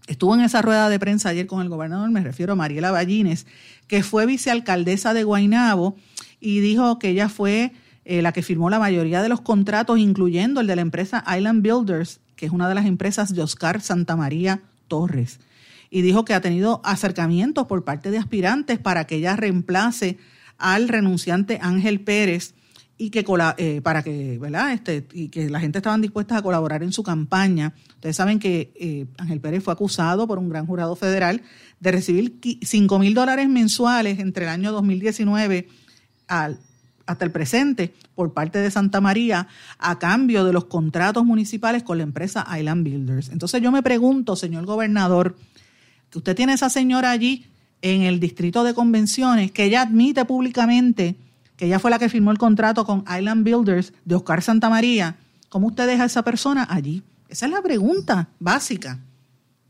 estuvo 0.06 0.34
en 0.34 0.42
esa 0.42 0.62
rueda 0.62 0.88
de 0.88 0.98
prensa 0.98 1.30
ayer 1.30 1.46
con 1.46 1.62
el 1.62 1.68
gobernador, 1.68 2.10
me 2.10 2.22
refiero 2.22 2.52
a 2.52 2.56
Mariela 2.56 2.90
Ballines, 2.90 3.46
que 3.86 4.02
fue 4.02 4.26
vicealcaldesa 4.26 5.14
de 5.14 5.24
Guaynabo 5.24 5.96
y 6.40 6.60
dijo 6.60 6.98
que 6.98 7.08
ella 7.08 7.28
fue 7.28 7.72
eh, 8.04 8.20
la 8.20 8.32
que 8.32 8.42
firmó 8.42 8.68
la 8.68 8.78
mayoría 8.78 9.22
de 9.22 9.28
los 9.28 9.40
contratos, 9.40 9.98
incluyendo 9.98 10.60
el 10.60 10.66
de 10.66 10.76
la 10.76 10.82
empresa 10.82 11.24
Island 11.26 11.62
Builders, 11.62 12.20
que 12.36 12.46
es 12.46 12.52
una 12.52 12.68
de 12.68 12.74
las 12.74 12.86
empresas 12.86 13.34
de 13.34 13.42
Oscar 13.42 13.80
Santamaría 13.80 14.60
Torres. 14.88 15.40
Y 15.90 16.02
dijo 16.02 16.24
que 16.24 16.34
ha 16.34 16.40
tenido 16.40 16.80
acercamientos 16.84 17.66
por 17.66 17.84
parte 17.84 18.10
de 18.10 18.18
aspirantes 18.18 18.78
para 18.78 19.06
que 19.06 19.16
ella 19.16 19.36
reemplace 19.36 20.18
al 20.58 20.88
renunciante 20.88 21.58
Ángel 21.62 22.00
Pérez 22.00 22.54
y 22.96 23.10
que 23.10 23.24
eh, 23.56 23.80
para 23.82 24.02
que, 24.02 24.38
¿verdad? 24.38 24.72
Este, 24.72 25.06
y 25.12 25.28
que 25.28 25.50
la 25.50 25.60
gente 25.60 25.78
estaban 25.78 26.00
dispuestas 26.00 26.38
a 26.38 26.42
colaborar 26.42 26.82
en 26.82 26.92
su 26.92 27.02
campaña. 27.02 27.74
Ustedes 27.96 28.16
saben 28.16 28.38
que 28.38 28.72
eh, 28.76 29.06
Ángel 29.18 29.40
Pérez 29.40 29.64
fue 29.64 29.72
acusado 29.72 30.26
por 30.26 30.38
un 30.38 30.48
gran 30.48 30.66
jurado 30.66 30.94
federal 30.94 31.42
de 31.80 31.90
recibir 31.90 32.38
5 32.62 32.98
mil 32.98 33.14
dólares 33.14 33.48
mensuales 33.48 34.18
entre 34.20 34.44
el 34.44 34.50
año 34.50 34.72
2019 34.72 35.68
al 36.28 36.58
hasta 37.06 37.24
el 37.24 37.30
presente 37.30 37.92
por 38.14 38.32
parte 38.32 38.58
de 38.58 38.70
Santa 38.70 39.00
María 39.00 39.48
a 39.78 39.98
cambio 39.98 40.44
de 40.44 40.52
los 40.52 40.64
contratos 40.64 41.24
municipales 41.24 41.82
con 41.82 41.98
la 41.98 42.04
empresa 42.04 42.46
Island 42.58 42.84
Builders. 42.84 43.28
Entonces 43.28 43.60
yo 43.60 43.70
me 43.70 43.82
pregunto, 43.82 44.36
señor 44.36 44.64
gobernador, 44.64 45.36
que 46.10 46.18
usted 46.18 46.34
tiene 46.34 46.54
esa 46.54 46.70
señora 46.70 47.10
allí 47.10 47.46
en 47.82 48.02
el 48.02 48.20
distrito 48.20 48.64
de 48.64 48.72
convenciones, 48.72 49.52
que 49.52 49.64
ella 49.64 49.82
admite 49.82 50.24
públicamente 50.24 51.16
que 51.56 51.66
ella 51.66 51.78
fue 51.78 51.90
la 51.90 51.98
que 51.98 52.08
firmó 52.08 52.30
el 52.30 52.38
contrato 52.38 52.84
con 52.84 53.04
Island 53.08 53.44
Builders 53.44 53.92
de 54.04 54.14
Oscar 54.14 54.42
Santa 54.42 54.68
María, 54.68 55.16
¿cómo 55.48 55.68
usted 55.68 55.86
deja 55.86 56.02
a 56.02 56.06
esa 56.06 56.22
persona 56.22 56.66
allí? 56.68 57.02
Esa 57.28 57.46
es 57.46 57.52
la 57.52 57.62
pregunta 57.62 58.28
básica. 58.38 59.00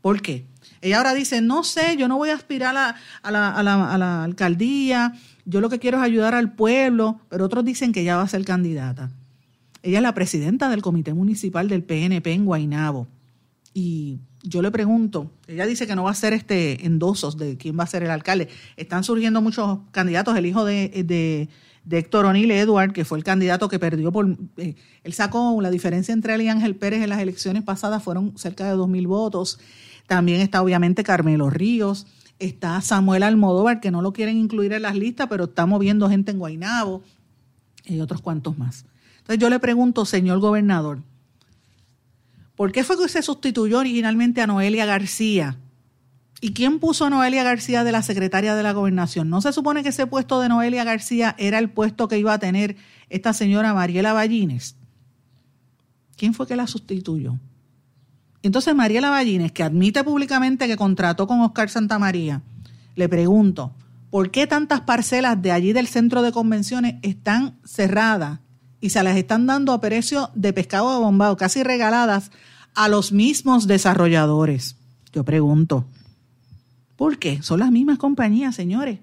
¿Por 0.01 0.21
qué? 0.21 0.45
Ella 0.81 0.97
ahora 0.97 1.13
dice, 1.13 1.41
no 1.41 1.63
sé, 1.63 1.97
yo 1.97 2.07
no 2.07 2.17
voy 2.17 2.29
a 2.29 2.35
aspirar 2.35 2.75
a, 2.77 3.31
la, 3.31 4.23
alcaldía, 4.23 5.13
yo 5.45 5.61
lo 5.61 5.69
que 5.69 5.79
quiero 5.79 5.97
es 5.97 6.03
ayudar 6.03 6.35
al 6.35 6.53
pueblo, 6.53 7.19
pero 7.29 7.45
otros 7.45 7.65
dicen 7.65 7.91
que 7.91 8.01
ella 8.01 8.17
va 8.17 8.23
a 8.23 8.27
ser 8.27 8.45
candidata. 8.45 9.09
Ella 9.81 9.97
es 9.99 10.03
la 10.03 10.13
presidenta 10.13 10.69
del 10.69 10.81
Comité 10.81 11.13
Municipal 11.13 11.67
del 11.67 11.83
PNP 11.83 12.33
en 12.33 12.45
Guainabo. 12.45 13.07
Y 13.73 14.19
yo 14.41 14.61
le 14.61 14.71
pregunto, 14.71 15.31
ella 15.47 15.65
dice 15.65 15.85
que 15.85 15.95
no 15.95 16.03
va 16.03 16.11
a 16.11 16.15
ser 16.15 16.33
este 16.33 16.85
endosos 16.85 17.37
de 17.37 17.57
quién 17.57 17.77
va 17.77 17.83
a 17.83 17.87
ser 17.87 18.03
el 18.03 18.11
alcalde. 18.11 18.47
Están 18.77 19.03
surgiendo 19.03 19.41
muchos 19.41 19.79
candidatos. 19.91 20.37
El 20.37 20.45
hijo 20.45 20.65
de, 20.65 21.49
Héctor 21.89 22.25
O'Neill 22.25 22.51
Edward, 22.51 22.93
que 22.93 23.05
fue 23.05 23.17
el 23.17 23.23
candidato 23.23 23.69
que 23.69 23.79
perdió 23.79 24.11
por... 24.11 24.27
Eh, 24.57 24.75
él 25.03 25.13
sacó 25.13 25.59
la 25.61 25.69
diferencia 25.69 26.13
entre 26.13 26.35
él 26.35 26.41
y 26.41 26.49
Ángel 26.49 26.75
Pérez 26.75 27.03
en 27.03 27.09
las 27.09 27.19
elecciones 27.19 27.63
pasadas, 27.63 28.03
fueron 28.03 28.37
cerca 28.37 28.65
de 28.65 28.71
dos 28.71 28.89
mil 28.89 29.07
votos. 29.07 29.59
También 30.07 30.41
está 30.41 30.61
obviamente 30.61 31.03
Carmelo 31.03 31.49
Ríos. 31.49 32.07
Está 32.37 32.81
Samuel 32.81 33.23
Almodóvar, 33.23 33.79
que 33.79 33.91
no 33.91 34.01
lo 34.01 34.11
quieren 34.11 34.37
incluir 34.37 34.73
en 34.73 34.81
las 34.81 34.95
listas, 34.95 35.27
pero 35.29 35.45
está 35.45 35.65
moviendo 35.65 36.09
gente 36.09 36.31
en 36.31 36.39
Guainabo 36.39 37.01
y 37.85 37.99
otros 38.01 38.21
cuantos 38.21 38.57
más. 38.57 38.85
Entonces 39.19 39.39
yo 39.39 39.49
le 39.49 39.59
pregunto, 39.59 40.05
señor 40.05 40.39
gobernador, 40.39 41.01
¿por 42.55 42.71
qué 42.71 42.83
fue 42.83 42.97
que 42.97 43.07
se 43.07 43.21
sustituyó 43.21 43.79
originalmente 43.79 44.41
a 44.41 44.47
Noelia 44.47 44.85
García? 44.85 45.57
¿Y 46.45 46.53
quién 46.53 46.77
puso 46.77 47.05
a 47.05 47.09
Noelia 47.09 47.43
García 47.43 47.83
de 47.83 47.91
la 47.91 48.03
secretaria 48.03 48.53
de 48.53 48.61
la 48.61 48.71
gobernación? 48.71 49.31
¿No 49.31 49.41
se 49.41 49.51
supone 49.51 49.81
que 49.81 49.89
ese 49.89 50.05
puesto 50.05 50.39
de 50.39 50.47
Noelia 50.47 50.83
García 50.83 51.35
era 51.39 51.57
el 51.57 51.71
puesto 51.71 52.07
que 52.07 52.19
iba 52.19 52.33
a 52.33 52.37
tener 52.37 52.75
esta 53.09 53.33
señora 53.33 53.73
Mariela 53.73 54.13
Ballines? 54.13 54.75
¿Quién 56.15 56.35
fue 56.35 56.45
que 56.45 56.55
la 56.55 56.67
sustituyó? 56.67 57.39
Entonces 58.43 58.75
Mariela 58.75 59.09
Ballines, 59.09 59.53
que 59.53 59.63
admite 59.63 60.03
públicamente 60.03 60.67
que 60.67 60.77
contrató 60.77 61.25
con 61.25 61.41
Oscar 61.41 61.67
Santamaría, 61.71 62.43
le 62.93 63.09
pregunto, 63.09 63.73
¿por 64.11 64.29
qué 64.29 64.45
tantas 64.45 64.81
parcelas 64.81 65.41
de 65.41 65.51
allí 65.51 65.73
del 65.73 65.87
centro 65.87 66.21
de 66.21 66.31
convenciones 66.31 66.97
están 67.01 67.57
cerradas 67.65 68.41
y 68.81 68.91
se 68.91 69.01
las 69.01 69.17
están 69.17 69.47
dando 69.47 69.73
a 69.73 69.81
precio 69.81 70.29
de 70.35 70.53
pescado 70.53 70.93
de 70.93 70.99
bombado, 70.99 71.37
casi 71.37 71.63
regaladas 71.63 72.29
a 72.75 72.87
los 72.87 73.11
mismos 73.11 73.65
desarrolladores? 73.65 74.75
Yo 75.11 75.25
pregunto, 75.25 75.87
¿por 76.95 77.17
qué? 77.19 77.41
Son 77.41 77.59
las 77.59 77.71
mismas 77.71 77.97
compañías, 77.97 78.55
señores. 78.55 78.99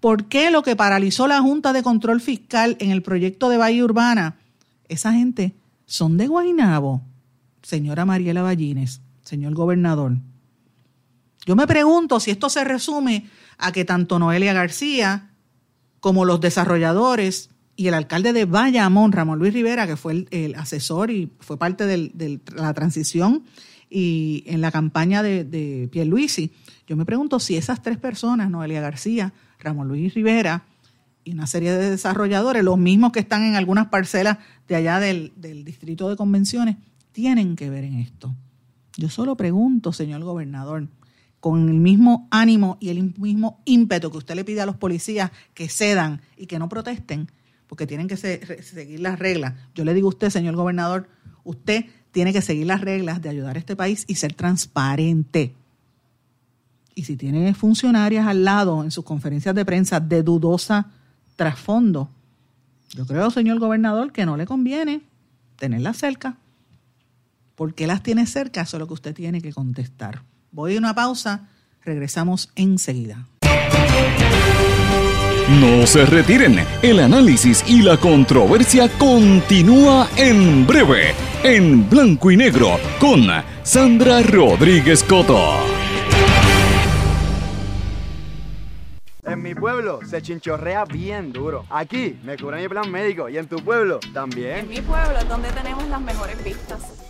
¿Por 0.00 0.24
qué 0.26 0.50
lo 0.50 0.62
que 0.62 0.76
paralizó 0.76 1.28
la 1.28 1.40
Junta 1.40 1.72
de 1.72 1.82
Control 1.82 2.20
Fiscal 2.20 2.76
en 2.80 2.90
el 2.90 3.02
proyecto 3.02 3.50
de 3.50 3.58
Bahía 3.58 3.84
Urbana, 3.84 4.38
esa 4.88 5.12
gente 5.12 5.54
son 5.84 6.16
de 6.16 6.26
Guainabo? 6.26 7.02
Señora 7.62 8.06
Mariela 8.06 8.42
Ballines, 8.42 9.02
señor 9.22 9.54
gobernador. 9.54 10.16
Yo 11.44 11.54
me 11.54 11.66
pregunto 11.66 12.18
si 12.18 12.30
esto 12.30 12.48
se 12.48 12.64
resume 12.64 13.28
a 13.58 13.72
que 13.72 13.84
tanto 13.84 14.18
Noelia 14.18 14.54
García 14.54 15.30
como 16.00 16.24
los 16.24 16.40
desarrolladores 16.40 17.50
y 17.76 17.88
el 17.88 17.94
alcalde 17.94 18.32
de 18.32 18.46
Bayamón, 18.46 19.12
Ramón 19.12 19.38
Luis 19.38 19.52
Rivera, 19.52 19.86
que 19.86 19.96
fue 19.96 20.26
el, 20.30 20.54
asesor 20.54 21.10
y 21.10 21.30
fue 21.40 21.58
parte 21.58 21.86
de 21.86 22.40
la 22.54 22.72
transición 22.72 23.44
y 23.90 24.44
en 24.46 24.60
la 24.60 24.70
campaña 24.70 25.22
de, 25.22 25.44
de 25.44 25.88
Pierluisi, 25.90 26.52
yo 26.86 26.96
me 26.96 27.04
pregunto 27.04 27.40
si 27.40 27.56
esas 27.56 27.82
tres 27.82 27.98
personas, 27.98 28.50
Noelia 28.50 28.80
García, 28.80 29.34
Ramón 29.58 29.88
Luis 29.88 30.14
Rivera 30.14 30.64
y 31.24 31.32
una 31.32 31.46
serie 31.46 31.72
de 31.72 31.90
desarrolladores, 31.90 32.64
los 32.64 32.78
mismos 32.78 33.12
que 33.12 33.20
están 33.20 33.42
en 33.42 33.56
algunas 33.56 33.88
parcelas 33.88 34.38
de 34.68 34.76
allá 34.76 35.00
del, 35.00 35.32
del 35.36 35.64
distrito 35.64 36.08
de 36.08 36.16
convenciones, 36.16 36.76
tienen 37.12 37.56
que 37.56 37.68
ver 37.68 37.84
en 37.84 37.94
esto. 37.94 38.34
Yo 38.96 39.08
solo 39.08 39.36
pregunto, 39.36 39.92
señor 39.92 40.22
gobernador, 40.22 40.88
con 41.40 41.68
el 41.68 41.74
mismo 41.74 42.28
ánimo 42.30 42.76
y 42.80 42.90
el 42.90 43.14
mismo 43.18 43.62
ímpetu 43.64 44.10
que 44.10 44.18
usted 44.18 44.34
le 44.34 44.44
pide 44.44 44.60
a 44.60 44.66
los 44.66 44.76
policías 44.76 45.30
que 45.54 45.68
cedan 45.68 46.20
y 46.36 46.46
que 46.46 46.58
no 46.58 46.68
protesten, 46.68 47.30
porque 47.66 47.86
tienen 47.86 48.08
que 48.08 48.16
seguir 48.16 49.00
las 49.00 49.18
reglas. 49.18 49.54
Yo 49.74 49.84
le 49.84 49.94
digo 49.94 50.08
a 50.08 50.10
usted, 50.10 50.30
señor 50.30 50.54
gobernador, 50.54 51.08
usted 51.44 51.86
tiene 52.12 52.32
que 52.32 52.42
seguir 52.42 52.66
las 52.66 52.80
reglas 52.80 53.22
de 53.22 53.28
ayudar 53.28 53.56
a 53.56 53.58
este 53.58 53.76
país 53.76 54.04
y 54.08 54.16
ser 54.16 54.34
transparente. 54.34 55.54
Y 56.94 57.04
si 57.04 57.16
tiene 57.16 57.54
funcionarias 57.54 58.26
al 58.26 58.44
lado 58.44 58.82
en 58.82 58.90
sus 58.90 59.04
conferencias 59.04 59.54
de 59.54 59.64
prensa 59.64 60.00
de 60.00 60.22
dudosa 60.22 60.88
trasfondo, 61.36 62.10
yo 62.94 63.06
creo, 63.06 63.30
señor 63.30 63.58
gobernador, 63.58 64.12
que 64.12 64.26
no 64.26 64.36
le 64.36 64.46
conviene 64.46 65.02
tenerlas 65.56 65.96
cerca. 65.96 66.36
¿Por 67.54 67.74
qué 67.74 67.86
las 67.86 68.02
tiene 68.02 68.26
cerca? 68.26 68.62
Eso 68.62 68.76
es 68.76 68.80
lo 68.80 68.86
que 68.86 68.94
usted 68.94 69.14
tiene 69.14 69.40
que 69.40 69.52
contestar. 69.52 70.22
Voy 70.50 70.74
a 70.74 70.78
una 70.78 70.94
pausa, 70.94 71.48
regresamos 71.84 72.50
enseguida. 72.56 73.26
No 75.60 75.86
se 75.86 76.06
retiren, 76.06 76.64
el 76.80 77.00
análisis 77.00 77.64
y 77.66 77.82
la 77.82 77.96
controversia 77.96 78.88
continúa 78.98 80.08
en 80.16 80.66
breve, 80.66 81.12
en 81.42 81.88
blanco 81.88 82.30
y 82.30 82.36
negro, 82.36 82.78
con 82.98 83.26
Sandra 83.62 84.22
Rodríguez 84.22 85.02
Coto. 85.04 85.40
En 89.24 89.42
mi 89.42 89.54
pueblo 89.54 90.00
se 90.04 90.20
chinchorrea 90.20 90.84
bien 90.84 91.32
duro. 91.32 91.64
Aquí 91.70 92.18
me 92.24 92.36
cubre 92.36 92.60
mi 92.60 92.68
plan 92.68 92.90
médico 92.90 93.28
y 93.28 93.38
en 93.38 93.46
tu 93.46 93.56
pueblo 93.56 94.00
también. 94.12 94.58
En 94.58 94.68
mi 94.68 94.80
pueblo 94.80 95.18
es 95.18 95.28
donde 95.28 95.50
tenemos 95.52 95.86
las 95.88 96.00
mejores 96.00 96.42
vistas. 96.42 97.09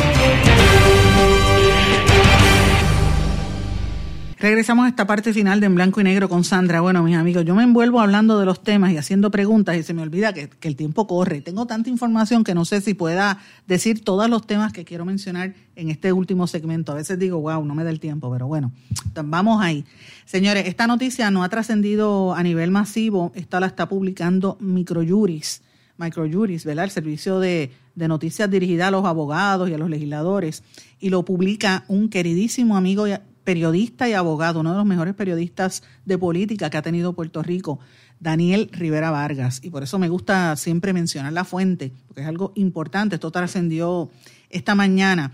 Regresamos 4.41 4.85
a 4.85 4.89
esta 4.89 5.05
parte 5.05 5.33
final 5.33 5.59
de 5.59 5.67
En 5.67 5.75
Blanco 5.75 6.01
y 6.01 6.03
Negro 6.03 6.27
con 6.27 6.43
Sandra. 6.43 6.81
Bueno, 6.81 7.03
mis 7.03 7.15
amigos, 7.15 7.45
yo 7.45 7.53
me 7.53 7.61
envuelvo 7.61 8.01
hablando 8.01 8.39
de 8.39 8.47
los 8.47 8.63
temas 8.63 8.91
y 8.91 8.97
haciendo 8.97 9.29
preguntas 9.29 9.77
y 9.77 9.83
se 9.83 9.93
me 9.93 10.01
olvida 10.01 10.33
que, 10.33 10.49
el 10.63 10.75
tiempo 10.75 11.05
corre. 11.05 11.41
Tengo 11.41 11.67
tanta 11.67 11.91
información 11.91 12.43
que 12.43 12.55
no 12.55 12.65
sé 12.65 12.81
si 12.81 12.95
pueda 12.95 13.37
decir 13.67 14.03
todos 14.03 14.27
los 14.31 14.47
temas 14.47 14.73
que 14.73 14.83
quiero 14.83 15.05
mencionar 15.05 15.53
en 15.75 15.91
este 15.91 16.11
último 16.11 16.47
segmento. 16.47 16.91
A 16.91 16.95
veces 16.95 17.19
digo, 17.19 17.39
wow, 17.39 17.63
no 17.63 17.75
me 17.75 17.83
da 17.83 17.91
el 17.91 17.99
tiempo, 17.99 18.31
pero 18.31 18.47
bueno, 18.47 18.71
vamos 19.13 19.61
ahí. 19.61 19.85
Señores, 20.25 20.67
esta 20.67 20.87
noticia 20.87 21.29
no 21.29 21.43
ha 21.43 21.49
trascendido 21.49 22.33
a 22.33 22.41
nivel 22.41 22.71
masivo. 22.71 23.31
Esta 23.35 23.59
la 23.59 23.67
está 23.67 23.87
publicando 23.87 24.57
Microjuris. 24.59 25.61
Microjuris, 25.97 26.65
¿verdad? 26.65 26.85
El 26.85 26.91
servicio 26.91 27.39
de, 27.39 27.69
noticias 27.93 28.49
dirigida 28.49 28.87
a 28.87 28.91
los 28.91 29.05
abogados 29.05 29.69
y 29.69 29.75
a 29.75 29.77
los 29.77 29.87
legisladores. 29.87 30.63
Y 30.99 31.11
lo 31.11 31.23
publica 31.25 31.85
un 31.87 32.09
queridísimo 32.09 32.75
amigo 32.75 33.05
periodista 33.43 34.07
y 34.07 34.13
abogado, 34.13 34.59
uno 34.59 34.71
de 34.71 34.77
los 34.77 34.85
mejores 34.85 35.15
periodistas 35.15 35.83
de 36.05 36.17
política 36.17 36.69
que 36.69 36.77
ha 36.77 36.81
tenido 36.81 37.13
Puerto 37.13 37.41
Rico, 37.43 37.79
Daniel 38.19 38.69
Rivera 38.71 39.11
Vargas. 39.11 39.59
Y 39.63 39.69
por 39.69 39.83
eso 39.83 39.99
me 39.99 40.09
gusta 40.09 40.55
siempre 40.55 40.93
mencionar 40.93 41.33
la 41.33 41.43
fuente, 41.43 41.91
porque 42.07 42.21
es 42.21 42.27
algo 42.27 42.53
importante. 42.55 43.15
Esto 43.15 43.31
trascendió 43.31 44.09
esta 44.49 44.75
mañana. 44.75 45.31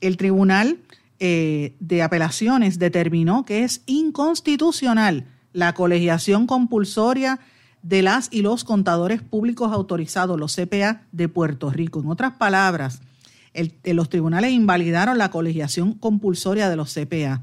El 0.00 0.16
Tribunal 0.16 0.78
eh, 1.18 1.74
de 1.80 2.02
Apelaciones 2.02 2.78
determinó 2.78 3.44
que 3.44 3.64
es 3.64 3.82
inconstitucional 3.86 5.24
la 5.52 5.72
colegiación 5.72 6.46
compulsoria 6.46 7.40
de 7.82 8.02
las 8.02 8.28
y 8.30 8.42
los 8.42 8.64
contadores 8.64 9.22
públicos 9.22 9.72
autorizados, 9.72 10.38
los 10.38 10.54
CPA 10.54 11.02
de 11.12 11.28
Puerto 11.28 11.70
Rico. 11.70 12.00
En 12.00 12.08
otras 12.08 12.34
palabras, 12.34 13.00
los 13.84 14.08
tribunales 14.08 14.52
invalidaron 14.52 15.18
la 15.18 15.30
colegiación 15.30 15.94
compulsoria 15.94 16.68
de 16.68 16.76
los 16.76 16.92
CPA. 16.92 17.42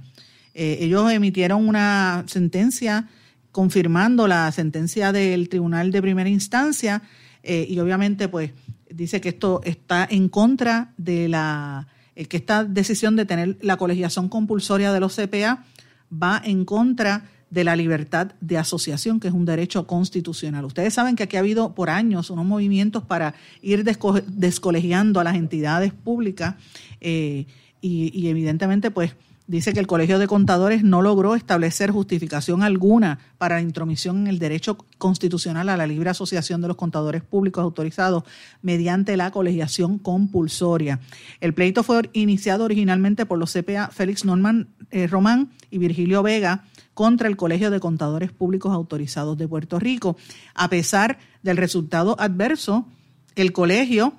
Eh, 0.53 0.77
ellos 0.81 1.11
emitieron 1.11 1.67
una 1.67 2.23
sentencia 2.27 3.07
confirmando 3.51 4.27
la 4.27 4.51
sentencia 4.51 5.11
del 5.11 5.49
tribunal 5.49 5.91
de 5.91 6.01
primera 6.01 6.29
instancia 6.29 7.01
eh, 7.43 7.65
y 7.69 7.79
obviamente 7.79 8.27
pues 8.27 8.51
dice 8.89 9.21
que 9.21 9.29
esto 9.29 9.61
está 9.63 10.07
en 10.09 10.29
contra 10.29 10.93
de 10.97 11.27
la 11.27 11.87
eh, 12.15 12.25
que 12.25 12.37
esta 12.37 12.63
decisión 12.63 13.15
de 13.15 13.25
tener 13.25 13.57
la 13.61 13.77
colegiación 13.77 14.29
compulsoria 14.29 14.93
de 14.93 14.99
los 14.99 15.15
CPA 15.15 15.63
va 16.11 16.41
en 16.43 16.65
contra 16.65 17.25
de 17.53 17.63
la 17.63 17.75
libertad 17.75 18.31
de 18.41 18.57
asociación, 18.57 19.19
que 19.19 19.27
es 19.27 19.33
un 19.33 19.45
derecho 19.45 19.85
constitucional. 19.85 20.65
Ustedes 20.65 20.95
saben 20.95 21.15
que 21.15 21.23
aquí 21.23 21.37
ha 21.37 21.41
habido 21.41 21.75
por 21.75 21.91
años 21.91 22.31
unos 22.31 22.45
movimientos 22.45 23.03
para 23.03 23.35
ir 23.61 23.83
descolegiando 23.83 25.19
a 25.19 25.23
las 25.23 25.35
entidades 25.35 25.93
públicas 25.93 26.55
y, 26.99 27.45
y, 27.81 28.27
evidentemente 28.27 28.89
pues 28.89 29.15
dice 29.45 29.73
que 29.73 29.79
el 29.79 29.87
Colegio 29.87 30.17
de 30.17 30.25
Contadores 30.25 30.83
no 30.83 31.03
logró 31.03 31.35
establecer 31.35 31.91
justificación 31.91 32.63
alguna 32.63 33.19
para 33.37 33.55
la 33.55 33.61
intromisión 33.61 34.21
en 34.21 34.27
el 34.27 34.39
derecho 34.39 34.77
constitucional 34.97 35.69
a 35.69 35.77
la 35.77 35.85
libre 35.85 36.09
asociación 36.09 36.61
de 36.61 36.69
los 36.69 36.77
contadores 36.77 37.21
públicos 37.21 37.61
autorizados 37.61 38.23
mediante 38.63 39.15
la 39.15 39.29
colegiación 39.29 39.99
compulsoria. 39.99 41.01
El 41.39 41.53
pleito 41.53 41.83
fue 41.83 42.09
iniciado 42.13 42.63
originalmente 42.63 43.27
por 43.27 43.37
los 43.37 43.53
CPA 43.53 43.89
Félix 43.89 44.25
Norman 44.25 44.69
eh, 44.89 45.05
Román 45.05 45.51
y 45.69 45.77
Virgilio 45.77 46.23
Vega 46.23 46.63
contra 46.93 47.27
el 47.27 47.37
Colegio 47.37 47.71
de 47.71 47.79
Contadores 47.79 48.31
Públicos 48.31 48.71
Autorizados 48.73 49.37
de 49.37 49.47
Puerto 49.47 49.79
Rico. 49.79 50.15
A 50.53 50.69
pesar 50.69 51.17
del 51.41 51.57
resultado 51.57 52.15
adverso, 52.19 52.87
el 53.35 53.51
colegio 53.51 54.13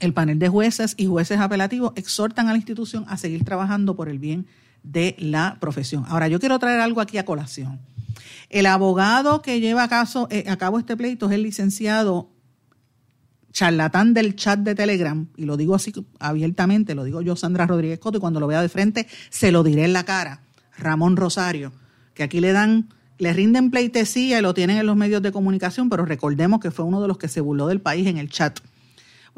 el 0.00 0.14
panel 0.14 0.38
de 0.38 0.48
jueces 0.48 0.94
y 0.96 1.06
jueces 1.06 1.40
apelativos 1.40 1.92
exhortan 1.96 2.48
a 2.48 2.52
la 2.52 2.58
institución 2.58 3.04
a 3.08 3.16
seguir 3.16 3.44
trabajando 3.44 3.96
por 3.96 4.08
el 4.08 4.18
bien 4.18 4.46
de 4.82 5.16
la 5.18 5.56
profesión. 5.60 6.04
Ahora, 6.08 6.28
yo 6.28 6.38
quiero 6.38 6.58
traer 6.58 6.80
algo 6.80 7.00
aquí 7.00 7.18
a 7.18 7.24
colación. 7.24 7.80
El 8.48 8.66
abogado 8.66 9.42
que 9.42 9.60
lleva 9.60 9.82
a, 9.82 9.88
caso, 9.88 10.28
eh, 10.30 10.44
a 10.48 10.56
cabo 10.56 10.78
este 10.78 10.96
pleito 10.96 11.26
es 11.26 11.32
el 11.32 11.42
licenciado 11.42 12.30
charlatán 13.52 14.14
del 14.14 14.36
chat 14.36 14.60
de 14.60 14.74
Telegram, 14.74 15.26
y 15.36 15.44
lo 15.44 15.56
digo 15.56 15.74
así 15.74 15.92
abiertamente, 16.20 16.94
lo 16.94 17.02
digo 17.02 17.22
yo, 17.22 17.34
Sandra 17.34 17.66
Rodríguez 17.66 17.98
Coto, 17.98 18.18
y 18.18 18.20
cuando 18.20 18.40
lo 18.40 18.46
vea 18.46 18.62
de 18.62 18.68
frente 18.68 19.08
se 19.30 19.50
lo 19.50 19.64
diré 19.64 19.84
en 19.84 19.92
la 19.92 20.04
cara, 20.04 20.42
Ramón 20.76 21.16
Rosario, 21.16 21.72
que 22.18 22.24
aquí 22.24 22.40
le 22.40 22.52
dan, 22.52 22.90
le 23.16 23.32
rinden 23.32 23.70
pleitesía 23.70 24.38
y 24.38 24.42
lo 24.42 24.52
tienen 24.52 24.76
en 24.76 24.84
los 24.84 24.96
medios 24.96 25.22
de 25.22 25.32
comunicación, 25.32 25.88
pero 25.88 26.04
recordemos 26.04 26.60
que 26.60 26.70
fue 26.70 26.84
uno 26.84 27.00
de 27.00 27.08
los 27.08 27.16
que 27.16 27.28
se 27.28 27.40
burló 27.40 27.66
del 27.68 27.80
país 27.80 28.06
en 28.06 28.18
el 28.18 28.28
chat 28.28 28.60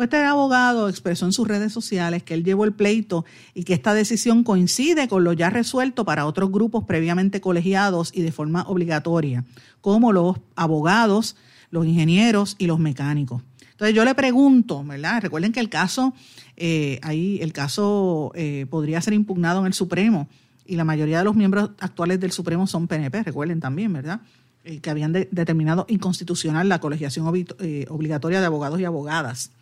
este 0.02 0.16
abogado 0.18 0.88
expresó 0.88 1.26
en 1.26 1.32
sus 1.32 1.46
redes 1.46 1.72
sociales 1.72 2.22
que 2.22 2.34
él 2.34 2.44
llevó 2.44 2.64
el 2.64 2.72
pleito 2.72 3.24
y 3.54 3.64
que 3.64 3.74
esta 3.74 3.94
decisión 3.94 4.44
coincide 4.44 5.08
con 5.08 5.24
lo 5.24 5.32
ya 5.32 5.50
resuelto 5.50 6.04
para 6.04 6.26
otros 6.26 6.50
grupos 6.50 6.84
previamente 6.84 7.40
colegiados 7.40 8.10
y 8.14 8.22
de 8.22 8.32
forma 8.32 8.62
obligatoria, 8.62 9.44
como 9.80 10.12
los 10.12 10.38
abogados, 10.56 11.36
los 11.70 11.86
ingenieros 11.86 12.56
y 12.58 12.66
los 12.66 12.78
mecánicos. 12.78 13.42
Entonces 13.72 13.94
yo 13.94 14.04
le 14.04 14.14
pregunto, 14.14 14.84
¿verdad? 14.84 15.22
Recuerden 15.22 15.52
que 15.52 15.60
el 15.60 15.68
caso, 15.68 16.14
eh, 16.56 16.98
ahí 17.02 17.38
el 17.40 17.52
caso 17.52 18.32
eh, 18.34 18.66
podría 18.68 19.00
ser 19.00 19.14
impugnado 19.14 19.60
en 19.60 19.66
el 19.66 19.74
Supremo 19.74 20.28
y 20.64 20.76
la 20.76 20.84
mayoría 20.84 21.18
de 21.18 21.24
los 21.24 21.34
miembros 21.34 21.70
actuales 21.80 22.20
del 22.20 22.32
Supremo 22.32 22.66
son 22.66 22.86
PNP, 22.86 23.22
recuerden 23.24 23.60
también, 23.60 23.92
¿verdad? 23.92 24.20
Eh, 24.64 24.80
que 24.80 24.90
habían 24.90 25.12
determinado 25.12 25.86
inconstitucional 25.88 26.68
la 26.68 26.80
colegiación 26.80 27.26
obligatoria 27.26 28.40
de 28.40 28.46
abogados 28.46 28.80
y 28.80 28.84
abogadas 28.84 29.52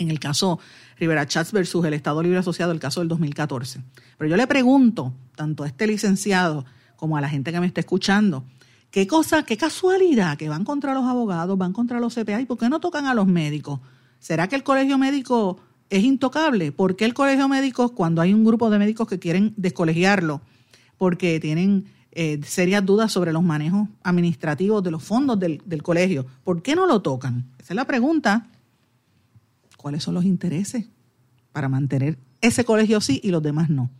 en 0.00 0.10
el 0.10 0.18
caso 0.18 0.58
Rivera 0.98 1.26
Chats 1.26 1.52
versus 1.52 1.84
el 1.84 1.94
Estado 1.94 2.22
Libre 2.22 2.38
Asociado, 2.38 2.72
el 2.72 2.80
caso 2.80 3.00
del 3.00 3.08
2014. 3.08 3.82
Pero 4.18 4.30
yo 4.30 4.36
le 4.36 4.46
pregunto, 4.46 5.12
tanto 5.36 5.64
a 5.64 5.66
este 5.66 5.86
licenciado 5.86 6.64
como 6.96 7.16
a 7.16 7.20
la 7.20 7.28
gente 7.28 7.52
que 7.52 7.60
me 7.60 7.66
está 7.66 7.80
escuchando, 7.80 8.44
qué 8.90 9.06
cosa, 9.06 9.44
qué 9.44 9.56
casualidad 9.56 10.36
que 10.36 10.48
van 10.48 10.64
contra 10.64 10.94
los 10.94 11.04
abogados, 11.04 11.56
van 11.56 11.72
contra 11.72 12.00
los 12.00 12.14
CPA 12.14 12.40
y 12.40 12.46
por 12.46 12.58
qué 12.58 12.68
no 12.68 12.80
tocan 12.80 13.06
a 13.06 13.14
los 13.14 13.26
médicos. 13.26 13.80
¿Será 14.18 14.48
que 14.48 14.56
el 14.56 14.62
colegio 14.62 14.98
médico 14.98 15.60
es 15.90 16.04
intocable? 16.04 16.72
¿Por 16.72 16.96
qué 16.96 17.04
el 17.04 17.14
colegio 17.14 17.48
médico, 17.48 17.94
cuando 17.94 18.22
hay 18.22 18.32
un 18.32 18.44
grupo 18.44 18.70
de 18.70 18.78
médicos 18.78 19.08
que 19.08 19.18
quieren 19.18 19.52
descolegiarlo 19.56 20.40
porque 20.96 21.40
tienen 21.40 21.86
eh, 22.12 22.40
serias 22.44 22.84
dudas 22.84 23.12
sobre 23.12 23.32
los 23.32 23.42
manejos 23.42 23.88
administrativos 24.02 24.82
de 24.82 24.90
los 24.90 25.02
fondos 25.02 25.38
del, 25.38 25.62
del 25.64 25.82
colegio, 25.82 26.26
¿por 26.44 26.62
qué 26.62 26.74
no 26.74 26.86
lo 26.86 27.02
tocan? 27.02 27.46
Esa 27.58 27.72
es 27.72 27.76
la 27.76 27.86
pregunta 27.86 28.48
cuáles 29.76 30.02
son 30.02 30.14
los 30.14 30.24
intereses 30.24 30.86
para 31.52 31.68
mantener 31.68 32.18
ese 32.40 32.64
colegio 32.64 33.00
sí 33.00 33.20
y 33.22 33.30
los 33.30 33.42
demás 33.42 33.70
no. 33.70 33.90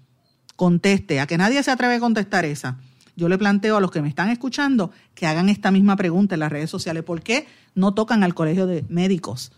Conteste, 0.57 1.21
a 1.21 1.27
que 1.27 1.39
nadie 1.39 1.63
se 1.63 1.71
atreve 1.71 1.97
a 1.97 2.01
contestar 2.01 2.45
esa. 2.45 2.79
Yo 3.17 3.29
le 3.29 3.39
planteo 3.39 3.77
a 3.77 3.81
los 3.81 3.91
que 3.91 4.03
me 4.03 4.09
están 4.09 4.29
escuchando 4.29 4.93
que 5.15 5.27
hagan 5.27 5.49
esta 5.49 5.71
misma 5.71 5.97
pregunta 5.97 6.35
en 6.35 6.41
las 6.41 6.53
redes 6.53 6.71
sociales. 6.71 7.03
¿Por 7.03 7.23
qué 7.23 7.47
no 7.75 7.95
tocan 7.95 8.23
al 8.23 8.35
colegio 8.35 8.67
de 8.67 8.85
médicos? 8.89 9.53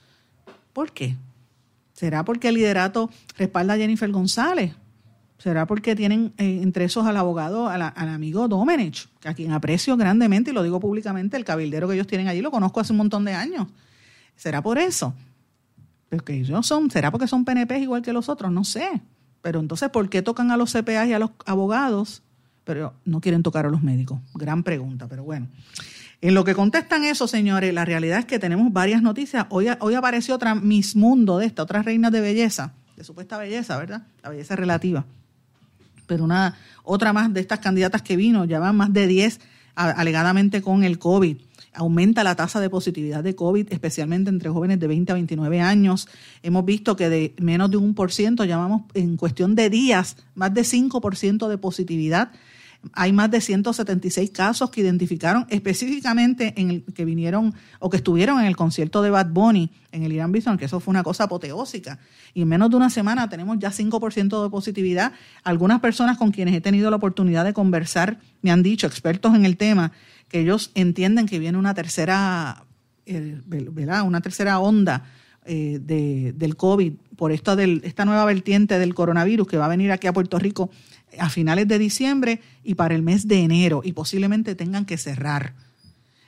¿Por 0.72 0.92
qué? 0.92 1.16
¿Será 2.02 2.24
porque 2.24 2.48
el 2.48 2.56
liderato 2.56 3.10
respalda 3.38 3.74
a 3.74 3.76
Jennifer 3.76 4.10
González? 4.10 4.74
¿Será 5.38 5.68
porque 5.68 5.94
tienen 5.94 6.32
eh, 6.36 6.58
entre 6.60 6.86
esos 6.86 7.06
al 7.06 7.16
abogado, 7.16 7.68
al, 7.68 7.80
amigo 7.80 8.48
Domenech, 8.48 9.08
a 9.24 9.34
quien 9.34 9.52
aprecio 9.52 9.96
grandemente 9.96 10.50
y 10.50 10.52
lo 10.52 10.64
digo 10.64 10.80
públicamente, 10.80 11.36
el 11.36 11.44
cabildero 11.44 11.86
que 11.86 11.94
ellos 11.94 12.08
tienen 12.08 12.26
allí 12.26 12.40
lo 12.40 12.50
conozco 12.50 12.80
hace 12.80 12.92
un 12.92 12.96
montón 12.96 13.24
de 13.24 13.34
años? 13.34 13.68
¿Será 14.34 14.62
por 14.62 14.78
eso? 14.78 15.14
que 16.24 16.40
ellos 16.40 16.66
son, 16.66 16.90
¿será 16.90 17.12
porque 17.12 17.28
son 17.28 17.44
PNP 17.44 17.78
igual 17.78 18.02
que 18.02 18.12
los 18.12 18.28
otros? 18.28 18.50
No 18.50 18.64
sé. 18.64 19.00
Pero 19.40 19.60
entonces, 19.60 19.88
¿por 19.88 20.08
qué 20.08 20.22
tocan 20.22 20.50
a 20.50 20.56
los 20.56 20.72
CPA 20.72 21.06
y 21.06 21.12
a 21.12 21.20
los 21.20 21.30
abogados, 21.46 22.24
pero 22.64 22.94
no 23.04 23.20
quieren 23.20 23.44
tocar 23.44 23.64
a 23.64 23.70
los 23.70 23.84
médicos? 23.84 24.18
Gran 24.34 24.64
pregunta, 24.64 25.06
pero 25.06 25.22
bueno. 25.22 25.46
En 26.22 26.34
lo 26.34 26.44
que 26.44 26.54
contestan 26.54 27.04
eso, 27.04 27.26
señores, 27.26 27.74
la 27.74 27.84
realidad 27.84 28.20
es 28.20 28.24
que 28.24 28.38
tenemos 28.38 28.72
varias 28.72 29.02
noticias. 29.02 29.44
Hoy, 29.50 29.66
apareció 29.68 30.36
otra 30.36 30.54
Miss 30.54 30.94
Mundo 30.94 31.38
de 31.38 31.46
esta, 31.46 31.64
otra 31.64 31.82
reina 31.82 32.12
de 32.12 32.20
belleza, 32.20 32.72
de 32.96 33.02
supuesta 33.02 33.36
belleza, 33.38 33.76
¿verdad? 33.76 34.06
La 34.22 34.30
belleza 34.30 34.54
relativa. 34.54 35.04
Pero 36.06 36.22
una, 36.22 36.56
otra 36.84 37.12
más 37.12 37.34
de 37.34 37.40
estas 37.40 37.58
candidatas 37.58 38.02
que 38.02 38.14
vino, 38.14 38.44
ya 38.44 38.60
van 38.60 38.76
más 38.76 38.92
de 38.92 39.08
10 39.08 39.40
alegadamente 39.74 40.62
con 40.62 40.84
el 40.84 40.98
COVID 40.98 41.38
aumenta 41.74 42.22
la 42.22 42.36
tasa 42.36 42.60
de 42.60 42.70
positividad 42.70 43.24
de 43.24 43.34
COVID, 43.34 43.72
especialmente 43.72 44.30
entre 44.30 44.50
jóvenes 44.50 44.78
de 44.78 44.86
20 44.86 45.12
a 45.12 45.14
29 45.14 45.60
años. 45.60 46.08
Hemos 46.42 46.64
visto 46.64 46.96
que 46.96 47.08
de 47.08 47.34
menos 47.38 47.70
de 47.70 47.78
un 47.78 47.94
por 47.94 48.12
ciento, 48.12 48.44
llamamos 48.44 48.82
en 48.94 49.16
cuestión 49.16 49.54
de 49.54 49.70
días, 49.70 50.16
más 50.34 50.52
de 50.52 50.62
5% 50.62 51.48
de 51.48 51.58
positividad. 51.58 52.30
Hay 52.94 53.12
más 53.12 53.30
de 53.30 53.40
176 53.40 54.30
casos 54.30 54.70
que 54.70 54.80
identificaron 54.80 55.46
específicamente 55.50 56.52
en 56.56 56.70
el 56.70 56.82
que 56.82 57.04
vinieron 57.04 57.54
o 57.78 57.90
que 57.90 57.96
estuvieron 57.98 58.40
en 58.40 58.46
el 58.46 58.56
concierto 58.56 59.02
de 59.02 59.10
Bad 59.10 59.28
Bunny 59.30 59.70
en 59.92 60.02
el 60.02 60.12
Irán 60.12 60.32
Bison, 60.32 60.58
que 60.58 60.64
eso 60.64 60.80
fue 60.80 60.90
una 60.90 61.02
cosa 61.02 61.24
apoteósica. 61.24 61.98
Y 62.34 62.42
en 62.42 62.48
menos 62.48 62.70
de 62.70 62.76
una 62.76 62.90
semana 62.90 63.28
tenemos 63.28 63.58
ya 63.58 63.70
5% 63.70 64.42
de 64.42 64.50
positividad. 64.50 65.12
Algunas 65.44 65.80
personas 65.80 66.18
con 66.18 66.32
quienes 66.32 66.54
he 66.54 66.60
tenido 66.60 66.90
la 66.90 66.96
oportunidad 66.96 67.44
de 67.44 67.52
conversar 67.52 68.18
me 68.40 68.50
han 68.50 68.62
dicho, 68.62 68.86
expertos 68.86 69.34
en 69.34 69.44
el 69.44 69.56
tema, 69.56 69.92
que 70.28 70.40
ellos 70.40 70.72
entienden 70.74 71.26
que 71.26 71.38
viene 71.38 71.58
una 71.58 71.74
tercera, 71.74 72.64
eh, 73.06 73.40
Una 74.04 74.20
tercera 74.20 74.58
onda 74.58 75.04
eh, 75.44 75.78
de, 75.80 76.32
del 76.32 76.56
COVID 76.56 76.94
por 77.16 77.32
esta, 77.32 77.54
del, 77.54 77.80
esta 77.84 78.04
nueva 78.04 78.24
vertiente 78.24 78.78
del 78.78 78.94
coronavirus 78.94 79.46
que 79.46 79.56
va 79.56 79.66
a 79.66 79.68
venir 79.68 79.92
aquí 79.92 80.06
a 80.06 80.12
Puerto 80.12 80.38
Rico 80.38 80.70
a 81.18 81.28
finales 81.30 81.68
de 81.68 81.78
diciembre 81.78 82.40
y 82.62 82.74
para 82.74 82.94
el 82.94 83.02
mes 83.02 83.28
de 83.28 83.40
enero 83.40 83.82
y 83.84 83.92
posiblemente 83.92 84.54
tengan 84.54 84.84
que 84.84 84.98
cerrar. 84.98 85.54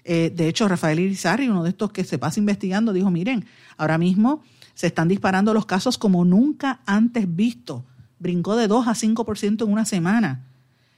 Eh, 0.04 0.32
de 0.34 0.48
hecho, 0.48 0.68
Rafael 0.68 1.00
Irizarri, 1.00 1.48
uno 1.48 1.62
de 1.62 1.70
estos 1.70 1.92
que 1.92 2.04
se 2.04 2.18
pasa 2.18 2.38
investigando, 2.38 2.92
dijo, 2.92 3.10
miren, 3.10 3.46
ahora 3.76 3.98
mismo 3.98 4.42
se 4.74 4.86
están 4.86 5.08
disparando 5.08 5.54
los 5.54 5.66
casos 5.66 5.98
como 5.98 6.24
nunca 6.24 6.80
antes 6.84 7.34
visto. 7.34 7.84
Brincó 8.18 8.56
de 8.56 8.68
2 8.68 8.88
a 8.88 8.94
5% 8.94 9.64
en 9.64 9.72
una 9.72 9.84
semana 9.84 10.44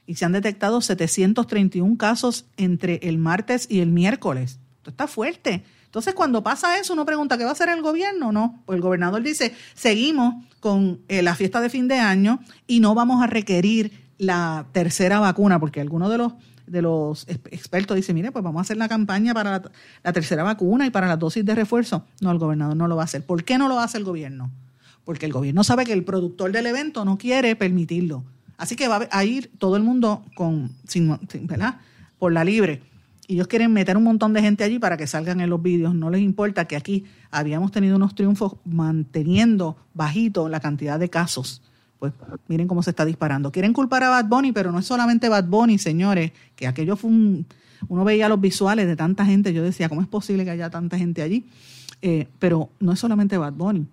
y 0.05 0.15
se 0.15 0.25
han 0.25 0.31
detectado 0.31 0.81
731 0.81 1.97
casos 1.97 2.45
entre 2.57 2.95
el 3.03 3.17
martes 3.17 3.67
y 3.69 3.79
el 3.79 3.91
miércoles. 3.91 4.59
Esto 4.77 4.89
está 4.91 5.07
fuerte. 5.07 5.63
Entonces, 5.97 6.13
cuando 6.13 6.43
pasa 6.43 6.77
eso, 6.77 6.93
uno 6.93 7.07
pregunta, 7.07 7.39
¿qué 7.39 7.43
va 7.43 7.49
a 7.49 7.53
hacer 7.53 7.69
el 7.69 7.81
gobierno? 7.81 8.31
No, 8.31 8.61
pues 8.67 8.75
el 8.75 8.83
gobernador 8.83 9.23
dice, 9.23 9.55
seguimos 9.73 10.45
con 10.59 10.99
eh, 11.07 11.23
la 11.23 11.33
fiesta 11.33 11.59
de 11.59 11.71
fin 11.71 11.87
de 11.87 11.97
año 11.97 12.39
y 12.67 12.81
no 12.81 12.93
vamos 12.93 13.23
a 13.23 13.25
requerir 13.25 13.91
la 14.19 14.67
tercera 14.73 15.19
vacuna, 15.19 15.59
porque 15.59 15.81
algunos 15.81 16.11
de 16.11 16.19
los 16.19 16.33
de 16.67 16.83
los 16.83 17.27
expertos 17.27 17.95
dicen, 17.95 18.13
mire, 18.13 18.31
pues 18.31 18.43
vamos 18.43 18.59
a 18.59 18.61
hacer 18.61 18.77
la 18.77 18.87
campaña 18.87 19.33
para 19.33 19.49
la, 19.49 19.71
la 20.03 20.13
tercera 20.13 20.43
vacuna 20.43 20.85
y 20.85 20.91
para 20.91 21.07
la 21.07 21.17
dosis 21.17 21.43
de 21.43 21.55
refuerzo. 21.55 22.05
No, 22.21 22.29
el 22.29 22.37
gobernador 22.37 22.77
no 22.77 22.87
lo 22.87 22.95
va 22.95 23.01
a 23.01 23.05
hacer. 23.05 23.25
¿Por 23.25 23.43
qué 23.43 23.57
no 23.57 23.67
lo 23.67 23.79
hace 23.79 23.97
el 23.97 24.03
gobierno? 24.03 24.51
Porque 25.03 25.25
el 25.25 25.33
gobierno 25.33 25.63
sabe 25.63 25.83
que 25.83 25.93
el 25.93 26.03
productor 26.03 26.51
del 26.51 26.67
evento 26.67 27.05
no 27.05 27.17
quiere 27.17 27.55
permitirlo. 27.55 28.23
Así 28.57 28.75
que 28.75 28.87
va 28.87 29.07
a 29.09 29.25
ir 29.25 29.49
todo 29.57 29.77
el 29.77 29.81
mundo 29.81 30.23
con, 30.35 30.69
sin, 30.87 31.17
¿verdad? 31.47 31.77
por 32.19 32.33
la 32.33 32.43
libre. 32.43 32.83
Y 33.27 33.33
ellos 33.35 33.47
quieren 33.47 33.73
meter 33.73 33.97
un 33.97 34.03
montón 34.03 34.31
de 34.33 34.41
gente 34.41 34.63
allí 34.63 34.79
para 34.79 34.95
que 34.95 35.05
salgan 35.05 35.41
en 35.41 35.49
los 35.49 35.61
vídeos. 35.61 35.93
No 35.93 36.09
les 36.09 36.21
importa 36.21 36.65
que 36.65 36.77
aquí 36.77 37.03
habíamos 37.29 37.71
tenido 37.71 37.97
unos 37.97 38.15
triunfos 38.15 38.55
manteniendo 38.63 39.75
bajito 39.93 40.47
la 40.47 40.61
cantidad 40.61 40.97
de 40.97 41.09
casos. 41.09 41.61
Pues 41.99 42.13
miren 42.47 42.67
cómo 42.67 42.81
se 42.83 42.91
está 42.91 43.03
disparando. 43.03 43.51
Quieren 43.51 43.73
culpar 43.73 44.03
a 44.03 44.09
Bad 44.09 44.25
Bunny, 44.25 44.53
pero 44.53 44.71
no 44.71 44.79
es 44.79 44.85
solamente 44.85 45.27
Bad 45.27 45.45
Bunny, 45.45 45.77
señores, 45.77 46.31
que 46.55 46.67
aquello 46.67 46.95
fue 46.95 47.09
un... 47.09 47.45
Uno 47.89 48.03
veía 48.03 48.29
los 48.29 48.41
visuales 48.41 48.87
de 48.87 48.95
tanta 48.95 49.25
gente, 49.25 49.53
yo 49.53 49.61
decía, 49.61 49.87
¿cómo 49.87 50.01
es 50.01 50.07
posible 50.07 50.43
que 50.45 50.51
haya 50.51 50.69
tanta 50.69 50.97
gente 50.97 51.21
allí? 51.21 51.45
Eh, 52.01 52.27
pero 52.39 52.69
no 52.79 52.93
es 52.93 52.99
solamente 52.99 53.37
Bad 53.37 53.53
Bunny 53.53 53.87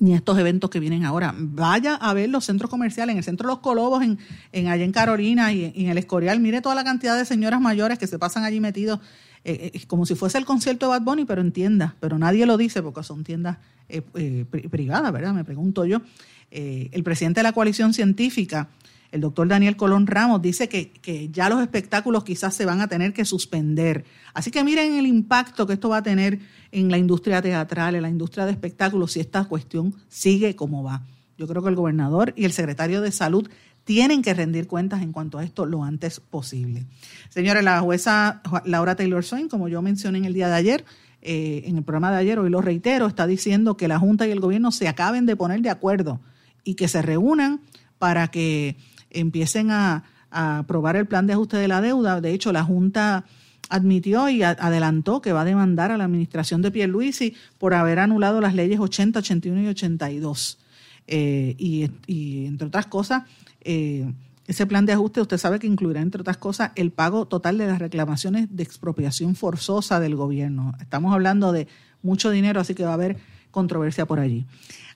ni 0.00 0.14
estos 0.14 0.38
eventos 0.38 0.70
que 0.70 0.80
vienen 0.80 1.04
ahora. 1.04 1.34
Vaya 1.36 1.94
a 1.94 2.12
ver 2.14 2.28
los 2.28 2.44
centros 2.44 2.70
comerciales, 2.70 3.12
en 3.12 3.18
el 3.18 3.24
centro 3.24 3.48
de 3.48 3.54
los 3.54 3.60
Colobos, 3.60 4.02
en, 4.02 4.18
en 4.52 4.68
allá 4.68 4.84
en 4.84 4.92
Carolina 4.92 5.52
y 5.52 5.72
en, 5.74 5.88
el 5.88 5.98
Escorial. 5.98 6.40
Mire 6.40 6.60
toda 6.60 6.74
la 6.74 6.84
cantidad 6.84 7.16
de 7.16 7.24
señoras 7.24 7.60
mayores 7.60 7.98
que 7.98 8.06
se 8.06 8.18
pasan 8.18 8.44
allí 8.44 8.60
metidos 8.60 9.00
eh, 9.48 9.70
eh, 9.72 9.86
como 9.86 10.04
si 10.04 10.14
fuese 10.14 10.38
el 10.38 10.44
concierto 10.44 10.86
de 10.86 10.90
Bad 10.90 11.02
Bunny, 11.02 11.24
pero 11.24 11.40
en 11.40 11.52
tiendas, 11.52 11.92
pero 12.00 12.18
nadie 12.18 12.44
lo 12.46 12.56
dice 12.56 12.82
porque 12.82 13.02
son 13.02 13.22
tiendas 13.24 13.58
eh, 13.88 14.02
pri- 14.50 14.68
privadas, 14.68 15.12
¿verdad? 15.12 15.32
Me 15.32 15.44
pregunto 15.44 15.84
yo. 15.84 16.02
El 16.50 17.02
presidente 17.02 17.40
de 17.40 17.44
la 17.44 17.52
coalición 17.52 17.92
científica, 17.92 18.68
el 19.12 19.20
doctor 19.20 19.46
Daniel 19.48 19.76
Colón 19.76 20.06
Ramos, 20.06 20.40
dice 20.40 20.68
que, 20.68 20.90
que 20.90 21.28
ya 21.28 21.48
los 21.48 21.60
espectáculos 21.60 22.24
quizás 22.24 22.54
se 22.54 22.64
van 22.64 22.80
a 22.80 22.88
tener 22.88 23.12
que 23.12 23.24
suspender. 23.24 24.04
Así 24.32 24.50
que 24.50 24.64
miren 24.64 24.94
el 24.94 25.06
impacto 25.06 25.66
que 25.66 25.74
esto 25.74 25.88
va 25.88 25.98
a 25.98 26.02
tener 26.02 26.38
en 26.72 26.90
la 26.90 26.98
industria 26.98 27.42
teatral, 27.42 27.94
en 27.94 28.02
la 28.02 28.08
industria 28.08 28.46
de 28.46 28.52
espectáculos, 28.52 29.12
si 29.12 29.20
esta 29.20 29.44
cuestión 29.44 29.94
sigue 30.08 30.54
como 30.56 30.82
va. 30.82 31.02
Yo 31.38 31.46
creo 31.46 31.62
que 31.62 31.68
el 31.68 31.74
gobernador 31.76 32.32
y 32.36 32.44
el 32.46 32.52
secretario 32.52 33.02
de 33.02 33.12
salud 33.12 33.48
tienen 33.86 34.20
que 34.20 34.34
rendir 34.34 34.66
cuentas 34.66 35.00
en 35.00 35.12
cuanto 35.12 35.38
a 35.38 35.44
esto 35.44 35.64
lo 35.64 35.84
antes 35.84 36.18
posible. 36.18 36.86
Señores, 37.28 37.62
la 37.62 37.80
jueza 37.80 38.42
Laura 38.64 38.96
Taylor 38.96 39.24
Swain, 39.24 39.48
como 39.48 39.68
yo 39.68 39.80
mencioné 39.80 40.18
en 40.18 40.24
el 40.24 40.34
día 40.34 40.48
de 40.48 40.56
ayer, 40.56 40.84
eh, 41.22 41.62
en 41.66 41.76
el 41.76 41.84
programa 41.84 42.10
de 42.10 42.18
ayer, 42.18 42.40
hoy 42.40 42.50
lo 42.50 42.60
reitero, 42.60 43.06
está 43.06 43.28
diciendo 43.28 43.76
que 43.76 43.86
la 43.86 44.00
Junta 44.00 44.26
y 44.26 44.32
el 44.32 44.40
gobierno 44.40 44.72
se 44.72 44.88
acaben 44.88 45.24
de 45.24 45.36
poner 45.36 45.60
de 45.60 45.70
acuerdo 45.70 46.20
y 46.64 46.74
que 46.74 46.88
se 46.88 47.00
reúnan 47.00 47.60
para 47.98 48.26
que 48.26 48.76
empiecen 49.10 49.70
a, 49.70 50.02
aprobar 50.32 50.96
el 50.96 51.06
plan 51.06 51.28
de 51.28 51.34
ajuste 51.34 51.56
de 51.56 51.68
la 51.68 51.80
deuda. 51.80 52.20
De 52.20 52.32
hecho, 52.32 52.52
la 52.52 52.64
Junta 52.64 53.24
admitió 53.68 54.28
y 54.28 54.42
adelantó 54.42 55.22
que 55.22 55.32
va 55.32 55.42
a 55.42 55.44
demandar 55.44 55.92
a 55.92 55.96
la 55.96 56.04
administración 56.04 56.60
de 56.60 56.72
Pierluisi 56.72 57.34
por 57.56 57.72
haber 57.72 58.00
anulado 58.00 58.40
las 58.40 58.54
leyes 58.54 58.80
80, 58.80 59.20
81 59.20 59.62
y 59.62 59.68
82. 59.68 60.58
Eh, 61.06 61.54
y, 61.56 62.46
entre 62.46 62.66
otras 62.66 62.86
cosas, 62.86 63.22
eh, 63.66 64.14
ese 64.46 64.66
plan 64.66 64.86
de 64.86 64.92
ajuste 64.92 65.20
usted 65.20 65.38
sabe 65.38 65.58
que 65.58 65.66
incluirá, 65.66 66.00
entre 66.00 66.20
otras 66.20 66.36
cosas, 66.36 66.70
el 66.76 66.92
pago 66.92 67.26
total 67.26 67.58
de 67.58 67.66
las 67.66 67.80
reclamaciones 67.80 68.54
de 68.54 68.62
expropiación 68.62 69.34
forzosa 69.34 69.98
del 69.98 70.14
gobierno. 70.14 70.72
Estamos 70.80 71.12
hablando 71.12 71.50
de 71.52 71.66
mucho 72.02 72.30
dinero, 72.30 72.60
así 72.60 72.74
que 72.74 72.84
va 72.84 72.90
a 72.90 72.94
haber 72.94 73.16
controversia 73.50 74.06
por 74.06 74.20
allí. 74.20 74.46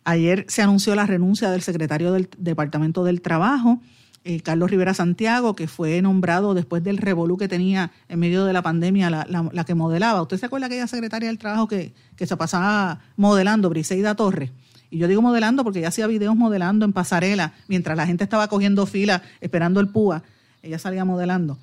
Ayer 0.04 0.46
se 0.48 0.62
anunció 0.62 0.94
la 0.94 1.04
renuncia 1.06 1.50
del 1.50 1.62
secretario 1.62 2.12
del 2.12 2.28
Departamento 2.38 3.02
del 3.02 3.20
Trabajo, 3.20 3.80
eh, 4.22 4.40
Carlos 4.40 4.70
Rivera 4.70 4.94
Santiago, 4.94 5.56
que 5.56 5.66
fue 5.66 6.00
nombrado 6.00 6.54
después 6.54 6.84
del 6.84 6.98
revolú 6.98 7.36
que 7.36 7.48
tenía 7.48 7.90
en 8.08 8.18
medio 8.20 8.44
de 8.44 8.52
la 8.52 8.62
pandemia, 8.62 9.10
la, 9.10 9.64
que 9.64 9.74
modelaba. 9.74 10.22
¿Usted 10.22 10.38
se 10.38 10.46
acuerda 10.46 10.66
aquella 10.66 10.86
secretaria 10.86 11.28
del 11.28 11.38
Trabajo 11.38 11.66
que, 11.66 11.94
que 12.16 12.26
se 12.26 12.36
pasaba 12.36 13.00
modelando, 13.16 13.68
Briseida 13.68 14.14
Torres? 14.14 14.52
Y 14.90 14.98
yo 14.98 15.08
digo 15.08 15.22
modelando 15.22 15.62
porque 15.64 15.78
ella 15.78 15.88
hacía 15.88 16.06
videos 16.06 16.36
modelando 16.36 16.84
en 16.84 16.92
pasarela, 16.92 17.54
mientras 17.68 17.96
la 17.96 18.06
gente 18.06 18.24
estaba 18.24 18.48
cogiendo 18.48 18.86
fila 18.86 19.22
esperando 19.40 19.80
el 19.80 19.88
púa, 19.88 20.22
ella 20.62 20.78
salía 20.78 21.04
modelando. 21.04 21.58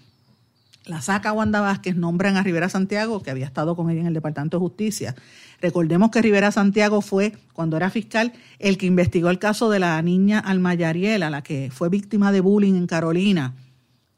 La 0.86 1.02
saca 1.02 1.34
Wanda 1.34 1.60
Vázquez, 1.60 1.98
nombran 1.98 2.38
a 2.38 2.44
Rivera 2.44 2.70
Santiago, 2.70 3.22
que 3.22 3.30
había 3.30 3.46
estado 3.46 3.76
con 3.76 3.90
ella 3.90 4.00
en 4.00 4.08
el 4.08 4.14
Departamento 4.14 4.58
de 4.58 4.62
Justicia. 4.62 5.16
Recordemos 5.62 6.12
que 6.12 6.22
Rivera 6.22 6.50
Santiago 6.52 7.02
fue, 7.02 7.34
cuando 7.52 7.76
era 7.76 7.90
fiscal, 7.90 8.32
el 8.60 8.78
que 8.78 8.86
investigó 8.86 9.30
el 9.30 9.38
caso 9.38 9.70
de 9.70 9.80
la 9.80 10.02
niña 10.02 10.40
Alma 10.40 10.74
Yariela, 10.76 11.30
la 11.30 11.42
que 11.42 11.70
fue 11.74 11.90
víctima 11.90 12.32
de 12.32 12.40
bullying 12.40 12.76
en 12.76 12.88
Carolina, 12.88 13.54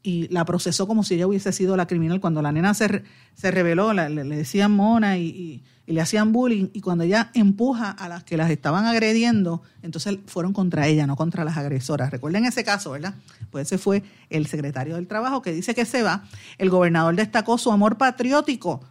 y 0.02 0.28
la 0.28 0.44
procesó 0.44 0.86
como 0.86 1.02
si 1.04 1.14
ella 1.14 1.26
hubiese 1.26 1.52
sido 1.52 1.76
la 1.76 1.86
criminal. 1.86 2.20
Cuando 2.20 2.42
la 2.42 2.52
nena 2.52 2.74
se, 2.74 3.02
se 3.34 3.50
reveló, 3.50 3.92
le, 3.92 4.24
decían 4.24 4.72
mona 4.72 5.18
y, 5.18 5.62
le 5.86 6.00
hacían 6.00 6.32
bullying, 6.32 6.68
y 6.72 6.82
cuando 6.82 7.02
ella 7.02 7.32
empuja 7.34 7.90
a 7.90 8.08
las 8.08 8.22
que 8.22 8.36
las 8.36 8.48
estaban 8.50 8.86
agrediendo, 8.86 9.62
entonces 9.82 10.18
fueron 10.26 10.52
contra 10.52 10.86
ella, 10.86 11.04
no 11.04 11.16
contra 11.16 11.44
las 11.44 11.56
agresoras. 11.56 12.12
Recuerden 12.12 12.44
ese 12.44 12.62
caso, 12.62 12.92
¿verdad? 12.92 13.14
Pues 13.50 13.66
ese 13.66 13.76
fue 13.76 14.04
el 14.28 14.46
secretario 14.46 14.94
del 14.94 15.08
Trabajo 15.08 15.42
que 15.42 15.52
dice 15.52 15.74
que 15.74 15.84
se 15.84 16.04
va. 16.04 16.22
El 16.58 16.70
gobernador 16.70 17.16
destacó 17.16 17.58
su 17.58 17.72
amor 17.72 17.98
patriótico 17.98 18.82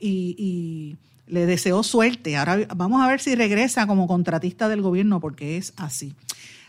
y 0.00 0.96
le 1.28 1.46
deseó 1.46 1.82
suerte. 1.82 2.36
Ahora 2.36 2.58
vamos 2.74 3.02
a 3.02 3.08
ver 3.08 3.20
si 3.20 3.34
regresa 3.34 3.86
como 3.86 4.06
contratista 4.06 4.68
del 4.68 4.82
gobierno, 4.82 5.20
porque 5.20 5.56
es 5.56 5.72
así. 5.76 6.14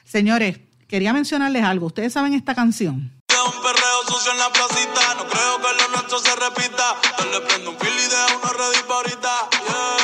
Señores, 0.04 0.60
quería 0.88 1.14
mencionarles 1.14 1.64
algo. 1.64 1.88
Ustedes 1.88 2.14
saben 2.14 2.34
esta 2.34 2.56
canción. 2.56 3.19
Sucio 4.10 4.32
en 4.32 4.40
la 4.40 4.50
placita, 4.50 5.14
no 5.18 5.28
creo 5.28 5.58
que 5.62 5.84
lo 5.84 5.88
nuestro 5.90 6.18
se 6.18 6.36
repita. 6.36 6.96
Yo 7.20 7.26
le 7.26 7.42
prendo 7.42 7.70
un 7.70 7.78
fil 7.78 7.94
y 7.94 8.08
de 8.08 8.16
una 8.38 8.88
pa' 8.88 8.96
ahorita. 8.96 9.99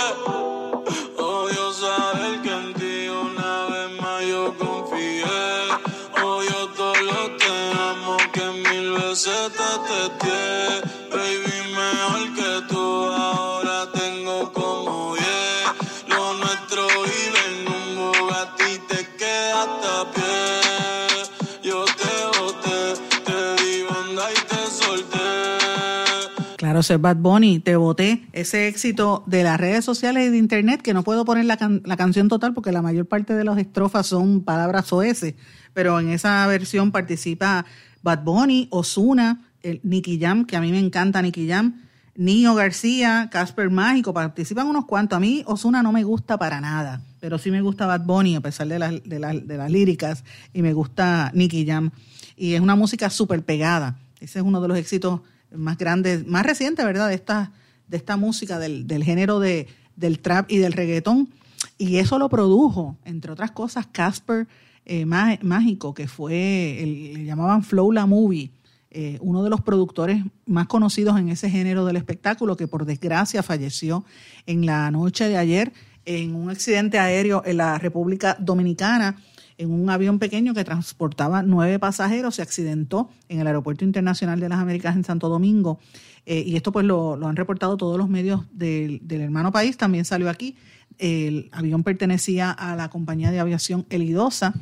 Claro, 26.75 26.81
ese 26.81 26.95
es 26.95 26.99
Bad 27.01 27.15
Bunny, 27.15 27.59
te 27.59 27.77
voté, 27.77 28.27
ese 28.33 28.67
éxito 28.67 29.23
de 29.27 29.43
las 29.45 29.57
redes 29.57 29.85
sociales 29.85 30.27
y 30.27 30.31
de 30.31 30.37
internet, 30.37 30.81
que 30.81 30.93
no 30.93 31.03
puedo 31.05 31.23
poner 31.23 31.45
la, 31.45 31.57
la 31.85 31.95
canción 31.95 32.27
total 32.27 32.53
porque 32.53 32.73
la 32.73 32.81
mayor 32.81 33.05
parte 33.05 33.33
de 33.33 33.45
las 33.45 33.57
estrofas 33.57 34.07
son 34.07 34.41
palabras 34.41 34.91
OS, 34.91 35.33
pero 35.73 36.01
en 36.01 36.09
esa 36.09 36.45
versión 36.47 36.91
participa 36.91 37.65
Bad 38.03 38.25
Bunny, 38.25 38.67
Osuna, 38.71 39.39
Nicky 39.83 40.19
Jam, 40.19 40.43
que 40.43 40.57
a 40.57 40.59
mí 40.59 40.69
me 40.71 40.79
encanta 40.79 41.21
Nicky 41.21 41.47
Jam, 41.47 41.81
Nio 42.17 42.55
García, 42.55 43.29
Casper 43.31 43.69
Mágico, 43.69 44.13
participan 44.13 44.67
unos 44.67 44.83
cuantos. 44.83 45.15
A 45.15 45.21
mí 45.21 45.43
Osuna 45.47 45.81
no 45.81 45.93
me 45.93 46.03
gusta 46.03 46.37
para 46.37 46.59
nada, 46.59 47.01
pero 47.21 47.37
sí 47.37 47.51
me 47.51 47.61
gusta 47.61 47.85
Bad 47.85 48.01
Bunny 48.01 48.35
a 48.35 48.41
pesar 48.41 48.67
de, 48.67 48.79
las- 48.79 49.01
de, 49.05 49.41
de 49.45 49.57
las 49.57 49.71
líricas 49.71 50.25
y 50.51 50.61
me 50.61 50.73
gusta 50.73 51.31
Nicky 51.33 51.65
Jam. 51.65 51.91
Y 52.35 52.55
es 52.55 52.59
una 52.59 52.75
música 52.75 53.09
súper 53.09 53.43
pegada. 53.45 53.97
Ese 54.19 54.39
es 54.39 54.45
uno 54.45 54.59
de 54.59 54.67
los 54.67 54.77
éxitos 54.77 55.21
más 55.57 55.77
grandes, 55.77 56.25
más 56.27 56.45
recientes, 56.45 56.85
¿verdad? 56.85 57.09
De 57.09 57.15
esta, 57.15 57.51
de 57.87 57.97
esta 57.97 58.17
música, 58.17 58.59
del, 58.59 58.87
del 58.87 59.03
género 59.03 59.39
de, 59.39 59.67
del 59.95 60.19
trap 60.19 60.51
y 60.51 60.57
del 60.57 60.73
reggaetón. 60.73 61.29
Y 61.77 61.97
eso 61.97 62.19
lo 62.19 62.29
produjo, 62.29 62.97
entre 63.05 63.31
otras 63.31 63.51
cosas, 63.51 63.87
Casper 63.91 64.47
eh, 64.85 65.05
Má- 65.05 65.39
Mágico, 65.41 65.93
que 65.93 66.07
fue, 66.07 66.81
el, 66.83 67.13
le 67.13 67.25
llamaban 67.25 67.63
Flow 67.63 67.91
La 67.91 68.05
Movie, 68.05 68.51
eh, 68.91 69.17
uno 69.19 69.43
de 69.43 69.49
los 69.49 69.59
productores 69.61 70.23
más 70.45 70.67
conocidos 70.67 71.19
en 71.19 71.27
ese 71.27 71.49
género 71.49 71.83
del 71.85 71.97
espectáculo, 71.97 72.55
que 72.55 72.67
por 72.67 72.85
desgracia 72.85 73.43
falleció 73.43 74.05
en 74.45 74.65
la 74.65 74.89
noche 74.91 75.27
de 75.27 75.37
ayer 75.37 75.73
en 76.05 76.35
un 76.35 76.49
accidente 76.49 76.97
aéreo 76.99 77.41
en 77.45 77.57
la 77.57 77.77
República 77.77 78.37
Dominicana, 78.39 79.17
en 79.57 79.71
un 79.71 79.89
avión 79.89 80.19
pequeño 80.19 80.53
que 80.53 80.63
transportaba 80.63 81.43
nueve 81.43 81.79
pasajeros, 81.79 82.35
se 82.35 82.41
accidentó 82.41 83.09
en 83.29 83.39
el 83.39 83.47
Aeropuerto 83.47 83.85
Internacional 83.85 84.39
de 84.39 84.49
las 84.49 84.59
Américas 84.59 84.95
en 84.95 85.03
Santo 85.03 85.29
Domingo. 85.29 85.79
Eh, 86.25 86.43
y 86.45 86.55
esto 86.55 86.71
pues 86.71 86.85
lo, 86.85 87.13
han 87.25 87.35
reportado 87.35 87.77
todos 87.77 87.97
los 87.97 88.09
medios 88.09 88.41
del, 88.51 88.99
del 89.07 89.21
hermano 89.21 89.51
país, 89.51 89.77
también 89.77 90.05
salió 90.05 90.29
aquí. 90.29 90.55
El 90.97 91.49
avión 91.51 91.83
pertenecía 91.83 92.51
a 92.51 92.75
la 92.75 92.89
compañía 92.89 93.31
de 93.31 93.39
aviación 93.39 93.85
Elidosa, 93.89 94.53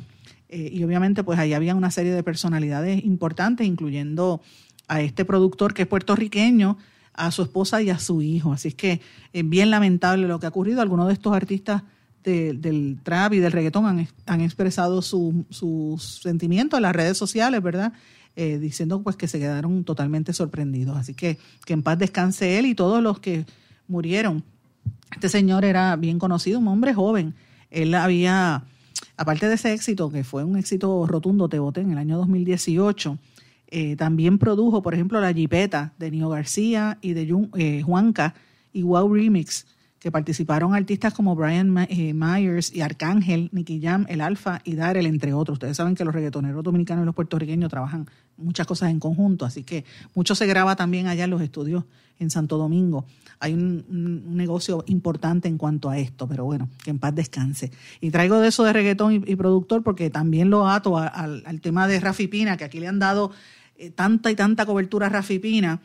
eh, 0.48 0.70
y 0.72 0.84
obviamente 0.84 1.24
pues 1.24 1.38
ahí 1.38 1.52
había 1.52 1.74
una 1.74 1.90
serie 1.90 2.12
de 2.12 2.22
personalidades 2.22 3.04
importantes, 3.04 3.66
incluyendo 3.66 4.40
a 4.86 5.00
este 5.00 5.24
productor 5.24 5.74
que 5.74 5.82
es 5.82 5.88
puertorriqueño, 5.88 6.78
a 7.12 7.30
su 7.30 7.42
esposa 7.42 7.82
y 7.82 7.90
a 7.90 7.98
su 7.98 8.22
hijo. 8.22 8.52
Así 8.52 8.68
es 8.68 8.74
que 8.74 9.00
es 9.32 9.48
bien 9.48 9.70
lamentable 9.70 10.28
lo 10.28 10.38
que 10.38 10.46
ha 10.46 10.50
ocurrido. 10.50 10.80
Algunos 10.80 11.08
de 11.08 11.14
estos 11.14 11.32
artistas 11.32 11.82
de- 12.24 12.54
del 12.54 12.98
trap 13.02 13.34
y 13.34 13.38
del 13.38 13.52
reggaetón 13.52 13.86
han, 13.86 14.08
han 14.26 14.40
expresado 14.40 15.02
su- 15.02 15.44
sus 15.50 16.20
sentimientos 16.22 16.78
en 16.78 16.82
las 16.82 16.96
redes 16.96 17.16
sociales, 17.18 17.62
¿verdad? 17.62 17.92
Eh, 18.36 18.58
diciendo 18.58 19.00
pues 19.02 19.14
que 19.14 19.28
se 19.28 19.38
quedaron 19.38 19.84
totalmente 19.84 20.32
sorprendidos. 20.32 20.96
Así 20.96 21.14
que 21.14 21.38
que 21.64 21.72
en 21.74 21.82
paz 21.82 21.98
descanse 21.98 22.58
él 22.58 22.66
y 22.66 22.74
todos 22.74 23.02
los 23.02 23.20
que 23.20 23.44
murieron. 23.86 24.42
Este 25.14 25.28
señor 25.28 25.64
era 25.64 25.94
bien 25.96 26.18
conocido, 26.18 26.58
un 26.58 26.66
hombre 26.68 26.92
joven. 26.94 27.34
Él 27.70 27.94
había, 27.94 28.64
aparte 29.16 29.46
de 29.48 29.54
ese 29.54 29.72
éxito, 29.72 30.10
que 30.10 30.24
fue 30.24 30.42
un 30.44 30.56
éxito 30.56 31.06
rotundo, 31.06 31.48
Te 31.48 31.58
Boté, 31.60 31.82
en 31.82 31.92
el 31.92 31.98
año 31.98 32.16
2018, 32.18 33.18
eh, 33.68 33.96
también 33.96 34.38
produjo, 34.38 34.82
por 34.82 34.94
ejemplo, 34.94 35.20
La 35.20 35.32
Jipeta 35.32 35.92
de 35.98 36.10
Nio 36.10 36.28
García 36.28 36.98
y 37.02 37.12
de 37.12 37.28
Jun- 37.28 37.50
eh, 37.56 37.82
Juanca 37.82 38.34
y 38.72 38.82
Wow 38.82 39.12
Remix, 39.14 39.66
que 40.04 40.12
participaron 40.12 40.74
artistas 40.74 41.14
como 41.14 41.34
Brian 41.34 41.74
eh, 41.88 42.12
Myers 42.12 42.70
y 42.76 42.82
Arcángel, 42.82 43.48
Nicky 43.52 43.80
Jam, 43.80 44.04
El 44.10 44.20
Alfa 44.20 44.60
y 44.62 44.74
Darel, 44.74 45.06
entre 45.06 45.32
otros. 45.32 45.54
Ustedes 45.54 45.78
saben 45.78 45.94
que 45.94 46.04
los 46.04 46.14
reggaetoneros 46.14 46.62
dominicanos 46.62 47.04
y 47.04 47.06
los 47.06 47.14
puertorriqueños 47.14 47.70
trabajan 47.70 48.06
muchas 48.36 48.66
cosas 48.66 48.90
en 48.90 49.00
conjunto, 49.00 49.46
así 49.46 49.62
que 49.62 49.86
mucho 50.14 50.34
se 50.34 50.44
graba 50.44 50.76
también 50.76 51.06
allá 51.06 51.24
en 51.24 51.30
los 51.30 51.40
estudios 51.40 51.84
en 52.18 52.28
Santo 52.28 52.58
Domingo. 52.58 53.06
Hay 53.40 53.54
un, 53.54 54.36
negocio 54.36 54.84
importante 54.88 55.48
en 55.48 55.56
cuanto 55.56 55.88
a 55.88 55.96
esto, 55.96 56.28
pero 56.28 56.44
bueno, 56.44 56.68
que 56.84 56.90
en 56.90 56.98
paz 56.98 57.14
descanse. 57.14 57.72
Y 58.02 58.10
traigo 58.10 58.40
de 58.40 58.48
eso 58.48 58.62
de 58.62 58.74
reggaetón 58.74 59.24
y, 59.26 59.36
productor 59.36 59.82
porque 59.82 60.10
también 60.10 60.50
lo 60.50 60.68
ato 60.68 60.98
al 60.98 61.60
tema 61.62 61.88
de 61.88 61.98
Rafi 61.98 62.28
Pina, 62.28 62.58
que 62.58 62.64
aquí 62.64 62.78
le 62.78 62.88
han 62.88 62.98
dado 62.98 63.30
eh, 63.78 63.88
tanta 63.88 64.30
y 64.30 64.34
tanta 64.34 64.66
cobertura 64.66 65.06
a 65.06 65.08
Rafi 65.08 65.38
Pina. 65.38 65.80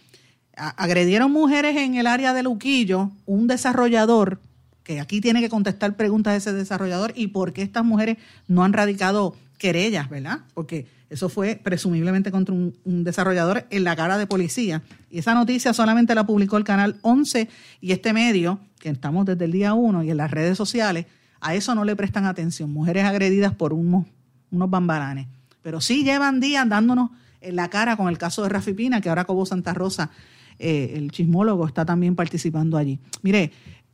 Agredieron 0.60 1.32
mujeres 1.32 1.78
en 1.78 1.95
el 1.95 2.05
área 2.05 2.34
de 2.34 2.43
Luquillo, 2.43 3.12
un 3.26 3.47
desarrollador, 3.47 4.39
que 4.84 4.99
aquí 4.99 5.22
tiene 5.22 5.39
que 5.39 5.49
contestar 5.49 5.95
preguntas 5.95 6.34
de 6.34 6.38
ese 6.38 6.53
desarrollador 6.53 7.14
y 7.16 7.28
por 7.28 7.53
qué 7.53 7.62
estas 7.62 7.86
mujeres 7.86 8.18
no 8.47 8.64
han 8.64 8.74
radicado 8.74 9.36
querellas, 9.57 10.10
¿verdad? 10.10 10.39
Porque 10.53 10.88
eso 11.10 11.30
fue 11.30 11.60
presumiblemente 11.62 12.32
contra 12.32 12.53
un, 12.53 13.03
desarrollador 13.03 13.66
en 13.70 13.84
la 13.84 13.95
cara 13.95 14.18
de 14.18 14.28
policía. 14.28 14.82
Y 15.10 15.20
esa 15.20 15.34
noticia 15.34 15.74
solamente 15.74 16.14
la 16.14 16.26
publicó 16.26 16.57
el 16.57 16.64
canal 16.64 16.97
11 17.01 17.49
y 17.82 17.91
este 17.91 18.14
medio, 18.14 18.60
que 18.80 18.89
estamos 18.89 19.26
desde 19.26 19.45
el 19.45 19.51
día 19.51 19.74
1 19.74 20.03
y 20.03 20.12
en 20.12 20.18
las 20.18 20.32
redes 20.32 20.57
sociales, 20.57 21.05
a 21.41 21.55
eso 21.55 21.74
no 21.74 21.84
le 21.84 21.95
prestan 21.95 22.26
atención. 22.26 22.72
Mujeres 22.72 23.05
agredidas 23.05 23.53
por 23.53 23.74
unos, 23.74 24.05
unos 24.51 24.70
bambalanes. 24.70 25.28
Pero 25.62 25.82
sí 25.82 26.03
llevan 26.03 26.39
días 26.39 26.68
dándonos 26.68 27.12
en 27.41 27.55
la 27.55 27.70
cara 27.70 27.97
con 27.97 28.07
el 28.10 28.18
caso 28.18 28.43
de 28.43 28.49
Rafi 28.49 28.74
Pina, 28.74 29.01
que 29.01 29.10
ahora 29.10 29.26
Cobo 29.26 29.45
Santa 29.45 29.74
Rosa, 29.74 30.12
eh, 30.60 30.93
el 30.95 31.12
chismólogo, 31.12 31.66
está 31.66 31.86
también 31.86 32.16
participando 32.16 32.78
allí. 32.78 32.99
Mire, 33.22 33.51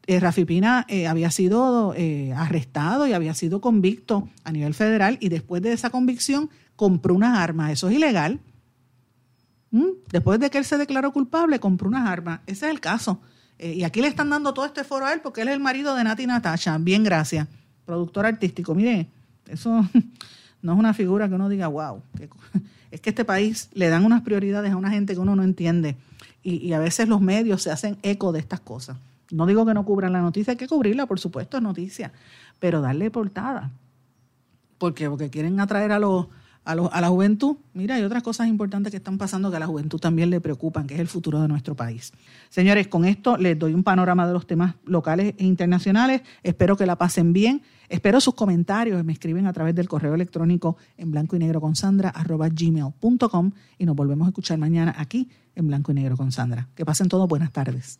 eh, 0.08 0.20
Rafi 0.20 0.46
Pina 0.46 0.86
eh, 0.88 1.08
había 1.08 1.32
sido 1.32 1.96
eh, 1.98 2.32
arrestado 2.34 3.08
y 3.08 3.14
había 3.14 3.34
sido 3.34 3.60
convicto 3.60 4.30
a 4.44 4.52
nivel 4.52 4.76
federal 4.76 5.18
y 5.20 5.30
después 5.30 5.64
de 5.64 5.74
esa 5.74 5.90
convicción 5.90 6.50
compró 6.76 7.16
unas 7.16 7.40
armas. 7.40 7.72
Eso 7.72 7.90
es 7.90 7.96
ilegal. 7.96 8.40
¿Mm? 9.72 9.88
Después 10.12 10.40
de 10.40 10.52
que 10.52 10.60
él 10.60 10.66
se 10.66 10.78
declaró 10.78 11.12
culpable, 11.12 11.60
compró 11.60 11.88
unas 11.88 12.08
armas. 12.08 12.42
Ese 12.46 12.68
es 12.68 12.72
el 12.72 12.80
caso. 12.80 13.20
Y 13.58 13.84
aquí 13.84 14.02
le 14.02 14.10
están 14.10 14.30
dando 14.30 14.54
todo 14.54 14.66
este 14.66 14.84
foro 14.84 15.06
a 15.06 15.14
él 15.14 15.22
porque 15.22 15.42
él 15.42 15.48
es 15.48 15.54
el 15.54 15.62
marido 15.62 15.96
de 15.96 16.04
Nati 16.04 16.28
Natasha. 16.28 16.78
Bien, 16.78 17.04
gracias. 17.04 17.48
Productor 17.86 18.26
artístico. 18.26 18.76
Mire, 18.76 19.08
eso 19.48 19.70
no 20.62 20.74
es 20.74 20.80
una 20.80 20.94
figura 20.94 21.28
que 21.30 21.36
uno 21.36 21.50
diga, 21.50 21.68
wow. 21.68 22.02
qué 22.18 22.28
co-". 22.28 22.38
Es 22.92 23.02
que 23.02 23.10
este 23.10 23.26
país 23.26 23.70
le 23.74 23.90
dan 23.90 24.06
unas 24.06 24.22
prioridades 24.22 24.72
a 24.72 24.78
una 24.78 24.90
gente 24.90 25.14
que 25.14 25.20
uno 25.20 25.36
no 25.36 25.44
entiende. 25.44 25.98
Y, 26.46 26.58
y 26.58 26.74
a 26.74 26.80
veces 26.80 27.10
los 27.10 27.22
medios 27.22 27.64
se 27.64 27.72
hacen 27.72 27.98
eco 28.04 28.32
de 28.32 28.40
estas 28.40 28.60
cosas. 28.60 28.98
No 29.32 29.48
digo 29.48 29.66
que 29.66 29.74
no 29.74 29.84
cubran 29.84 30.14
la 30.14 30.22
noticia, 30.22 30.52
hay 30.52 30.58
que 30.58 30.68
cubrirla, 30.68 31.08
por 31.08 31.20
supuesto, 31.20 31.58
es 31.58 31.64
noticia. 31.64 32.14
Pero 32.60 32.82
darle 32.82 33.10
portada. 33.10 33.72
porque 34.78 35.10
Porque 35.10 35.30
quieren 35.32 35.60
atraer 35.60 35.92
a 35.92 36.00
los 36.00 36.28
a, 36.66 36.76
la 36.76 37.08
juventud. 37.08 37.58
Mira, 37.74 37.96
hay 37.96 38.04
otras 38.04 38.24
cosas 38.24 38.48
importantes 38.48 38.92
que 38.92 38.98
están 38.98 39.18
pasando 39.18 39.50
que 39.52 39.58
a 39.58 39.60
la 39.60 39.68
juventud 39.68 40.00
también 40.00 40.30
le 40.30 40.42
preocupan, 40.42 40.88
que 40.88 40.96
es 40.96 41.00
el 41.00 41.08
futuro 41.08 41.42
de 41.42 41.48
nuestro 41.48 41.76
país. 41.76 42.12
Señores, 42.50 42.88
con 42.88 43.06
esto 43.06 43.38
les 43.38 43.58
doy 43.58 43.74
un 43.74 43.84
panorama 43.84 44.28
de 44.28 44.34
los 44.34 44.48
temas 44.48 44.76
locales 44.86 45.36
e 45.38 45.46
internacionales. 45.46 46.22
Espero 46.44 46.76
que 46.76 46.86
la 46.86 46.98
pasen 46.98 47.34
bien. 47.34 47.62
Espero 47.88 48.20
sus 48.20 48.34
comentarios. 48.34 49.04
Me 49.06 49.14
escriben 49.14 49.46
a 49.46 49.54
través 49.54 49.76
del 49.76 49.88
correo 49.88 50.16
electrónico 50.16 50.78
en 50.98 51.12
blanco 51.12 51.36
y 51.36 51.40
negro 51.40 51.62
con 51.62 51.76
Sandra 51.76 52.12
gmail.com 52.26 53.52
y 53.78 53.86
nos 53.86 53.96
volvemos 53.96 54.26
a 54.26 54.30
escuchar 54.30 54.58
mañana 54.58 54.96
aquí 54.98 55.30
en 55.56 55.68
blanco 55.68 55.92
y 55.92 55.96
negro 55.96 56.18
con 56.18 56.32
Sandra. 56.32 56.68
Que 56.76 56.84
pasen 56.84 57.08
todos 57.08 57.28
buenas 57.28 57.52
tardes. 57.52 58.00